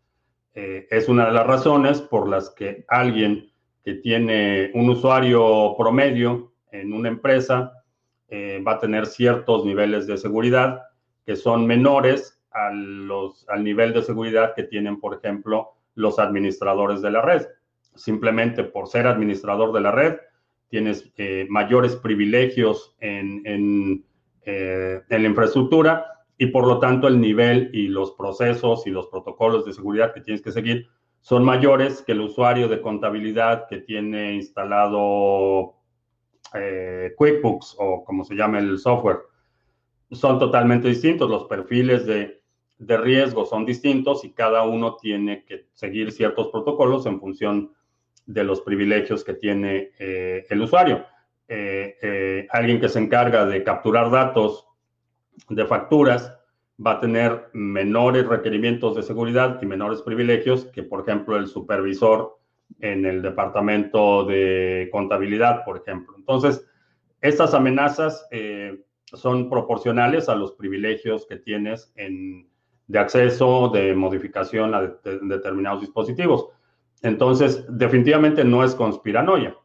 Eh, 0.55 0.87
es 0.91 1.09
una 1.09 1.25
de 1.25 1.31
las 1.31 1.47
razones 1.47 2.01
por 2.01 2.29
las 2.29 2.51
que 2.51 2.85
alguien 2.87 3.51
que 3.83 3.95
tiene 3.95 4.69
un 4.75 4.89
usuario 4.89 5.75
promedio 5.77 6.53
en 6.71 6.93
una 6.93 7.09
empresa 7.09 7.83
eh, 8.29 8.63
va 8.65 8.73
a 8.73 8.79
tener 8.79 9.07
ciertos 9.07 9.65
niveles 9.65 10.05
de 10.05 10.17
seguridad 10.17 10.81
que 11.25 11.35
son 11.35 11.65
menores 11.65 12.39
a 12.51 12.71
los, 12.71 13.47
al 13.49 13.63
nivel 13.63 13.93
de 13.93 14.03
seguridad 14.03 14.53
que 14.55 14.63
tienen, 14.63 14.99
por 14.99 15.15
ejemplo, 15.15 15.71
los 15.95 16.19
administradores 16.19 17.01
de 17.01 17.11
la 17.11 17.21
red. 17.21 17.47
simplemente 17.95 18.63
por 18.63 18.87
ser 18.87 19.05
administrador 19.05 19.71
de 19.71 19.81
la 19.81 19.91
red, 19.91 20.17
tienes 20.73 21.13
eh, 21.17 21.45
mayores 21.51 21.95
privilegios 21.95 22.95
en, 22.99 23.43
en, 23.45 24.03
en, 24.41 25.21
la 25.21 25.29
infraestructura 25.29 26.03
y 26.35 26.47
por 26.47 26.65
lo 26.65 26.79
tanto 26.79 27.07
el 27.07 27.21
nivel 27.21 27.69
y 27.75 27.89
los 27.89 28.13
procesos 28.13 28.87
y 28.87 28.89
los 28.89 29.05
protocolos 29.05 29.65
de 29.65 29.73
seguridad 29.73 30.15
que 30.15 30.21
tienes 30.21 30.41
que 30.41 30.51
seguir 30.51 30.87
son 31.19 31.45
mayores 31.45 32.01
que 32.01 32.13
el 32.13 32.21
usuario 32.21 32.67
de 32.67 32.81
contabilidad 32.81 33.67
que 33.69 33.81
tiene 33.81 34.33
instalado 34.33 35.75
eh, 36.55 37.13
QuickBooks 37.17 37.75
o 37.77 38.03
como 38.03 38.23
se 38.23 38.33
llama 38.33 38.57
el 38.57 38.79
software. 38.79 39.19
Son 40.09 40.39
totalmente 40.39 40.87
distintos, 40.87 41.29
los 41.29 41.43
perfiles 41.45 42.07
de, 42.07 42.41
de, 42.79 42.97
riesgo 42.97 43.45
son 43.45 43.63
distintos 43.63 44.25
y 44.25 44.31
cada 44.31 44.63
uno 44.63 44.95
tiene 44.95 45.45
que 45.45 45.67
seguir 45.73 46.11
ciertos 46.11 46.47
protocolos 46.47 47.05
en 47.05 47.19
función 47.19 47.73
de 48.25 48.43
los 48.43 48.61
privilegios 48.61 49.23
que 49.23 49.33
tiene 49.33 49.91
eh, 49.99 50.45
el 50.49 50.61
usuario. 50.61 51.05
Eh, 51.47 52.47
alguien 52.51 52.79
que 52.79 52.89
se 52.89 52.99
encarga 52.99 53.45
de 53.45 53.63
capturar 53.63 54.09
datos 54.09 54.67
de 55.49 55.65
facturas 55.65 56.37
va 56.85 56.93
a 56.93 56.99
tener 56.99 57.49
menores 57.53 58.25
requerimientos 58.25 58.95
de 58.95 59.03
seguridad 59.03 59.59
y 59.61 59.65
menores 59.65 60.01
privilegios 60.01 60.65
que, 60.65 60.83
por 60.83 61.01
ejemplo, 61.01 61.37
el 61.37 61.47
supervisor 61.47 62.39
en 62.79 63.05
el 63.05 63.21
departamento 63.21 64.25
de 64.25 64.89
contabilidad, 64.91 65.63
por 65.63 65.77
ejemplo. 65.77 66.15
Entonces, 66.17 66.65
estas 67.21 67.53
amenazas 67.53 68.27
eh, 68.31 68.83
son 69.05 69.49
proporcionales 69.49 70.29
a 70.29 70.35
los 70.35 70.53
privilegios 70.53 71.25
que 71.27 71.37
tienes 71.37 71.93
en, 71.95 72.49
de 72.87 72.99
acceso, 72.99 73.69
de 73.69 73.93
modificación 73.93 74.73
a 74.73 74.81
determinados 75.21 75.81
dispositivos. 75.81 76.47
Entonces, 77.03 77.65
definitivamente 77.69 78.43
no 78.45 78.63
es 78.63 78.73
conspiranoia. 78.73 79.55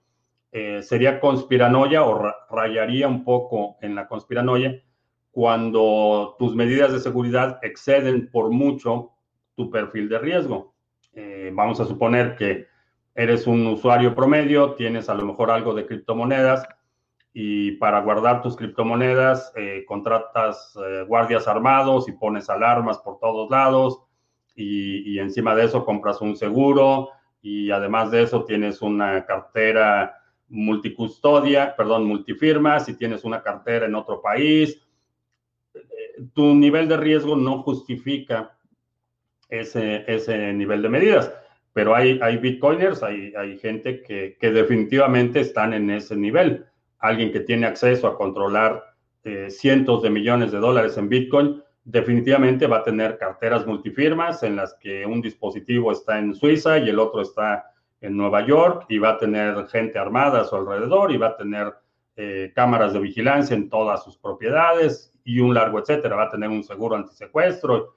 Eh, 0.51 0.83
sería 0.83 1.21
conspiranoia 1.21 2.03
o 2.03 2.33
rayaría 2.51 3.07
un 3.07 3.25
poco 3.25 3.77
en 3.81 3.95
la 3.95 4.09
conspiranoia 4.09 4.83
cuando 5.31 6.35
tus 6.39 6.57
medidas 6.57 6.93
de 6.93 6.99
seguridad 6.99 7.61
exceden 7.63 8.29
por 8.31 8.51
mucho 8.51 9.13
tu 9.55 9.71
perfil 9.71 10.09
de 10.09 10.19
riesgo. 10.19 10.75
Eh, 11.13 11.53
vamos 11.55 11.79
a 11.81 11.85
suponer 11.85 12.35
que 12.35 12.67
eres 13.15 13.47
un 13.47 13.67
usuario 13.69 14.15
promedio, 14.17 14.75
tienes 14.75 15.09
a 15.09 15.15
lo 15.15 15.25
mejor 15.25 15.51
algo 15.53 15.75
de 15.75 15.87
criptomonedas 15.87 16.67
y 17.33 17.73
para 17.73 18.01
guardar 18.01 18.43
tus 18.43 18.57
criptomonedas 18.57 19.53
eh, 19.55 19.85
contratas 19.87 20.77
guardias 21.07 21.47
armados 21.47 22.09
y 22.09 22.13
pones 22.13 22.51
alarmas 22.51 22.99
por 22.99 23.19
todos 23.21 23.49
lados 23.51 24.03
y, 24.57 25.19
encima 25.21 25.55
de 25.55 25.67
eso 25.67 25.85
compras 25.85 26.21
un 26.21 26.37
seguro 26.37 27.11
y 27.41 27.71
además 27.71 28.11
de 28.11 28.23
eso 28.23 28.45
tienes 28.45 28.83
una 28.83 29.25
cartera 29.25 30.15
multicustodia, 30.49 31.77
perdón, 31.77 32.05
multifirmas 32.05 32.89
y 32.89 32.95
tienes 32.95 33.25
una 33.25 33.43
cartera 33.43 33.87
en 33.87 33.95
otro 33.95 34.21
país 34.21 34.83
tu 36.35 36.55
nivel 36.55 36.89
de 36.89 36.97
riesgo 36.97 37.37
no 37.37 37.63
justifica 37.63 38.57
ese, 39.49 40.05
ese 40.07 40.53
nivel 40.53 40.83
de 40.83 40.89
medidas. 40.89 41.33
Pero 41.73 41.95
hay, 41.95 42.19
hay 42.23 42.39
bitcoiners, 42.39 43.03
hay, 43.03 43.33
hay 43.37 43.59
gente 43.59 44.03
que, 44.03 44.37
que, 44.41 44.51
definitivamente 44.51 45.41
están 45.41 45.75
en 45.75 45.91
ese 45.91 46.17
nivel. 46.17 46.67
Alguien 46.99 47.31
que 47.31 47.41
tiene 47.41 47.67
acceso 47.67 48.09
a 48.09 48.17
controlar 48.17 48.83
eh, 49.23 49.51
cientos 49.51 50.03
de 50.03 50.11
millones 50.11 50.51
de 50.51 50.59
dólares 50.59 50.97
en 50.97 51.09
bitcoin, 51.09 51.63
definitivamente 51.91 52.67
va 52.67 52.79
a 52.79 52.83
tener 52.83 53.17
carteras 53.17 53.67
multifirmas 53.67 54.43
en 54.43 54.57
las 54.57 54.75
que 54.75 55.07
un 55.07 55.23
dispositivo 55.23 55.91
está 55.91 56.19
en 56.19 56.35
Suiza 56.35 56.77
y 56.79 56.91
el 56.91 56.99
otro 56.99 57.23
está 57.23 57.73
en 58.03 58.15
Nueva 58.15 58.47
York 58.47 58.85
y 58.91 58.99
va 58.99 59.13
a 59.13 59.19
tener 59.19 59.67
gente 59.69 59.99
armada 59.99 60.43
a 60.43 60.45
su 60.45 60.55
alrededor 60.55 61.11
y 61.13 61.17
va 61.17 61.29
a 61.29 61.37
tener 61.39 61.73
eh, 62.17 62.53
cámaras 62.55 62.93
de 62.93 63.01
vigilancia 63.01 63.57
en 63.57 63.71
todas 63.71 64.05
sus 64.05 64.19
propiedades 64.19 65.15
y 65.25 65.41
un 65.41 65.55
largo 65.55 65.79
etcétera. 65.79 66.15
Va 66.15 66.25
a 66.25 66.31
tener 66.31 66.51
un 66.51 66.63
seguro 66.63 66.95
antisecuestro 66.95 67.97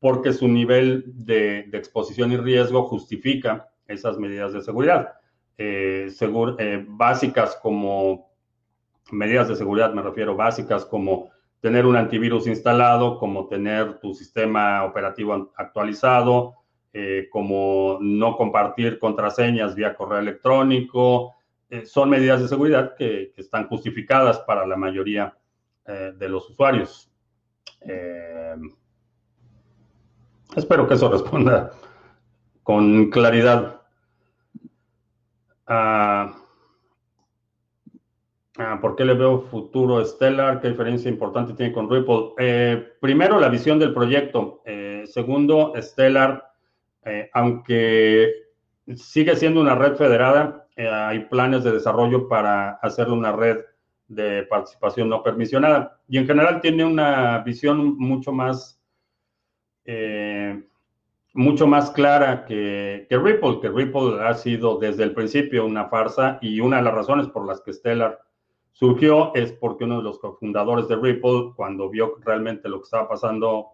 porque 0.00 0.32
su 0.32 0.48
nivel 0.48 1.04
de, 1.06 1.68
exposición 1.74 2.32
y 2.32 2.38
riesgo 2.38 2.84
justifica 2.84 3.68
esas 3.86 4.18
medidas 4.18 4.54
de 4.54 4.62
seguridad. 4.62 5.12
Eh, 5.58 6.08
eh, 6.18 6.84
básicas 6.88 7.58
como 7.62 8.30
medidas 9.10 9.48
de 9.48 9.56
seguridad, 9.56 9.92
me 9.92 10.02
refiero 10.02 10.34
básicas 10.34 10.86
como 10.86 11.35
tener 11.66 11.84
un 11.84 11.96
antivirus 11.96 12.46
instalado, 12.46 13.18
como 13.18 13.48
tener 13.48 13.98
tu 13.98 14.14
sistema 14.14 14.84
operativo 14.84 15.50
actualizado, 15.56 16.54
eh, 16.92 17.26
como 17.28 17.98
no 18.00 18.36
compartir 18.36 19.00
contraseñas 19.00 19.74
vía 19.74 19.96
correo 19.96 20.20
electrónico, 20.20 21.34
son 21.84 22.10
medidas 22.10 22.40
de 22.40 22.46
seguridad 22.46 22.94
que, 22.96 23.32
están 23.36 23.66
justificadas 23.66 24.38
para 24.46 24.64
la 24.64 24.76
mayoría 24.76 25.36
eh, 25.86 26.12
de 26.16 26.28
los 26.28 26.48
usuarios. 26.48 27.10
Eh, 27.80 28.54
espero 30.54 30.86
que 30.86 30.94
eso 30.94 31.10
responda 31.10 31.72
con 32.62 33.10
claridad. 33.10 33.80
Ah, 35.66 36.32
¿Por 38.80 38.96
qué 38.96 39.04
le 39.04 39.14
veo 39.14 39.42
futuro 39.42 40.04
Stellar? 40.04 40.60
¿Qué 40.60 40.68
diferencia 40.70 41.10
importante 41.10 41.52
tiene 41.52 41.72
con 41.72 41.90
Ripple? 41.90 42.32
Eh, 42.38 42.92
primero, 43.00 43.38
la 43.38 43.48
visión 43.48 43.78
del 43.78 43.92
proyecto. 43.92 44.62
segundo, 45.04 45.72
Stellar, 45.76 46.42
aunque 47.32 48.32
sigue 48.94 49.36
siendo 49.36 49.60
una 49.60 49.74
red 49.74 49.96
federada, 49.96 50.66
hay 50.76 51.20
planes 51.26 51.64
de 51.64 51.72
desarrollo 51.72 52.28
para 52.28 52.72
hacerle 52.82 53.14
una 53.14 53.32
red 53.32 53.58
de 54.08 54.44
participación 54.44 55.08
no 55.08 55.22
permisionada. 55.22 56.00
Y 56.08 56.18
en 56.18 56.26
general 56.26 56.60
tiene 56.60 56.84
una 56.84 57.38
visión 57.38 57.96
mucho 57.98 58.32
más, 58.32 58.80
eh, 59.84 60.62
mucho 61.32 61.66
más 61.66 61.90
clara 61.90 62.44
que, 62.44 63.06
que, 63.08 63.18
Ripple, 63.18 63.60
que 63.60 63.68
Ripple 63.68 64.22
ha 64.22 64.34
sido 64.34 64.78
desde 64.78 65.04
el 65.04 65.12
principio 65.12 65.66
una 65.66 65.88
farsa 65.88 66.38
y 66.40 66.60
una 66.60 66.78
de 66.78 66.82
las 66.84 66.94
razones 66.94 67.28
por 67.28 67.46
las 67.46 67.60
que 67.60 67.72
Stellar 67.72 68.18
surgió 68.78 69.34
es 69.34 69.52
porque 69.52 69.84
uno 69.84 69.98
de 69.98 70.02
los 70.02 70.18
cofundadores 70.18 70.86
de 70.86 70.96
Ripple, 70.96 71.52
cuando 71.56 71.88
vio 71.88 72.16
realmente 72.22 72.68
lo 72.68 72.78
que 72.78 72.84
estaba 72.84 73.08
pasando, 73.08 73.70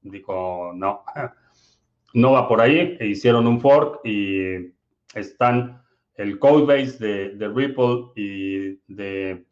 dijo, 0.00 0.72
no, 0.74 1.02
no 2.14 2.32
va 2.32 2.48
por 2.48 2.62
ahí, 2.62 2.96
e 2.98 3.06
hicieron 3.06 3.46
un 3.46 3.60
fork 3.60 4.00
y 4.04 4.72
están 5.14 5.82
el 6.14 6.38
codebase 6.38 6.98
de, 6.98 7.28
de 7.36 7.48
Ripple 7.48 8.06
y 8.14 8.80
de 8.88 9.44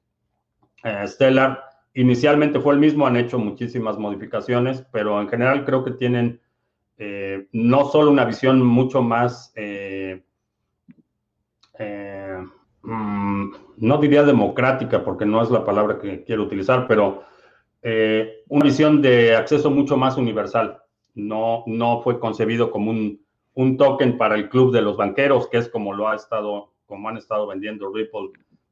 eh, 0.84 1.04
Stellar. 1.06 1.62
Inicialmente 1.92 2.58
fue 2.58 2.72
el 2.72 2.80
mismo, 2.80 3.06
han 3.06 3.16
hecho 3.16 3.38
muchísimas 3.38 3.98
modificaciones, 3.98 4.86
pero 4.90 5.20
en 5.20 5.28
general 5.28 5.66
creo 5.66 5.84
que 5.84 5.92
tienen 5.92 6.40
eh, 6.96 7.46
no 7.52 7.84
solo 7.90 8.10
una 8.10 8.24
visión 8.24 8.64
mucho 8.64 9.02
más, 9.02 9.52
eh, 9.54 10.24
mm, 12.84 13.52
no 13.78 13.98
diría 13.98 14.22
democrática, 14.22 15.04
porque 15.04 15.26
no 15.26 15.42
es 15.42 15.50
la 15.50 15.64
palabra 15.64 15.98
que 15.98 16.24
quiero 16.24 16.44
utilizar, 16.44 16.86
pero 16.86 17.24
una 18.48 18.64
visión 18.64 19.02
de 19.02 19.36
acceso 19.36 19.70
mucho 19.70 19.98
más 19.98 20.16
universal. 20.16 20.78
No, 21.14 21.64
no 21.66 22.00
fue 22.00 22.18
concebido 22.18 22.70
como 22.70 22.90
un, 22.90 23.20
un 23.54 23.76
token 23.76 24.18
para 24.18 24.34
el 24.34 24.48
club 24.48 24.72
de 24.72 24.82
los 24.82 24.96
banqueros, 24.96 25.48
que 25.48 25.58
es 25.58 25.68
como 25.68 25.94
lo 25.94 26.08
ha 26.08 26.16
estado, 26.16 26.72
como 26.86 27.08
han 27.08 27.16
estado 27.16 27.46
vendiendo 27.46 27.92
Ripple 27.92 28.30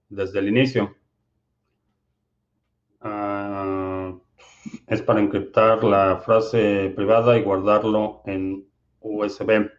desde 0.09 0.41
el 0.41 0.49
inicio. 0.49 0.95
Uh, 3.01 4.21
es 4.87 5.03
para 5.03 5.21
encriptar 5.21 5.83
la 5.83 6.19
frase 6.25 6.93
privada 6.95 7.37
y 7.39 7.43
guardarlo 7.43 8.23
en 8.27 8.67
USB. 9.01 9.71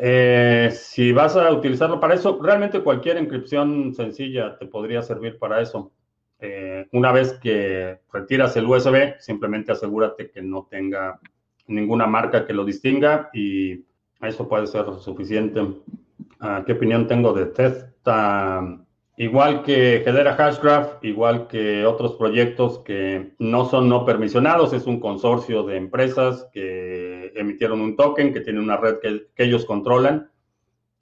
Eh, 0.00 0.70
si 0.72 1.10
vas 1.10 1.34
a 1.34 1.50
utilizarlo 1.50 1.98
para 1.98 2.14
eso, 2.14 2.38
realmente 2.40 2.82
cualquier 2.84 3.16
encripción 3.16 3.92
sencilla 3.94 4.56
te 4.56 4.66
podría 4.66 5.02
servir 5.02 5.38
para 5.38 5.60
eso. 5.60 5.92
Eh, 6.38 6.86
una 6.92 7.10
vez 7.10 7.32
que 7.32 7.98
retiras 8.12 8.56
el 8.56 8.66
USB, 8.66 9.18
simplemente 9.18 9.72
asegúrate 9.72 10.30
que 10.30 10.40
no 10.40 10.68
tenga 10.70 11.18
ninguna 11.66 12.06
marca 12.06 12.46
que 12.46 12.52
lo 12.52 12.64
distinga 12.64 13.28
y 13.32 13.84
eso 14.20 14.48
puede 14.48 14.68
ser 14.68 14.86
suficiente. 15.00 15.60
Uh, 15.60 16.64
¿Qué 16.64 16.74
opinión 16.74 17.08
tengo 17.08 17.32
de 17.32 17.46
Testa? 17.46 18.78
Igual 19.20 19.64
que 19.64 19.96
Hedera 19.96 20.36
Hashgraph, 20.36 21.04
igual 21.04 21.48
que 21.48 21.84
otros 21.84 22.14
proyectos 22.14 22.78
que 22.84 23.34
no 23.40 23.64
son 23.64 23.88
no 23.88 24.04
permisionados, 24.04 24.72
es 24.72 24.86
un 24.86 25.00
consorcio 25.00 25.64
de 25.64 25.76
empresas 25.76 26.48
que 26.52 27.32
emitieron 27.34 27.80
un 27.80 27.96
token, 27.96 28.32
que 28.32 28.42
tiene 28.42 28.60
una 28.60 28.76
red 28.76 28.98
que, 29.00 29.26
ellos 29.42 29.64
controlan 29.64 30.30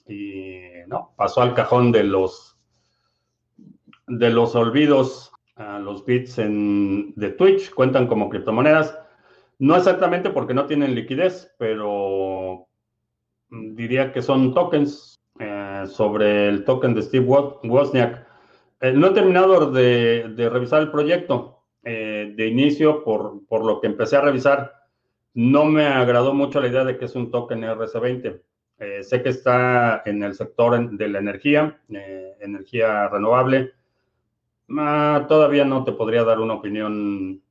y 0.08 0.60
no, 0.86 1.12
pasó 1.14 1.42
al 1.42 1.52
cajón 1.52 1.92
de 1.92 2.04
los 2.04 2.58
de 4.06 4.30
los 4.30 4.54
olvidos 4.54 5.30
a 5.56 5.78
los 5.78 6.06
bits 6.06 6.36
de 6.36 7.34
Twitch, 7.36 7.70
cuentan 7.74 8.06
como 8.06 8.30
criptomonedas. 8.30 8.98
No 9.58 9.76
exactamente 9.76 10.30
porque 10.30 10.54
no 10.54 10.64
tienen 10.64 10.94
liquidez, 10.94 11.54
pero 11.58 12.66
diría 13.50 14.10
que 14.10 14.22
son 14.22 14.54
tokens 14.54 15.15
sobre 15.88 16.48
el 16.48 16.64
token 16.64 16.94
de 16.94 17.02
Steve 17.02 17.26
Wozniak. 17.26 18.26
Eh, 18.80 18.92
no 18.92 19.08
he 19.08 19.10
terminado 19.10 19.70
de, 19.70 20.34
revisar 20.50 20.82
el 20.82 20.90
proyecto 20.90 21.62
eh, 21.82 22.32
de 22.36 22.46
inicio 22.46 23.02
por, 23.04 23.64
lo 23.64 23.80
que 23.80 23.86
empecé 23.86 24.16
a 24.16 24.22
revisar. 24.22 24.72
No 25.34 25.64
me 25.64 25.86
agradó 25.86 26.34
mucho 26.34 26.60
la 26.60 26.68
idea 26.68 26.84
de 26.84 26.96
que 26.98 27.06
es 27.06 27.14
un 27.14 27.30
token 27.30 27.62
RC20. 27.62 28.40
sé 29.02 29.22
que 29.22 29.28
está 29.28 30.02
en 30.04 30.22
el 30.22 30.34
sector 30.34 30.90
de 30.90 31.08
la 31.08 31.18
energía, 31.18 31.80
energía 32.40 33.08
renovable. 33.08 33.72
Ah, 34.70 35.26
todavía 35.28 35.64
no 35.64 35.84
te 35.84 35.92
podría 35.92 36.24
dar 36.24 36.40
una 36.40 36.54
opinión 36.54 37.42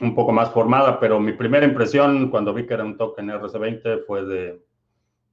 un 0.00 0.14
poco 0.14 0.32
más 0.32 0.50
formada, 0.50 0.98
pero 0.98 1.20
mi 1.20 1.32
primera 1.32 1.66
impresión 1.66 2.30
cuando 2.30 2.54
vi 2.54 2.66
que 2.66 2.74
era 2.74 2.84
un 2.84 2.96
token 2.96 3.28
RC20 3.28 4.04
fue 4.06 4.24
de, 4.24 4.62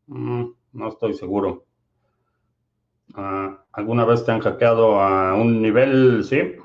mm, 0.07 0.45
no 0.73 0.89
estoy 0.89 1.13
seguro. 1.13 1.65
Ah, 3.15 3.63
¿Alguna 3.71 4.05
vez 4.05 4.25
te 4.25 4.31
han 4.31 4.41
hackeado 4.41 4.99
a 5.01 5.33
un 5.35 5.61
nivel? 5.61 6.23
Sí. 6.23 6.55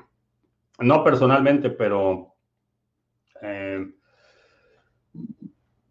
No 0.79 1.03
personalmente, 1.03 1.69
pero 1.69 2.35
eh, 3.41 3.93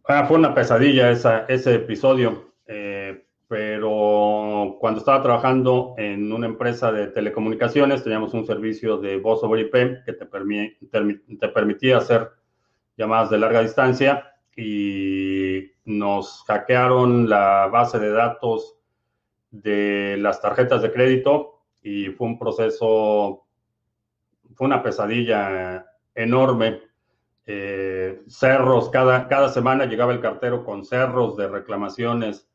ah, 0.04 0.24
fue 0.26 0.38
una 0.38 0.54
pesadilla 0.54 1.10
ese 1.10 1.74
episodio. 1.74 2.52
Eh, 2.66 3.24
pero 3.48 4.78
cuando 4.80 5.00
estaba 5.00 5.22
trabajando 5.22 5.94
en 5.98 6.32
una 6.32 6.46
empresa 6.46 6.90
de 6.90 7.08
telecomunicaciones, 7.08 8.02
teníamos 8.02 8.32
un 8.32 8.46
servicio 8.46 8.96
de 8.96 9.18
voz 9.18 9.42
over 9.44 9.60
IP 9.60 10.04
que 10.06 10.14
te, 10.14 10.26
te 11.36 11.48
permitía 11.48 11.98
hacer 11.98 12.30
llamadas 12.96 13.28
de 13.28 13.38
larga 13.38 13.60
distancia 13.60 14.32
y 14.56 15.41
nos 15.84 16.44
hackearon 16.46 17.28
la 17.28 17.68
base 17.68 17.98
de 17.98 18.10
datos 18.10 18.76
de 19.50 20.16
las 20.18 20.40
tarjetas 20.40 20.82
de 20.82 20.92
crédito 20.92 21.62
y 21.82 22.06
fue 22.10 22.28
un 22.28 22.38
proceso, 22.38 23.44
fue 24.54 24.66
una 24.66 24.82
pesadilla 24.82 25.86
enorme. 26.14 26.80
Eh, 27.44 28.22
cerros, 28.28 28.88
cada, 28.90 29.26
cada 29.26 29.48
semana 29.48 29.86
llegaba 29.86 30.12
el 30.12 30.20
cartero 30.20 30.64
con 30.64 30.84
cerros 30.84 31.36
de 31.36 31.48
reclamaciones 31.48 32.48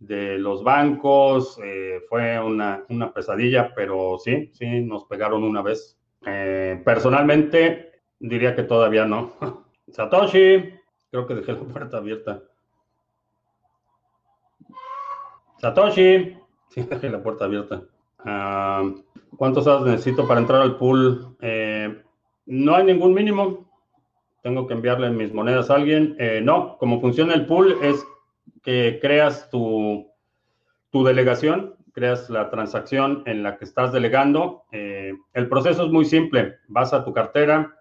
de 0.00 0.38
los 0.38 0.64
bancos, 0.64 1.60
eh, 1.62 2.00
fue 2.08 2.40
una, 2.40 2.84
pesadilla, 3.14 3.72
pero 3.74 4.18
sí, 4.18 4.50
sí, 4.54 4.80
nos 4.80 5.04
pegaron 5.04 5.44
una 5.44 5.62
vez. 5.62 5.98
Eh, 6.26 6.80
personalmente, 6.84 8.00
diría 8.18 8.56
que 8.56 8.62
todavía 8.62 9.04
no. 9.04 9.34
Satoshi, 9.88 10.74
creo 11.10 11.26
que 11.26 11.34
dejé 11.34 11.52
la 11.52 11.60
puerta 11.60 11.96
abierta. 11.98 12.42
Satoshi, 15.58 16.36
sí, 16.68 16.82
dejé 16.82 17.10
la 17.10 17.22
puerta 17.22 17.44
abierta. 17.44 17.82
Ah, 18.20 18.90
¿Cuántos 19.36 19.66
horas 19.66 19.82
necesito 19.82 20.26
para 20.26 20.40
entrar 20.40 20.62
al 20.62 20.76
pool? 20.76 21.36
Eh, 21.40 22.02
no 22.46 22.74
hay 22.74 22.84
ningún 22.84 23.14
mínimo. 23.14 23.70
Tengo 24.42 24.66
que 24.66 24.74
enviarle 24.74 25.10
mis 25.10 25.32
monedas 25.32 25.70
a 25.70 25.74
alguien. 25.74 26.16
no, 26.42 26.78
como 26.78 27.00
funciona 27.00 27.34
el 27.34 27.46
pool 27.46 27.76
es 27.82 28.06
que 28.62 28.98
creas 29.00 29.50
tu, 29.50 30.10
tu 30.90 31.04
delegación, 31.04 31.76
creas 31.92 32.28
la 32.30 32.50
transacción 32.50 33.22
en 33.26 33.42
la 33.42 33.56
que 33.56 33.64
estás 33.64 33.92
delegando. 33.92 34.64
Eh, 34.72 35.14
el 35.34 35.48
proceso 35.48 35.84
es 35.84 35.92
muy 35.92 36.04
simple. 36.04 36.56
Vas 36.68 36.92
a 36.92 37.04
tu 37.04 37.12
cartera, 37.12 37.76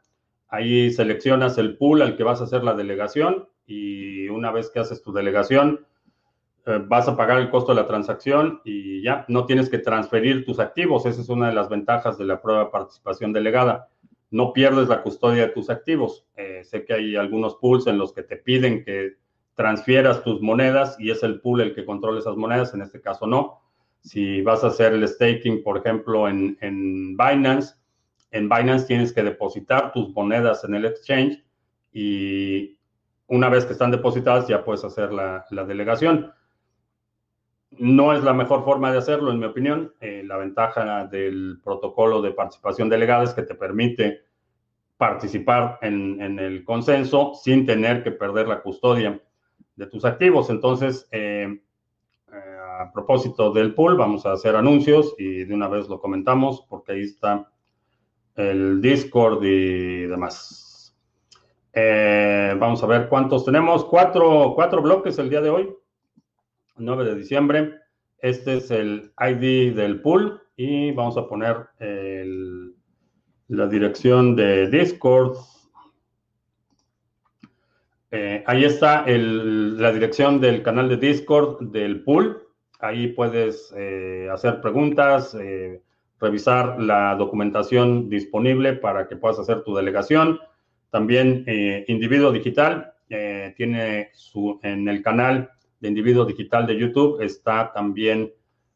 ahí 0.49 0.91
seleccionas 0.91 1.57
el 1.57 1.77
pool 1.77 2.01
al 2.01 2.17
que 2.17 2.23
vas 2.23 2.41
a 2.41 2.45
hacer 2.45 2.63
la 2.63 2.73
delegación 2.73 3.47
y 3.65 4.27
una 4.29 4.51
vez 4.51 4.69
que 4.69 4.79
haces 4.79 5.01
tu 5.01 5.13
delegación, 5.13 5.85
eh, 6.65 6.83
vas 6.87 7.07
a 7.07 7.15
pagar 7.15 7.39
el 7.39 7.49
costo 7.49 7.73
de 7.73 7.81
la 7.81 7.87
transacción 7.87 8.61
y 8.63 9.01
ya 9.01 9.25
no 9.27 9.45
tienes 9.45 9.69
que 9.69 9.79
transferir 9.79 10.45
tus 10.45 10.59
activos. 10.59 11.05
Esa 11.05 11.21
es 11.21 11.29
una 11.29 11.47
de 11.47 11.55
las 11.55 11.69
ventajas 11.69 12.17
de 12.17 12.25
la 12.25 12.41
prueba 12.41 12.65
de 12.65 12.69
participación 12.71 13.31
delegada. 13.31 13.89
No 14.31 14.53
pierdes 14.53 14.87
la 14.89 15.01
custodia 15.01 15.47
de 15.47 15.53
tus 15.53 15.69
activos. 15.69 16.25
Eh, 16.35 16.63
sé 16.63 16.85
que 16.85 16.93
hay 16.93 17.15
algunos 17.15 17.55
pools 17.55 17.87
en 17.87 17.97
los 17.97 18.13
que 18.13 18.23
te 18.23 18.37
piden 18.37 18.83
que 18.83 19.17
transfieras 19.55 20.23
tus 20.23 20.41
monedas 20.41 20.95
y 20.99 21.11
es 21.11 21.21
el 21.23 21.41
pool 21.41 21.61
el 21.61 21.75
que 21.75 21.85
controla 21.85 22.19
esas 22.19 22.37
monedas, 22.37 22.73
en 22.73 22.81
este 22.81 23.01
caso 23.01 23.27
no. 23.27 23.59
Si 24.01 24.41
vas 24.41 24.63
a 24.63 24.67
hacer 24.67 24.93
el 24.93 25.05
staking, 25.07 25.63
por 25.63 25.77
ejemplo, 25.77 26.29
en, 26.29 27.17
Binance, 27.17 27.75
en 28.32 28.49
Binance 28.49 28.86
tienes 28.86 29.13
que 29.13 29.23
depositar 29.23 29.91
tus 29.91 30.13
monedas 30.13 30.63
en 30.63 30.75
el 30.75 30.86
exchange 30.86 31.43
y 31.91 32.77
una 33.27 33.49
vez 33.49 33.65
que 33.65 33.73
están 33.73 33.91
depositadas 33.91 34.47
ya 34.47 34.63
puedes 34.63 34.84
hacer 34.84 35.11
la, 35.11 35.45
delegación. 35.49 36.32
No 37.71 38.13
es 38.13 38.23
la 38.23 38.34
mejor 38.34 38.63
forma 38.63 38.91
de 38.91 38.97
hacerlo, 38.97 39.32
en 39.32 39.39
mi 39.39 39.45
opinión. 39.45 39.93
Eh, 39.99 40.23
la 40.25 40.38
ventaja 40.38 41.05
del 41.05 41.59
protocolo 41.63 42.21
de 42.21 42.32
participación 42.32 42.89
delegada 42.89 43.23
es 43.23 43.34
que 43.34 43.43
te 43.43 43.55
permite 43.55 44.21
participar 44.97 45.77
en, 45.82 46.19
en 46.21 46.39
el 46.39 46.63
consenso 46.63 47.34
sin 47.36 47.65
tener 47.65 48.03
que 48.03 48.11
perder 48.11 48.47
la 48.47 48.61
custodia 48.61 49.21
de 49.80 49.88
tus 49.88 50.03
activos. 50.05 50.49
Entonces, 50.49 51.07
eh, 51.11 51.61
eh, 52.32 52.57
a 52.80 52.91
propósito 52.91 53.51
del 53.51 53.73
pool, 53.73 53.95
vamos 53.95 54.25
a 54.25 54.34
hacer 54.34 54.55
anuncios 54.55 55.15
y 55.17 55.45
de 55.45 55.53
una 55.53 55.67
vez 55.69 55.88
lo 55.88 55.99
comentamos 55.99 56.65
porque 56.69 56.91
ahí 56.91 57.01
está 57.01 57.49
el 58.39 58.81
Discord 58.81 59.43
y 59.43 60.07
demás. 60.07 60.95
Eh, 61.73 62.55
vamos 62.57 62.81
a 62.83 62.87
ver 62.87 63.07
cuántos 63.09 63.45
tenemos. 63.45 63.85
Cuatro, 63.85 64.53
cuatro 64.55 64.81
bloques 64.81 65.19
el 65.19 65.29
día 65.29 65.41
de 65.41 65.49
hoy, 65.49 65.69
9 66.77 67.05
de 67.05 67.15
diciembre. 67.15 67.73
Este 68.17 68.57
es 68.57 68.71
el 68.71 69.13
ID 69.19 69.75
del 69.75 70.01
pool 70.01 70.41
y 70.55 70.91
vamos 70.91 71.17
a 71.17 71.27
poner 71.27 71.67
la 73.47 73.67
dirección 73.67 74.35
de 74.35 74.69
Discord 74.69 75.37
eh, 78.11 78.43
ahí 78.47 78.65
está 78.65 79.05
la 79.07 79.91
dirección 79.91 80.41
del 80.41 80.63
canal 80.63 80.89
de 80.89 80.97
Discord 80.97 81.61
del 81.71 82.03
pool. 82.03 82.47
Ahí 82.79 83.09
puedes 83.09 83.73
eh, 83.77 84.27
hacer 84.31 84.61
preguntas, 84.61 85.35
revisar 86.20 86.82
la 86.82 87.15
documentación 87.15 88.09
disponible 88.09 88.74
para 88.74 89.07
que 89.07 89.15
puedas 89.15 89.39
hacer 89.39 89.63
tu 89.63 89.76
delegación. 89.76 90.39
También 90.89 91.45
Individuo 91.88 92.32
Digital 92.32 92.93
tiene 93.55 94.09
su, 94.13 94.59
en 94.63 94.88
el 94.88 95.01
canal 95.01 95.49
de 95.80 95.88
Individuo 95.88 96.26
Digital 96.26 96.67
de 96.67 96.78
YouTube 96.78 97.22
está 97.22 97.72
también 97.72 98.34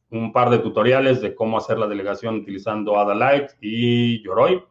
un 0.09 0.31
par 0.31 0.49
de 0.49 0.59
tutoriales 0.59 1.19
de 1.21 1.35
cómo 1.35 1.57
hacer 1.57 1.77
la 1.77 1.87
delegación 1.87 2.37
utilizando 2.37 2.97
Adalite 2.97 3.55
y 3.61 4.23
Yoroi. 4.23 4.63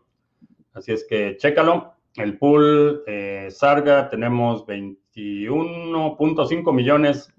Así 0.73 0.93
es 0.93 1.07
que 1.09 1.37
chécalo. 1.37 1.93
El 2.17 2.39
pool 2.39 3.03
eh, 3.07 3.49
Sarga 3.51 4.09
tenemos 4.09 4.67
21.5 4.67 6.73
millones 6.73 7.31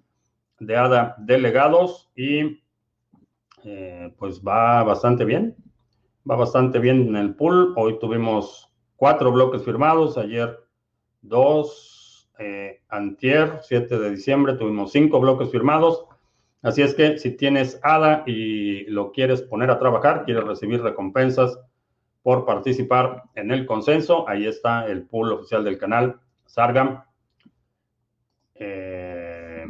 de 0.60 0.76
ADA 0.76 1.16
delegados 1.20 2.12
y 2.16 2.62
eh, 3.66 4.14
pues 4.18 4.42
va 4.42 4.84
bastante 4.84 5.26
bien. 5.26 5.56
Va 6.30 6.36
bastante 6.36 6.80
bien 6.80 7.08
en 7.08 7.16
el 7.16 7.36
pool. 7.36 7.74
Hoy 7.76 8.00
tuvimos 8.00 8.74
cuatro 8.96 9.32
bloques 9.32 9.64
firmados, 9.64 10.18
ayer 10.18 10.58
dos, 11.22 12.30
eh, 12.40 12.82
antier, 12.90 13.60
7 13.62 14.00
de 14.00 14.12
diciembre, 14.12 14.54
tuvimos 14.54 14.92
cinco 14.92 15.20
bloques 15.20 15.52
firmados. 15.52 16.06
Así 16.62 16.82
es 16.82 16.94
que 16.96 17.18
si 17.18 17.32
tienes 17.32 17.80
ADA 17.84 18.24
y 18.26 18.86
lo 18.86 19.12
quieres 19.12 19.42
poner 19.42 19.70
a 19.70 19.80
trabajar, 19.80 20.24
quieres 20.24 20.46
recibir 20.46 20.82
recompensas, 20.82 21.60
por 22.24 22.46
participar 22.46 23.24
en 23.36 23.52
el 23.52 23.66
consenso. 23.66 24.28
Ahí 24.28 24.48
está 24.48 24.88
el 24.88 25.04
pool 25.04 25.34
oficial 25.34 25.64
del 25.64 25.78
canal, 25.78 26.20
Sargam. 26.46 27.04
Eh, 28.56 29.66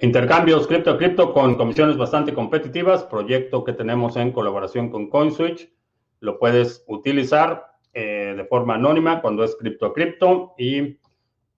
intercambios 0.00 0.66
cripto 0.66 0.90
a 0.90 0.98
cripto 0.98 1.32
con 1.32 1.56
comisiones 1.56 1.96
bastante 1.96 2.32
competitivas, 2.32 3.04
proyecto 3.04 3.64
que 3.64 3.72
tenemos 3.72 4.16
en 4.16 4.32
colaboración 4.32 4.90
con 4.90 5.08
CoinSwitch. 5.08 5.70
Lo 6.20 6.38
puedes 6.38 6.84
utilizar 6.86 7.66
eh, 7.92 8.34
de 8.36 8.44
forma 8.44 8.74
anónima 8.74 9.20
cuando 9.20 9.44
es 9.44 9.56
cripto 9.56 9.86
a 9.86 9.94
cripto 9.94 10.54
y 10.56 10.98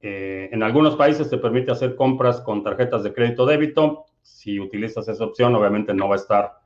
eh, 0.01 0.49
en 0.53 0.63
algunos 0.63 0.97
países 0.97 1.29
te 1.29 1.39
permite 1.39 1.73
hacer 1.73 1.97
compras 1.97 2.41
con 2.41 2.63
tarjetas 2.63 3.03
de 3.03 3.13
crédito 3.13 3.45
débito. 3.45 4.07
Si 4.23 4.59
utilizas 4.59 5.07
esa 5.09 5.25
opción, 5.25 5.55
obviamente 5.55 5.93
no 5.93 6.09
va 6.09 6.15
a 6.15 6.19
estar 6.19 6.61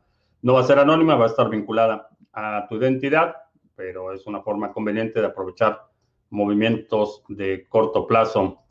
no 0.45 0.53
va 0.53 0.61
a 0.61 0.64
ser 0.64 0.79
anónima, 0.79 1.16
va 1.16 1.25
a 1.25 1.29
estar 1.29 1.49
vinculada 1.49 2.11
a 2.35 2.66
tu 2.68 2.77
identidad, 2.77 3.35
pero 3.75 4.12
es 4.12 4.27
una 4.27 4.43
forma 4.43 4.75
conveniente 4.75 5.18
de 5.20 5.27
aprovechar 5.27 5.87
movimientos 6.29 7.22
de 7.29 7.66
corto 7.66 8.07
plazo. 8.07 8.63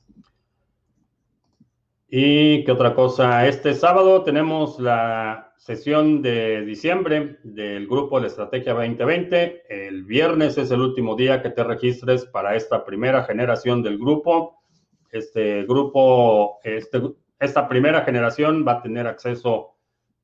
¿Y 2.16 2.64
qué 2.64 2.72
otra 2.72 2.94
cosa? 2.94 3.48
Este 3.48 3.74
sábado 3.74 4.22
tenemos 4.22 4.80
la 4.80 5.52
sesión 5.58 6.22
de 6.22 6.64
diciembre 6.64 7.40
del 7.42 7.88
grupo 7.88 8.22
de 8.22 8.28
Estrategia 8.28 8.76
2020. 8.76 9.64
El 9.68 10.04
viernes 10.04 10.60
es 10.60 10.70
el 10.70 10.82
último 10.82 11.16
día 11.16 11.42
que 11.42 11.50
te 11.50 11.64
registres 11.64 12.26
para 12.26 12.56
esta 12.56 12.86
primera 12.86 13.24
generación 13.24 13.82
del 13.82 13.98
grupo. 13.98 14.62
Este 15.10 15.64
grupo, 15.64 16.60
este, 16.64 17.02
esta 17.40 17.68
primera 17.68 18.02
generación 18.02 18.64
va 18.64 18.74
a 18.74 18.82
tener 18.84 19.08
acceso 19.08 19.72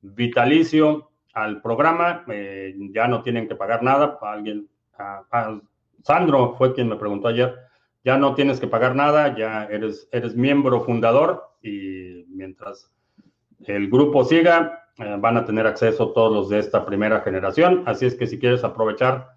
vitalicio 0.00 1.10
al 1.34 1.60
programa. 1.60 2.24
Eh, 2.28 2.72
ya 2.92 3.08
no 3.08 3.20
tienen 3.20 3.48
que 3.48 3.56
pagar 3.56 3.82
nada. 3.82 4.16
Alguien, 4.22 4.68
Sandro 6.04 6.54
fue 6.56 6.72
quien 6.72 6.88
me 6.88 6.94
preguntó 6.94 7.26
ayer. 7.26 7.52
Ya 8.04 8.16
no 8.16 8.34
tienes 8.34 8.60
que 8.60 8.66
pagar 8.66 8.94
nada, 8.94 9.36
ya 9.36 9.64
eres, 9.66 10.08
eres 10.12 10.34
miembro 10.34 10.80
fundador 10.82 11.50
y 11.62 12.24
mientras 12.28 12.90
el 13.66 13.90
grupo 13.90 14.24
siga, 14.24 14.86
eh, 14.98 15.16
van 15.18 15.36
a 15.36 15.44
tener 15.44 15.66
acceso 15.66 16.12
todos 16.12 16.32
los 16.32 16.48
de 16.48 16.58
esta 16.58 16.84
primera 16.84 17.20
generación. 17.20 17.82
Así 17.86 18.06
es 18.06 18.14
que 18.14 18.26
si 18.26 18.38
quieres 18.38 18.64
aprovechar, 18.64 19.28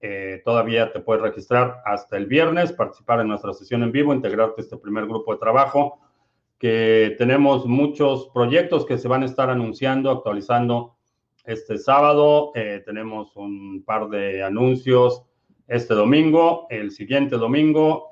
eh, 0.00 0.40
todavía 0.44 0.92
te 0.92 1.00
puedes 1.00 1.22
registrar 1.22 1.82
hasta 1.84 2.16
el 2.16 2.26
viernes, 2.26 2.72
participar 2.72 3.20
en 3.20 3.28
nuestra 3.28 3.52
sesión 3.52 3.82
en 3.82 3.92
vivo, 3.92 4.14
integrarte 4.14 4.60
a 4.60 4.64
este 4.64 4.76
primer 4.76 5.06
grupo 5.06 5.32
de 5.32 5.38
trabajo, 5.38 6.00
que 6.58 7.14
tenemos 7.18 7.66
muchos 7.66 8.28
proyectos 8.32 8.86
que 8.86 8.98
se 8.98 9.08
van 9.08 9.22
a 9.22 9.26
estar 9.26 9.50
anunciando, 9.50 10.10
actualizando 10.10 10.96
este 11.44 11.78
sábado. 11.78 12.52
Eh, 12.54 12.82
tenemos 12.84 13.34
un 13.36 13.82
par 13.84 14.08
de 14.08 14.42
anuncios 14.42 15.24
este 15.70 15.94
domingo, 15.94 16.66
el 16.68 16.90
siguiente 16.90 17.36
domingo. 17.36 18.10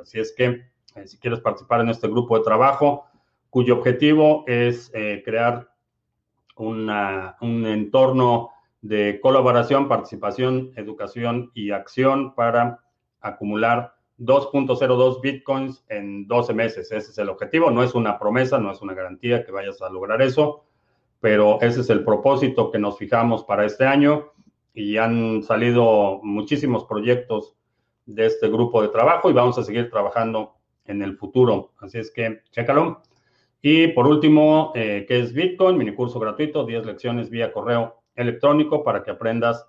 así 0.00 0.18
es 0.18 0.32
que 0.32 0.62
si 1.04 1.18
quieres 1.18 1.40
participar 1.40 1.82
en 1.82 1.90
este 1.90 2.08
grupo 2.08 2.38
de 2.38 2.42
trabajo, 2.44 3.04
cuyo 3.50 3.76
objetivo 3.76 4.44
es 4.46 4.90
crear 5.24 5.68
un 6.56 7.66
entorno 7.66 8.50
de 8.80 9.20
colaboración, 9.20 9.88
participación, 9.88 10.72
educación 10.74 11.50
y 11.52 11.70
acción 11.70 12.34
para 12.34 12.80
acumular 13.20 13.92
2.02 14.18 15.20
bitcoins 15.20 15.84
en 15.88 16.26
12 16.26 16.54
meses. 16.54 16.92
Ese 16.92 17.10
es 17.10 17.18
el 17.18 17.28
objetivo. 17.28 17.70
No 17.70 17.82
es 17.82 17.94
una 17.94 18.18
promesa, 18.18 18.58
no 18.58 18.72
es 18.72 18.80
una 18.80 18.94
garantía 18.94 19.44
que 19.44 19.52
vayas 19.52 19.82
a 19.82 19.90
lograr 19.90 20.22
eso, 20.22 20.64
pero 21.20 21.60
ese 21.60 21.82
es 21.82 21.90
el 21.90 22.04
propósito 22.04 22.70
que 22.70 22.78
nos 22.78 22.96
fijamos 22.96 23.44
para 23.44 23.66
este 23.66 23.84
año 23.84 24.32
y 24.74 24.96
han 24.96 25.42
salido 25.42 26.20
muchísimos 26.22 26.84
proyectos 26.84 27.56
de 28.06 28.26
este 28.26 28.48
grupo 28.48 28.82
de 28.82 28.88
trabajo 28.88 29.30
y 29.30 29.32
vamos 29.32 29.58
a 29.58 29.64
seguir 29.64 29.90
trabajando 29.90 30.54
en 30.86 31.02
el 31.02 31.16
futuro. 31.16 31.72
Así 31.78 31.98
es 31.98 32.10
que, 32.10 32.42
chécalo. 32.50 33.02
Y 33.62 33.88
por 33.88 34.06
último, 34.06 34.72
eh, 34.74 35.04
¿qué 35.06 35.20
es 35.20 35.32
Bitcoin? 35.32 35.76
Mini 35.76 35.94
curso 35.94 36.18
gratuito, 36.18 36.64
10 36.64 36.86
lecciones 36.86 37.30
vía 37.30 37.52
correo 37.52 38.02
electrónico 38.14 38.82
para 38.82 39.02
que 39.02 39.10
aprendas 39.10 39.66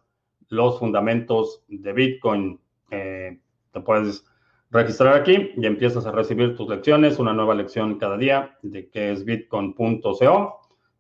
los 0.49 0.80
fundamentos 0.80 1.64
de 1.68 1.93
Bitcoin. 1.93 2.60
Eh, 2.89 3.39
te 3.72 3.80
puedes 3.82 4.26
registrar 4.70 5.16
aquí 5.16 5.52
y 5.56 5.66
empiezas 5.66 6.06
a 6.06 6.12
recibir 6.12 6.56
tus 6.56 6.70
lecciones, 6.70 7.20
una 7.20 7.34
nueva 7.34 7.56
lección 7.56 7.97
cada 7.97 8.18
día 8.18 8.58
de 8.62 8.89
qué 8.89 9.12
es 9.12 9.26
bitcoin.co. 9.26 10.60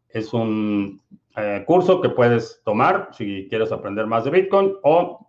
Es 0.09 0.33
un 0.33 1.01
eh, 1.35 1.63
curso 1.65 2.01
que 2.01 2.09
puedes 2.09 2.61
tomar 2.63 3.09
si 3.13 3.47
quieres 3.49 3.71
aprender 3.71 4.07
más 4.07 4.25
de 4.25 4.31
Bitcoin 4.31 4.73
o 4.83 5.27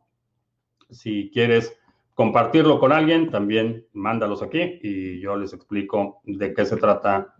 si 0.91 1.31
quieres 1.33 1.77
compartirlo 2.15 2.79
con 2.79 2.93
alguien, 2.93 3.31
también 3.31 3.87
mándalos 3.93 4.43
aquí 4.43 4.79
y 4.83 5.21
yo 5.21 5.37
les 5.37 5.53
explico 5.53 6.21
de 6.25 6.53
qué 6.55 6.65
se 6.65 6.77
trata 6.77 7.35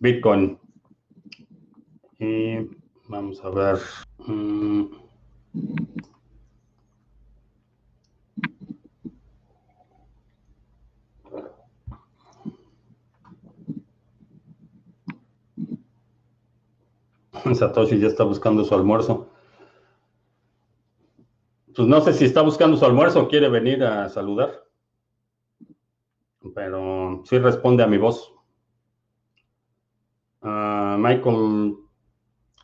Bitcoin. 0.00 0.58
Y 2.18 2.56
vamos 3.08 3.44
a 3.44 3.50
ver. 3.50 3.78
Mm. 4.26 4.84
Satoshi 17.54 17.98
ya 17.98 18.08
está 18.08 18.24
buscando 18.24 18.64
su 18.64 18.74
almuerzo. 18.74 19.28
Pues 21.74 21.86
no 21.86 22.00
sé 22.00 22.12
si 22.12 22.24
está 22.24 22.42
buscando 22.42 22.76
su 22.76 22.84
almuerzo 22.84 23.22
o 23.22 23.28
quiere 23.28 23.48
venir 23.48 23.84
a 23.84 24.08
saludar. 24.08 24.64
Pero 26.54 27.22
sí 27.24 27.38
responde 27.38 27.82
a 27.82 27.86
mi 27.86 27.98
voz. 27.98 28.32
Ah, 30.42 30.96
Michael 30.98 31.76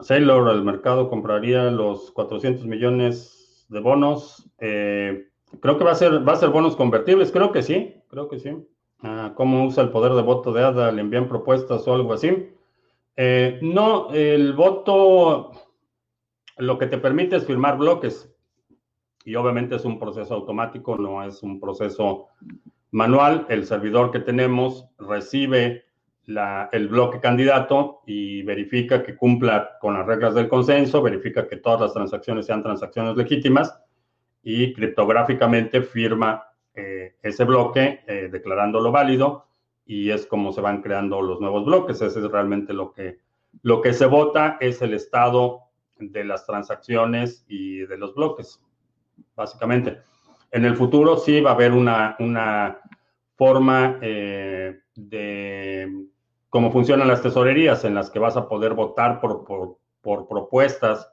Saylor, 0.01 0.51
el 0.51 0.64
mercado 0.64 1.09
compraría 1.09 1.70
los 1.70 2.11
400 2.11 2.66
millones 2.66 3.66
de 3.68 3.81
bonos. 3.81 4.51
Eh, 4.59 5.29
creo 5.61 5.79
que 5.79 5.85
va 5.85 5.93
a 5.93 5.97
ser, 5.97 6.27
va 6.27 6.33
a 6.33 6.37
ser 6.37 6.51
bonos 6.51 6.75
convertibles. 6.75 7.31
Creo 7.31 7.53
que 7.53 7.62
sí, 7.62 8.03
creo 8.09 8.29
que 8.29 8.39
sí. 8.39 8.57
Ah, 9.01 9.33
¿Cómo 9.37 9.66
usa 9.66 9.85
el 9.85 9.91
poder 9.91 10.14
de 10.14 10.22
voto 10.22 10.53
de 10.53 10.64
ADA? 10.64 10.91
¿Le 10.91 11.03
envían 11.03 11.29
propuestas 11.29 11.87
o 11.87 11.95
algo 11.95 12.12
así? 12.14 12.54
Eh, 13.17 13.59
no, 13.62 14.12
el 14.12 14.53
voto 14.55 15.53
lo 16.59 16.79
que 16.79 16.87
te 16.87 16.99
permite 16.99 17.37
es 17.37 17.47
firmar 17.47 17.79
bloques 17.79 18.31
y 19.25 19.35
obviamente 19.37 19.77
es 19.77 19.85
un 19.85 19.99
proceso 19.99 20.35
automático, 20.35 20.97
no 20.97 21.23
es 21.23 21.43
un 21.43 21.61
proceso 21.61 22.29
manual. 22.91 23.47
El 23.49 23.67
servidor 23.67 24.11
que 24.11 24.21
tenemos 24.21 24.89
recibe 24.99 25.85
el 26.27 26.89
bloque 26.89 27.21
candidato 27.21 28.01
y 28.07 28.43
verifica 28.43 29.03
que 29.03 29.17
cumpla 29.17 29.77
con 29.81 29.95
las 29.95 30.07
reglas 30.07 30.35
del 30.35 30.49
consenso, 30.49 31.03
verifica 31.03 31.47
que 31.47 31.57
todas 31.57 31.81
las 31.81 31.93
transacciones 31.93 32.47
sean 32.47 32.62
transacciones 32.62 33.17
legítimas 33.17 33.79
y 34.43 34.73
criptográficamente 34.73 35.83
firma 35.83 36.47
eh, 36.75 37.17
ese 37.23 37.45
bloque 37.45 38.01
eh, 38.07 38.29
declarándolo 38.31 38.91
válido 38.91 39.47
y 39.87 40.11
es 40.11 40.26
como 40.26 40.53
se 40.53 40.61
van 40.61 40.82
creando 40.82 41.20
los 41.22 41.41
nuevos 41.41 41.64
bloques. 41.64 42.01
Ese 42.01 42.20
es 42.20 42.30
realmente 42.30 42.72
lo 42.72 42.93
que, 42.93 43.18
lo 43.62 43.80
que 43.80 43.93
se 43.93 44.07
vota, 44.07 44.57
es 44.61 44.82
el 44.82 44.95
estado 44.95 45.61
de 45.99 46.24
las 46.24 46.47
transacciones 46.47 47.45
y 47.49 47.78
de 47.80 47.99
los 47.99 48.14
bloques 48.14 48.61
básicamente. 49.35 50.03
En 50.51 50.64
el 50.64 50.76
futuro 50.76 51.16
sí 51.16 51.41
va 51.41 51.51
a 51.51 51.55
haber 51.55 51.72
una, 51.72 52.16
una 52.18 52.78
forma 53.37 53.99
eh, 54.01 54.80
de 54.95 56.07
cómo 56.49 56.70
funcionan 56.70 57.09
las 57.09 57.22
tesorerías 57.22 57.85
en 57.85 57.95
las 57.95 58.11
que 58.11 58.20
vas 58.20 58.37
a 58.37 58.49
poder 58.49 58.74
votar 58.74 59.20
por, 59.20 59.45
por, 59.45 60.28
propuestas 60.28 61.11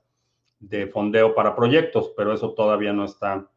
de 0.59 0.85
fondeo 0.87 1.33
para 1.33 1.55
proyectos, 1.55 2.13
pero 2.15 2.33
eso 2.33 2.53
todavía 2.53 2.93
no 2.93 3.05
está 3.05 3.49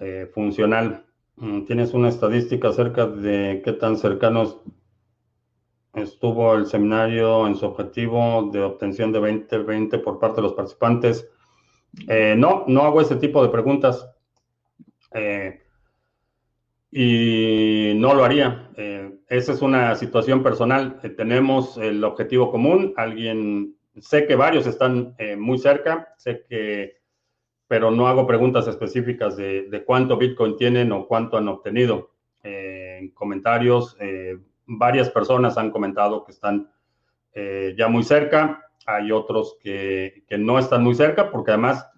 eh, 0.00 0.28
funcional. 0.34 1.06
Mm, 1.36 1.64
¿Tienes 1.64 1.94
una 1.94 2.08
estadística 2.08 2.68
acerca 2.68 3.06
de 3.06 3.62
qué 3.64 3.72
tan 3.72 3.96
cercanos 3.96 4.58
estuvo 5.94 6.54
el 6.54 6.66
seminario 6.66 7.46
en 7.46 7.56
su 7.56 7.66
objetivo 7.66 8.50
de 8.52 8.62
obtención 8.62 9.12
de 9.12 9.18
2020 9.20 9.98
por 9.98 10.18
parte 10.18 10.36
de 10.36 10.42
los 10.42 10.52
participantes? 10.54 11.28
Eh, 12.08 12.34
no, 12.36 12.64
no 12.68 12.82
hago 12.82 13.00
ese 13.00 13.16
tipo 13.16 13.42
de 13.42 13.48
preguntas. 13.50 14.08
Eh, 15.14 15.60
y 16.90 17.94
no 17.96 18.14
lo 18.14 18.24
haría. 18.24 18.70
Eh, 18.76 19.18
esa 19.28 19.52
es 19.52 19.62
una 19.62 19.94
situación 19.94 20.42
personal. 20.42 21.00
tenemos 21.16 21.78
el 21.78 22.04
objetivo 22.04 22.50
común. 22.50 22.92
Alguien, 22.96 23.76
sé 24.00 24.26
que 24.26 24.36
varios 24.36 24.66
están 24.66 25.16
muy 25.38 25.58
cerca, 25.58 26.14
sé 26.18 26.44
que, 26.48 27.01
pero 27.72 27.90
no 27.90 28.06
hago 28.06 28.26
preguntas 28.26 28.68
específicas 28.68 29.38
de, 29.38 29.82
cuánto 29.86 30.18
Bitcoin 30.18 30.58
tienen 30.58 30.92
o 30.92 31.06
cuánto 31.06 31.38
han 31.38 31.48
obtenido. 31.48 32.10
en 32.42 33.08
comentarios, 33.12 33.96
varias 34.66 35.08
personas 35.08 35.56
han 35.56 35.70
comentado 35.70 36.22
que 36.22 36.32
están 36.32 36.70
ya 37.78 37.88
muy 37.88 38.02
cerca 38.02 38.62
hay 38.86 39.12
otros 39.12 39.56
que, 39.60 40.24
no 40.38 40.58
están 40.58 40.82
muy 40.82 40.94
cerca, 40.94 41.30
porque 41.30 41.52
además 41.52 41.88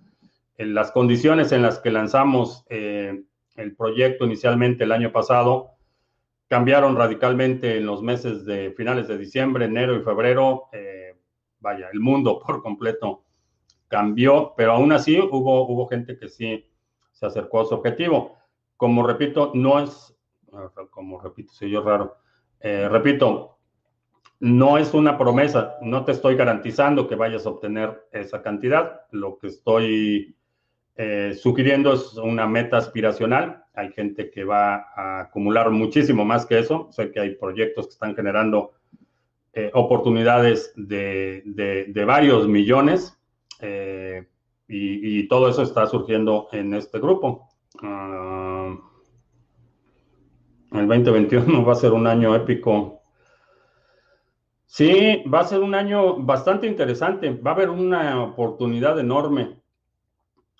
en 0.56 0.74
las 0.74 0.92
condiciones 0.92 1.52
en 1.52 1.62
las 1.62 1.78
que 1.78 1.90
lanzamos 1.90 2.64
eh, 2.68 3.24
el 3.56 3.76
proyecto 3.76 4.24
inicialmente 4.24 4.84
el 4.84 4.92
año 4.92 5.12
pasado 5.12 5.70
cambiaron 6.48 6.96
radicalmente 6.96 7.78
en 7.78 7.86
los 7.86 8.02
meses 8.02 8.44
de 8.44 8.72
finales 8.76 9.08
de 9.08 9.18
diciembre, 9.18 9.64
enero 9.64 9.96
y 9.96 10.02
febrero. 10.02 10.64
Eh, 10.72 11.16
vaya, 11.60 11.88
el 11.92 12.00
mundo 12.00 12.38
por 12.46 12.62
completo 12.62 13.23
cambió, 13.94 14.54
pero 14.56 14.72
aún 14.72 14.90
así 14.90 15.20
hubo, 15.20 15.68
hubo 15.68 15.86
gente 15.86 16.18
que 16.18 16.28
sí 16.28 16.66
se 17.12 17.26
acercó 17.26 17.60
a 17.60 17.64
su 17.64 17.76
objetivo. 17.76 18.36
Como 18.76 19.06
repito, 19.06 19.52
no 19.54 19.78
es, 19.78 20.18
como 20.90 21.20
repito, 21.20 21.52
soy 21.52 21.70
yo 21.70 21.80
raro. 21.80 22.16
Eh, 22.58 22.88
repito, 22.88 23.58
no 24.40 24.78
es 24.78 24.92
una 24.94 25.16
promesa, 25.16 25.76
no 25.80 26.04
te 26.04 26.10
estoy 26.10 26.34
garantizando 26.34 27.06
que 27.06 27.14
vayas 27.14 27.46
a 27.46 27.50
obtener 27.50 28.08
esa 28.10 28.42
cantidad. 28.42 29.02
Lo 29.12 29.38
que 29.38 29.46
estoy 29.46 30.34
eh, 30.96 31.38
sugiriendo 31.40 31.92
es 31.92 32.14
una 32.14 32.48
meta 32.48 32.78
aspiracional. 32.78 33.62
Hay 33.74 33.92
gente 33.92 34.28
que 34.28 34.42
va 34.42 34.86
a 34.96 35.20
acumular 35.20 35.70
muchísimo 35.70 36.24
más 36.24 36.46
que 36.46 36.58
eso. 36.58 36.88
Sé 36.90 37.12
que 37.12 37.20
hay 37.20 37.36
proyectos 37.36 37.86
que 37.86 37.92
están 37.92 38.16
generando 38.16 38.72
eh, 39.52 39.70
oportunidades 39.72 40.72
de, 40.74 42.04
varios 42.04 42.48
millones 42.48 43.16
eh, 43.64 44.28
y, 44.68 45.26
todo 45.28 45.48
eso 45.48 45.62
está 45.62 45.86
surgiendo 45.86 46.48
en 46.52 46.74
este 46.74 46.98
grupo. 46.98 47.48
Ah, 47.82 48.76
El 50.72 50.86
2021 50.86 51.64
va 51.66 51.72
a 51.72 51.76
ser 51.76 51.92
un 51.92 52.06
año 52.06 52.34
épico. 52.34 53.00
Sí, 54.66 55.22
va 55.32 55.40
a 55.40 55.44
ser 55.44 55.60
un 55.60 55.74
año 55.74 56.16
bastante 56.16 56.66
interesante. 56.66 57.30
Va 57.30 57.52
a 57.52 57.54
haber 57.54 57.70
una 57.70 58.22
oportunidad 58.22 58.98
enorme. 58.98 59.62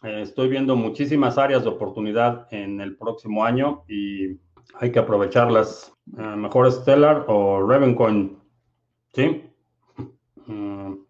Eh, 0.03 0.23
estoy 0.23 0.49
viendo 0.49 0.77
muchísimas 0.77 1.37
áreas 1.37 1.65
de 1.65 1.71
oportunidad 1.71 2.47
en 2.53 2.81
el 2.81 2.97
próximo 2.97 3.45
año 3.45 3.85
y 3.89 4.39
hay 4.75 4.93
que 4.93 4.99
aprovecharlas. 4.99 5.93
Eh, 6.17 6.37
mejor 6.37 6.71
Stellar 6.71 7.25
o 7.29 7.67
Ravencoin. 7.67 8.39
Sí. 9.13 9.51
Mm, 10.47 11.04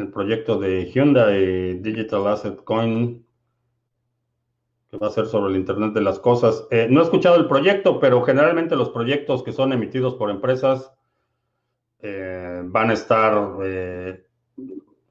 el 0.00 0.08
proyecto 0.08 0.58
de 0.58 0.86
Hyundai 0.86 1.74
Digital 1.80 2.26
Asset 2.26 2.62
Coin 2.64 3.24
que 4.90 4.96
va 4.96 5.06
a 5.06 5.10
ser 5.10 5.26
sobre 5.26 5.52
el 5.52 5.56
Internet 5.56 5.92
de 5.92 6.00
las 6.00 6.18
Cosas. 6.18 6.66
Eh, 6.70 6.88
no 6.90 7.00
he 7.00 7.04
escuchado 7.04 7.36
el 7.36 7.46
proyecto, 7.46 8.00
pero 8.00 8.22
generalmente 8.22 8.74
los 8.74 8.90
proyectos 8.90 9.44
que 9.44 9.52
son 9.52 9.72
emitidos 9.72 10.14
por 10.14 10.30
empresas 10.30 10.92
eh, 12.00 12.62
van 12.64 12.90
a 12.90 12.94
estar, 12.94 13.52
eh, 13.62 14.26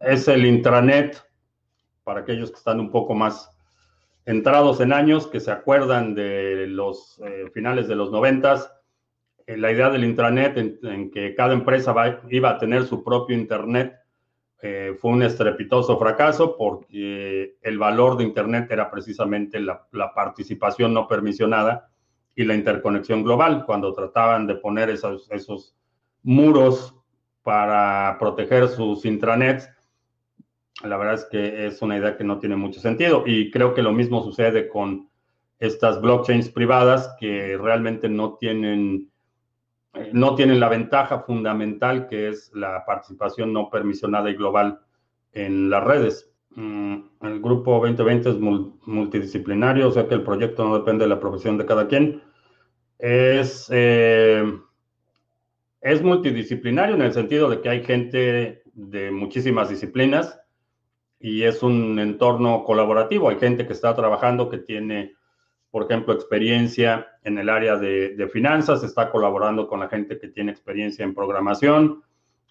es 0.01 0.27
el 0.27 0.45
intranet 0.45 1.23
para 2.03 2.21
aquellos 2.21 2.51
que 2.51 2.57
están 2.57 2.79
un 2.79 2.91
poco 2.91 3.13
más 3.13 3.49
entrados 4.25 4.81
en 4.81 4.91
años, 4.91 5.27
que 5.27 5.39
se 5.39 5.51
acuerdan 5.51 6.13
de 6.13 6.67
los 6.67 7.19
finales 7.53 7.87
de 7.87 7.95
los 7.95 8.11
noventas, 8.11 8.71
la 9.47 9.71
idea 9.71 9.89
del 9.89 10.03
intranet 10.03 10.57
en, 10.57 11.09
que 11.09 11.33
cada 11.33 11.53
empresa 11.53 11.95
iba 12.29 12.49
a 12.51 12.57
tener 12.59 12.85
su 12.85 13.03
propio 13.03 13.35
Internet 13.35 13.98
eh, 14.61 14.97
fue 14.99 15.11
un 15.11 15.23
estrepitoso 15.23 15.97
fracaso 15.97 16.57
porque 16.57 17.55
el 17.61 17.77
valor 17.77 18.17
de 18.17 18.25
Internet 18.25 18.69
era 18.69 18.91
precisamente 18.91 19.59
la, 19.59 19.87
participación 20.13 20.93
no 20.93 21.07
permisionada 21.07 21.89
y 22.35 22.43
la 22.43 22.55
interconexión 22.55 23.23
global. 23.23 23.65
Cuando 23.65 23.93
trataban 23.93 24.47
de 24.47 24.55
poner 24.55 24.89
esos, 24.89 25.31
esos 25.31 25.75
muros 26.23 26.93
para 27.41 28.17
proteger 28.19 28.67
sus 28.67 29.05
intranets, 29.05 29.69
la 30.83 30.97
verdad 30.97 31.15
es 31.15 31.25
que 31.25 31.65
es 31.65 31.81
una 31.81 31.97
idea 31.97 32.17
que 32.17 32.23
no 32.23 32.39
tiene 32.39 32.55
mucho 32.57 32.81
sentido 32.81 33.23
y 33.25 33.51
creo 33.51 33.73
que 33.73 33.81
lo 33.81 33.93
mismo 33.93 34.23
sucede 34.23 34.67
con 34.67 35.09
estas 35.59 36.01
blockchains 36.01 36.49
privadas 36.49 37.15
que 37.19 37.57
realmente 37.57 38.09
no 38.09 38.35
tienen 38.35 39.09
no 40.13 40.35
tienen 40.35 40.59
la 40.59 40.69
ventaja 40.69 41.19
fundamental 41.19 42.07
que 42.07 42.29
es 42.29 42.51
la 42.53 42.85
participación 42.85 43.53
no 43.53 43.69
permisionada 43.69 44.29
y 44.29 44.35
global 44.35 44.79
en 45.33 45.69
las 45.69 45.83
redes. 45.83 46.31
Mm, 46.51 46.97
el 47.21 47.41
grupo 47.41 47.79
2020 47.79 48.29
es 48.29 48.39
multidisciplinario, 48.39 49.87
o 49.87 49.91
sea 49.91 50.07
que 50.07 50.15
el 50.15 50.23
proyecto 50.23 50.63
no 50.63 50.77
depende 50.77 51.05
de 51.05 51.09
la 51.09 51.19
profesión 51.19 51.57
de 51.57 51.65
cada 51.65 51.87
quien. 51.87 52.21
Es, 52.97 53.69
eh, 53.71 54.43
es 55.81 56.01
multidisciplinario 56.01 56.95
en 56.95 57.01
el 57.01 57.13
sentido 57.13 57.49
de 57.49 57.61
que 57.61 57.69
hay 57.69 57.83
gente 57.83 58.63
de 58.73 59.11
muchísimas 59.11 59.69
disciplinas 59.69 60.39
y 61.19 61.43
es 61.43 61.63
un 61.63 61.99
entorno 61.99 62.63
colaborativo. 62.63 63.29
Hay 63.29 63.37
gente 63.37 63.67
que 63.67 63.73
está 63.73 63.95
trabajando 63.95 64.49
que 64.49 64.57
tiene 64.57 65.15
por 65.71 65.83
ejemplo, 65.83 66.13
experiencia 66.13 67.07
en 67.23 67.37
el 67.37 67.49
área 67.49 67.77
de, 67.77 68.29
finanzas, 68.31 68.83
está 68.83 69.11
colaborando 69.11 69.67
con 69.67 69.79
la 69.79 69.87
gente 69.87 70.19
que 70.19 70.27
tiene 70.27 70.51
experiencia 70.51 71.03
en 71.03 71.13
programación, 71.13 72.03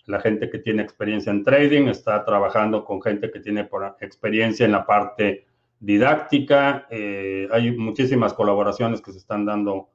la 0.06 0.20
gente 0.20 0.48
que 0.48 0.58
tiene 0.58 0.82
experiencia 0.82 1.30
en 1.30 1.42
trading, 1.42 1.88
está 1.88 2.24
trabajando 2.24 2.84
con 2.84 3.02
gente 3.02 3.30
que 3.30 3.40
tiene 3.40 3.68
experiencia 4.00 4.64
en 4.64 4.72
la 4.72 4.86
parte 4.86 5.46
didáctica. 5.80 6.86
Eh, 6.90 7.48
hay 7.50 7.76
muchísimas 7.76 8.32
colaboraciones 8.32 9.02
que 9.02 9.12
se 9.12 9.18
están 9.18 9.44
dando 9.44 9.90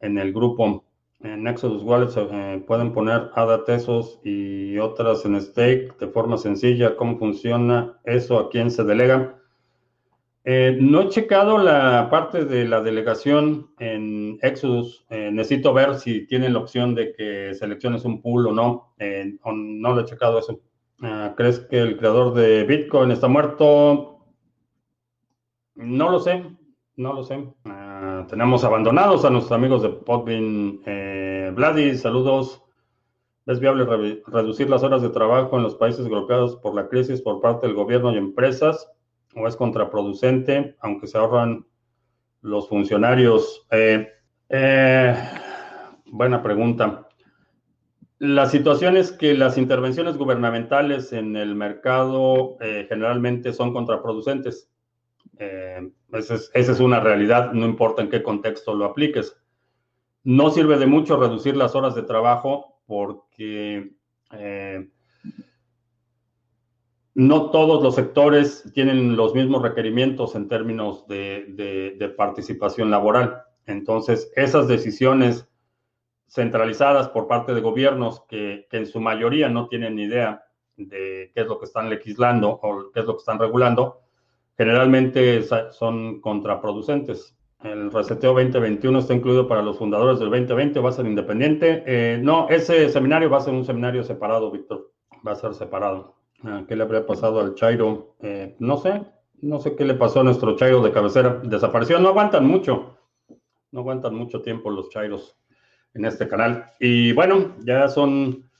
en 0.00 0.18
el 0.18 0.32
grupo. 0.32 0.84
En 1.20 1.48
Exodus 1.48 1.82
Wallet 1.82 2.10
eh, 2.16 2.62
pueden 2.66 2.92
poner 2.92 3.30
ADA 3.34 3.64
Tesos 3.64 4.20
y 4.22 4.76
otras 4.78 5.24
en 5.24 5.40
stake 5.40 5.98
de 5.98 6.06
forma 6.08 6.36
sencilla. 6.36 6.96
¿Cómo 6.96 7.18
funciona 7.18 7.98
eso? 8.04 8.38
¿A 8.38 8.50
quién 8.50 8.70
se 8.70 8.84
delega? 8.84 9.34
Eh, 10.46 10.76
no 10.78 11.00
he 11.00 11.08
checado 11.08 11.56
la 11.56 12.10
parte 12.10 12.44
de 12.44 12.66
la 12.68 12.82
delegación 12.82 13.70
en 13.78 14.38
Exodus. 14.42 15.06
Eh, 15.08 15.30
necesito 15.32 15.72
ver 15.72 15.94
si 15.94 16.26
tienen 16.26 16.52
la 16.52 16.58
opción 16.58 16.94
de 16.94 17.14
que 17.14 17.54
selecciones 17.54 18.04
un 18.04 18.20
pool 18.20 18.48
o 18.48 18.52
no. 18.52 18.94
Eh, 18.98 19.38
no 19.42 19.94
lo 19.94 20.00
he 20.02 20.04
checado 20.04 20.38
eso. 20.38 20.60
Ah, 21.00 21.32
¿Crees 21.34 21.60
que 21.60 21.78
el 21.78 21.96
creador 21.96 22.34
de 22.34 22.64
Bitcoin 22.64 23.10
está 23.10 23.26
muerto? 23.26 24.26
No 25.76 26.10
lo 26.10 26.20
sé. 26.20 26.44
No 26.96 27.14
lo 27.14 27.24
sé. 27.24 27.42
Ah, 27.64 28.26
tenemos 28.28 28.64
abandonados 28.64 29.24
a 29.24 29.30
nuestros 29.30 29.56
amigos 29.56 29.82
de 29.82 29.88
Podbean. 29.88 30.80
Vladi, 31.54 31.96
saludos. 31.96 32.62
¿Es 33.46 33.60
viable 33.60 33.86
reducir 34.26 34.68
las 34.68 34.82
horas 34.82 35.00
de 35.00 35.10
trabajo 35.10 35.56
en 35.56 35.62
los 35.62 35.74
países 35.74 36.06
golpeados 36.06 36.56
por 36.56 36.74
la 36.74 36.88
crisis 36.88 37.22
por 37.22 37.40
parte 37.40 37.66
del 37.66 37.76
gobierno 37.76 38.12
y 38.12 38.18
empresas? 38.18 38.90
O 39.34 39.48
es 39.48 39.56
contraproducente, 39.56 40.76
aunque 40.80 41.06
se 41.06 41.18
ahorran 41.18 41.66
los 42.40 42.68
funcionarios? 42.68 43.66
Eh, 43.70 44.08
eh, 44.48 45.14
buena 46.06 46.42
pregunta. 46.42 47.08
La 48.18 48.46
situación 48.46 48.96
es 48.96 49.12
que 49.12 49.34
las 49.34 49.58
intervenciones 49.58 50.16
gubernamentales 50.16 51.12
en 51.12 51.36
el 51.36 51.54
mercado 51.54 52.56
eh, 52.60 52.86
generalmente 52.88 53.52
son 53.52 53.72
contraproducentes. 53.72 54.70
esa, 55.38 56.34
es, 56.54 56.80
una 56.80 57.00
realidad, 57.00 57.52
no 57.52 57.66
importa 57.66 58.02
en 58.02 58.10
qué 58.10 58.22
contexto 58.22 58.74
lo 58.74 58.84
apliques. 58.84 59.36
No 60.22 60.50
sirve 60.50 60.78
de 60.78 60.86
mucho 60.86 61.16
reducir 61.16 61.56
las 61.56 61.74
horas 61.74 61.94
de 61.94 62.02
trabajo 62.02 62.80
porque 62.86 63.92
no 67.14 67.50
todos 67.50 67.82
los 67.82 67.94
sectores 67.94 68.70
tienen 68.74 69.16
los 69.16 69.34
mismos 69.34 69.62
requerimientos 69.62 70.34
en 70.34 70.48
términos 70.48 71.06
de, 71.06 72.14
participación 72.16 72.90
laboral. 72.90 73.42
Entonces, 73.66 74.30
esas 74.34 74.68
decisiones 74.68 75.48
centralizadas 76.26 77.08
por 77.08 77.28
parte 77.28 77.54
de 77.54 77.60
gobiernos 77.60 78.24
que, 78.28 78.66
en 78.70 78.86
su 78.86 79.00
mayoría 79.00 79.48
no 79.48 79.68
tienen 79.68 79.94
ni 79.94 80.04
idea 80.04 80.44
de 80.76 81.30
qué 81.32 81.42
es 81.42 81.46
lo 81.46 81.58
que 81.60 81.66
están 81.66 81.88
legislando 81.88 82.50
o 82.50 82.90
qué 82.92 83.00
es 83.00 83.06
lo 83.06 83.14
que 83.14 83.20
están 83.20 83.38
regulando, 83.38 84.00
generalmente 84.56 85.42
son 85.70 86.20
contraproducentes. 86.20 87.36
El 87.62 87.92
reseteo 87.92 88.34
2021 88.34 88.98
está 88.98 89.14
incluido 89.14 89.46
para 89.48 89.62
los 89.62 89.78
fundadores 89.78 90.18
del 90.18 90.30
2020, 90.30 90.80
va 90.80 90.88
a 90.90 90.92
ser 90.92 91.06
independiente. 91.06 91.82
Eh, 91.86 92.18
no, 92.20 92.48
ese 92.50 92.88
seminario 92.90 93.30
va 93.30 93.38
a 93.38 93.42
ser 93.42 93.54
un 93.54 93.64
seminario 93.64 94.02
separado, 94.02 94.50
Víctor, 94.50 94.90
va 95.26 95.32
a 95.32 95.36
ser 95.36 95.54
separado. 95.54 96.23
Ah, 96.46 96.64
¿Qué 96.68 96.76
le 96.76 96.82
habría 96.82 97.06
pasado 97.06 97.40
al 97.40 97.54
Chairo? 97.54 98.16
Eh, 98.20 98.54
no 98.58 98.76
sé, 98.76 99.02
no 99.40 99.60
sé 99.60 99.74
qué 99.76 99.84
le 99.84 99.94
pasó 99.94 100.20
a 100.20 100.24
nuestro 100.24 100.56
Chairo 100.56 100.82
de 100.82 100.92
cabecera. 100.92 101.40
Desapareció, 101.42 101.98
no 101.98 102.08
aguantan 102.08 102.46
mucho, 102.46 102.98
no 103.70 103.80
aguantan 103.80 104.14
mucho 104.14 104.42
tiempo 104.42 104.70
los 104.70 104.90
Chairos 104.90 105.38
en 105.94 106.04
este 106.04 106.28
canal. 106.28 106.70
Y 106.78 107.12
bueno, 107.12 107.54
ya 107.60 107.88
son 107.88 108.50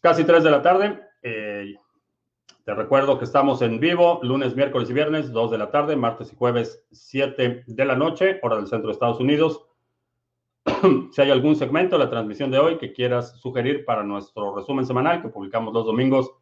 casi 0.00 0.24
3 0.24 0.42
de 0.42 0.50
la 0.50 0.60
tarde. 0.60 1.00
Eh, 1.22 1.76
te 2.64 2.74
recuerdo 2.74 3.16
que 3.16 3.26
estamos 3.26 3.62
en 3.62 3.78
vivo 3.78 4.18
lunes, 4.24 4.56
miércoles 4.56 4.90
y 4.90 4.92
viernes, 4.92 5.30
2 5.30 5.52
de 5.52 5.58
la 5.58 5.70
tarde, 5.70 5.94
martes 5.94 6.32
y 6.32 6.36
jueves, 6.36 6.84
7 6.90 7.64
de 7.66 7.84
la 7.84 7.94
noche, 7.94 8.40
hora 8.42 8.56
del 8.56 8.66
centro 8.66 8.88
de 8.88 8.94
Estados 8.94 9.20
Unidos. 9.20 9.64
si 11.12 11.22
hay 11.22 11.30
algún 11.30 11.54
segmento 11.54 11.96
de 11.96 12.04
la 12.04 12.10
transmisión 12.10 12.50
de 12.50 12.58
hoy 12.58 12.78
que 12.78 12.92
quieras 12.92 13.38
sugerir 13.38 13.84
para 13.84 14.02
nuestro 14.02 14.56
resumen 14.56 14.84
semanal 14.84 15.22
que 15.22 15.28
publicamos 15.28 15.72
los 15.72 15.84
domingos, 15.84 16.32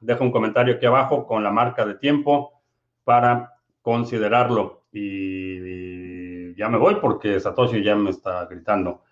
deja 0.00 0.22
un 0.22 0.32
comentario 0.32 0.74
aquí 0.74 0.86
abajo 0.86 1.26
con 1.26 1.42
la 1.42 1.50
marca 1.50 1.84
de 1.84 1.94
tiempo 1.94 2.62
para 3.04 3.54
considerarlo. 3.82 4.84
Y, 4.92 6.54
ya 6.56 6.68
me 6.68 6.78
voy 6.78 6.96
porque 6.96 7.38
Satoshi 7.38 7.82
ya 7.82 7.94
me 7.94 8.10
está 8.10 8.46
gritando. 8.46 9.02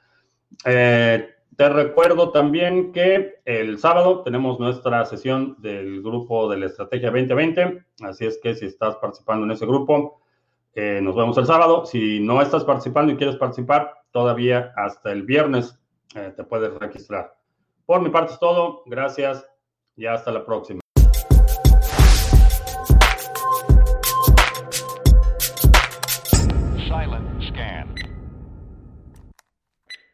Eh, 0.64 1.28
te 1.56 1.68
recuerdo 1.68 2.32
también 2.32 2.92
que 2.92 3.40
el 3.44 3.78
sábado 3.78 4.22
tenemos 4.22 4.58
nuestra 4.58 5.04
sesión 5.06 5.56
del 5.58 6.02
grupo 6.02 6.50
de 6.50 6.58
la 6.58 6.66
Estrategia 6.66 7.10
2020, 7.10 7.84
así 8.02 8.26
es 8.26 8.38
que 8.42 8.54
si 8.54 8.66
estás 8.66 8.96
participando 8.96 9.46
en 9.46 9.52
ese 9.52 9.64
grupo, 9.64 10.20
eh, 10.74 11.00
nos 11.02 11.16
vemos 11.16 11.38
el 11.38 11.46
sábado. 11.46 11.86
Si 11.86 12.20
no 12.20 12.42
estás 12.42 12.64
participando 12.64 13.12
y 13.12 13.16
quieres 13.16 13.36
participar, 13.36 13.94
todavía 14.10 14.72
hasta 14.76 15.12
el 15.12 15.22
viernes 15.22 15.80
eh, 16.14 16.32
te 16.36 16.44
puedes 16.44 16.74
registrar. 16.74 17.34
Por 17.86 18.02
mi 18.02 18.10
parte 18.10 18.34
es 18.34 18.38
todo. 18.38 18.82
Gracias 18.84 19.48
y 19.96 20.06
hasta 20.06 20.30
la 20.30 20.44
próxima. 20.44 20.80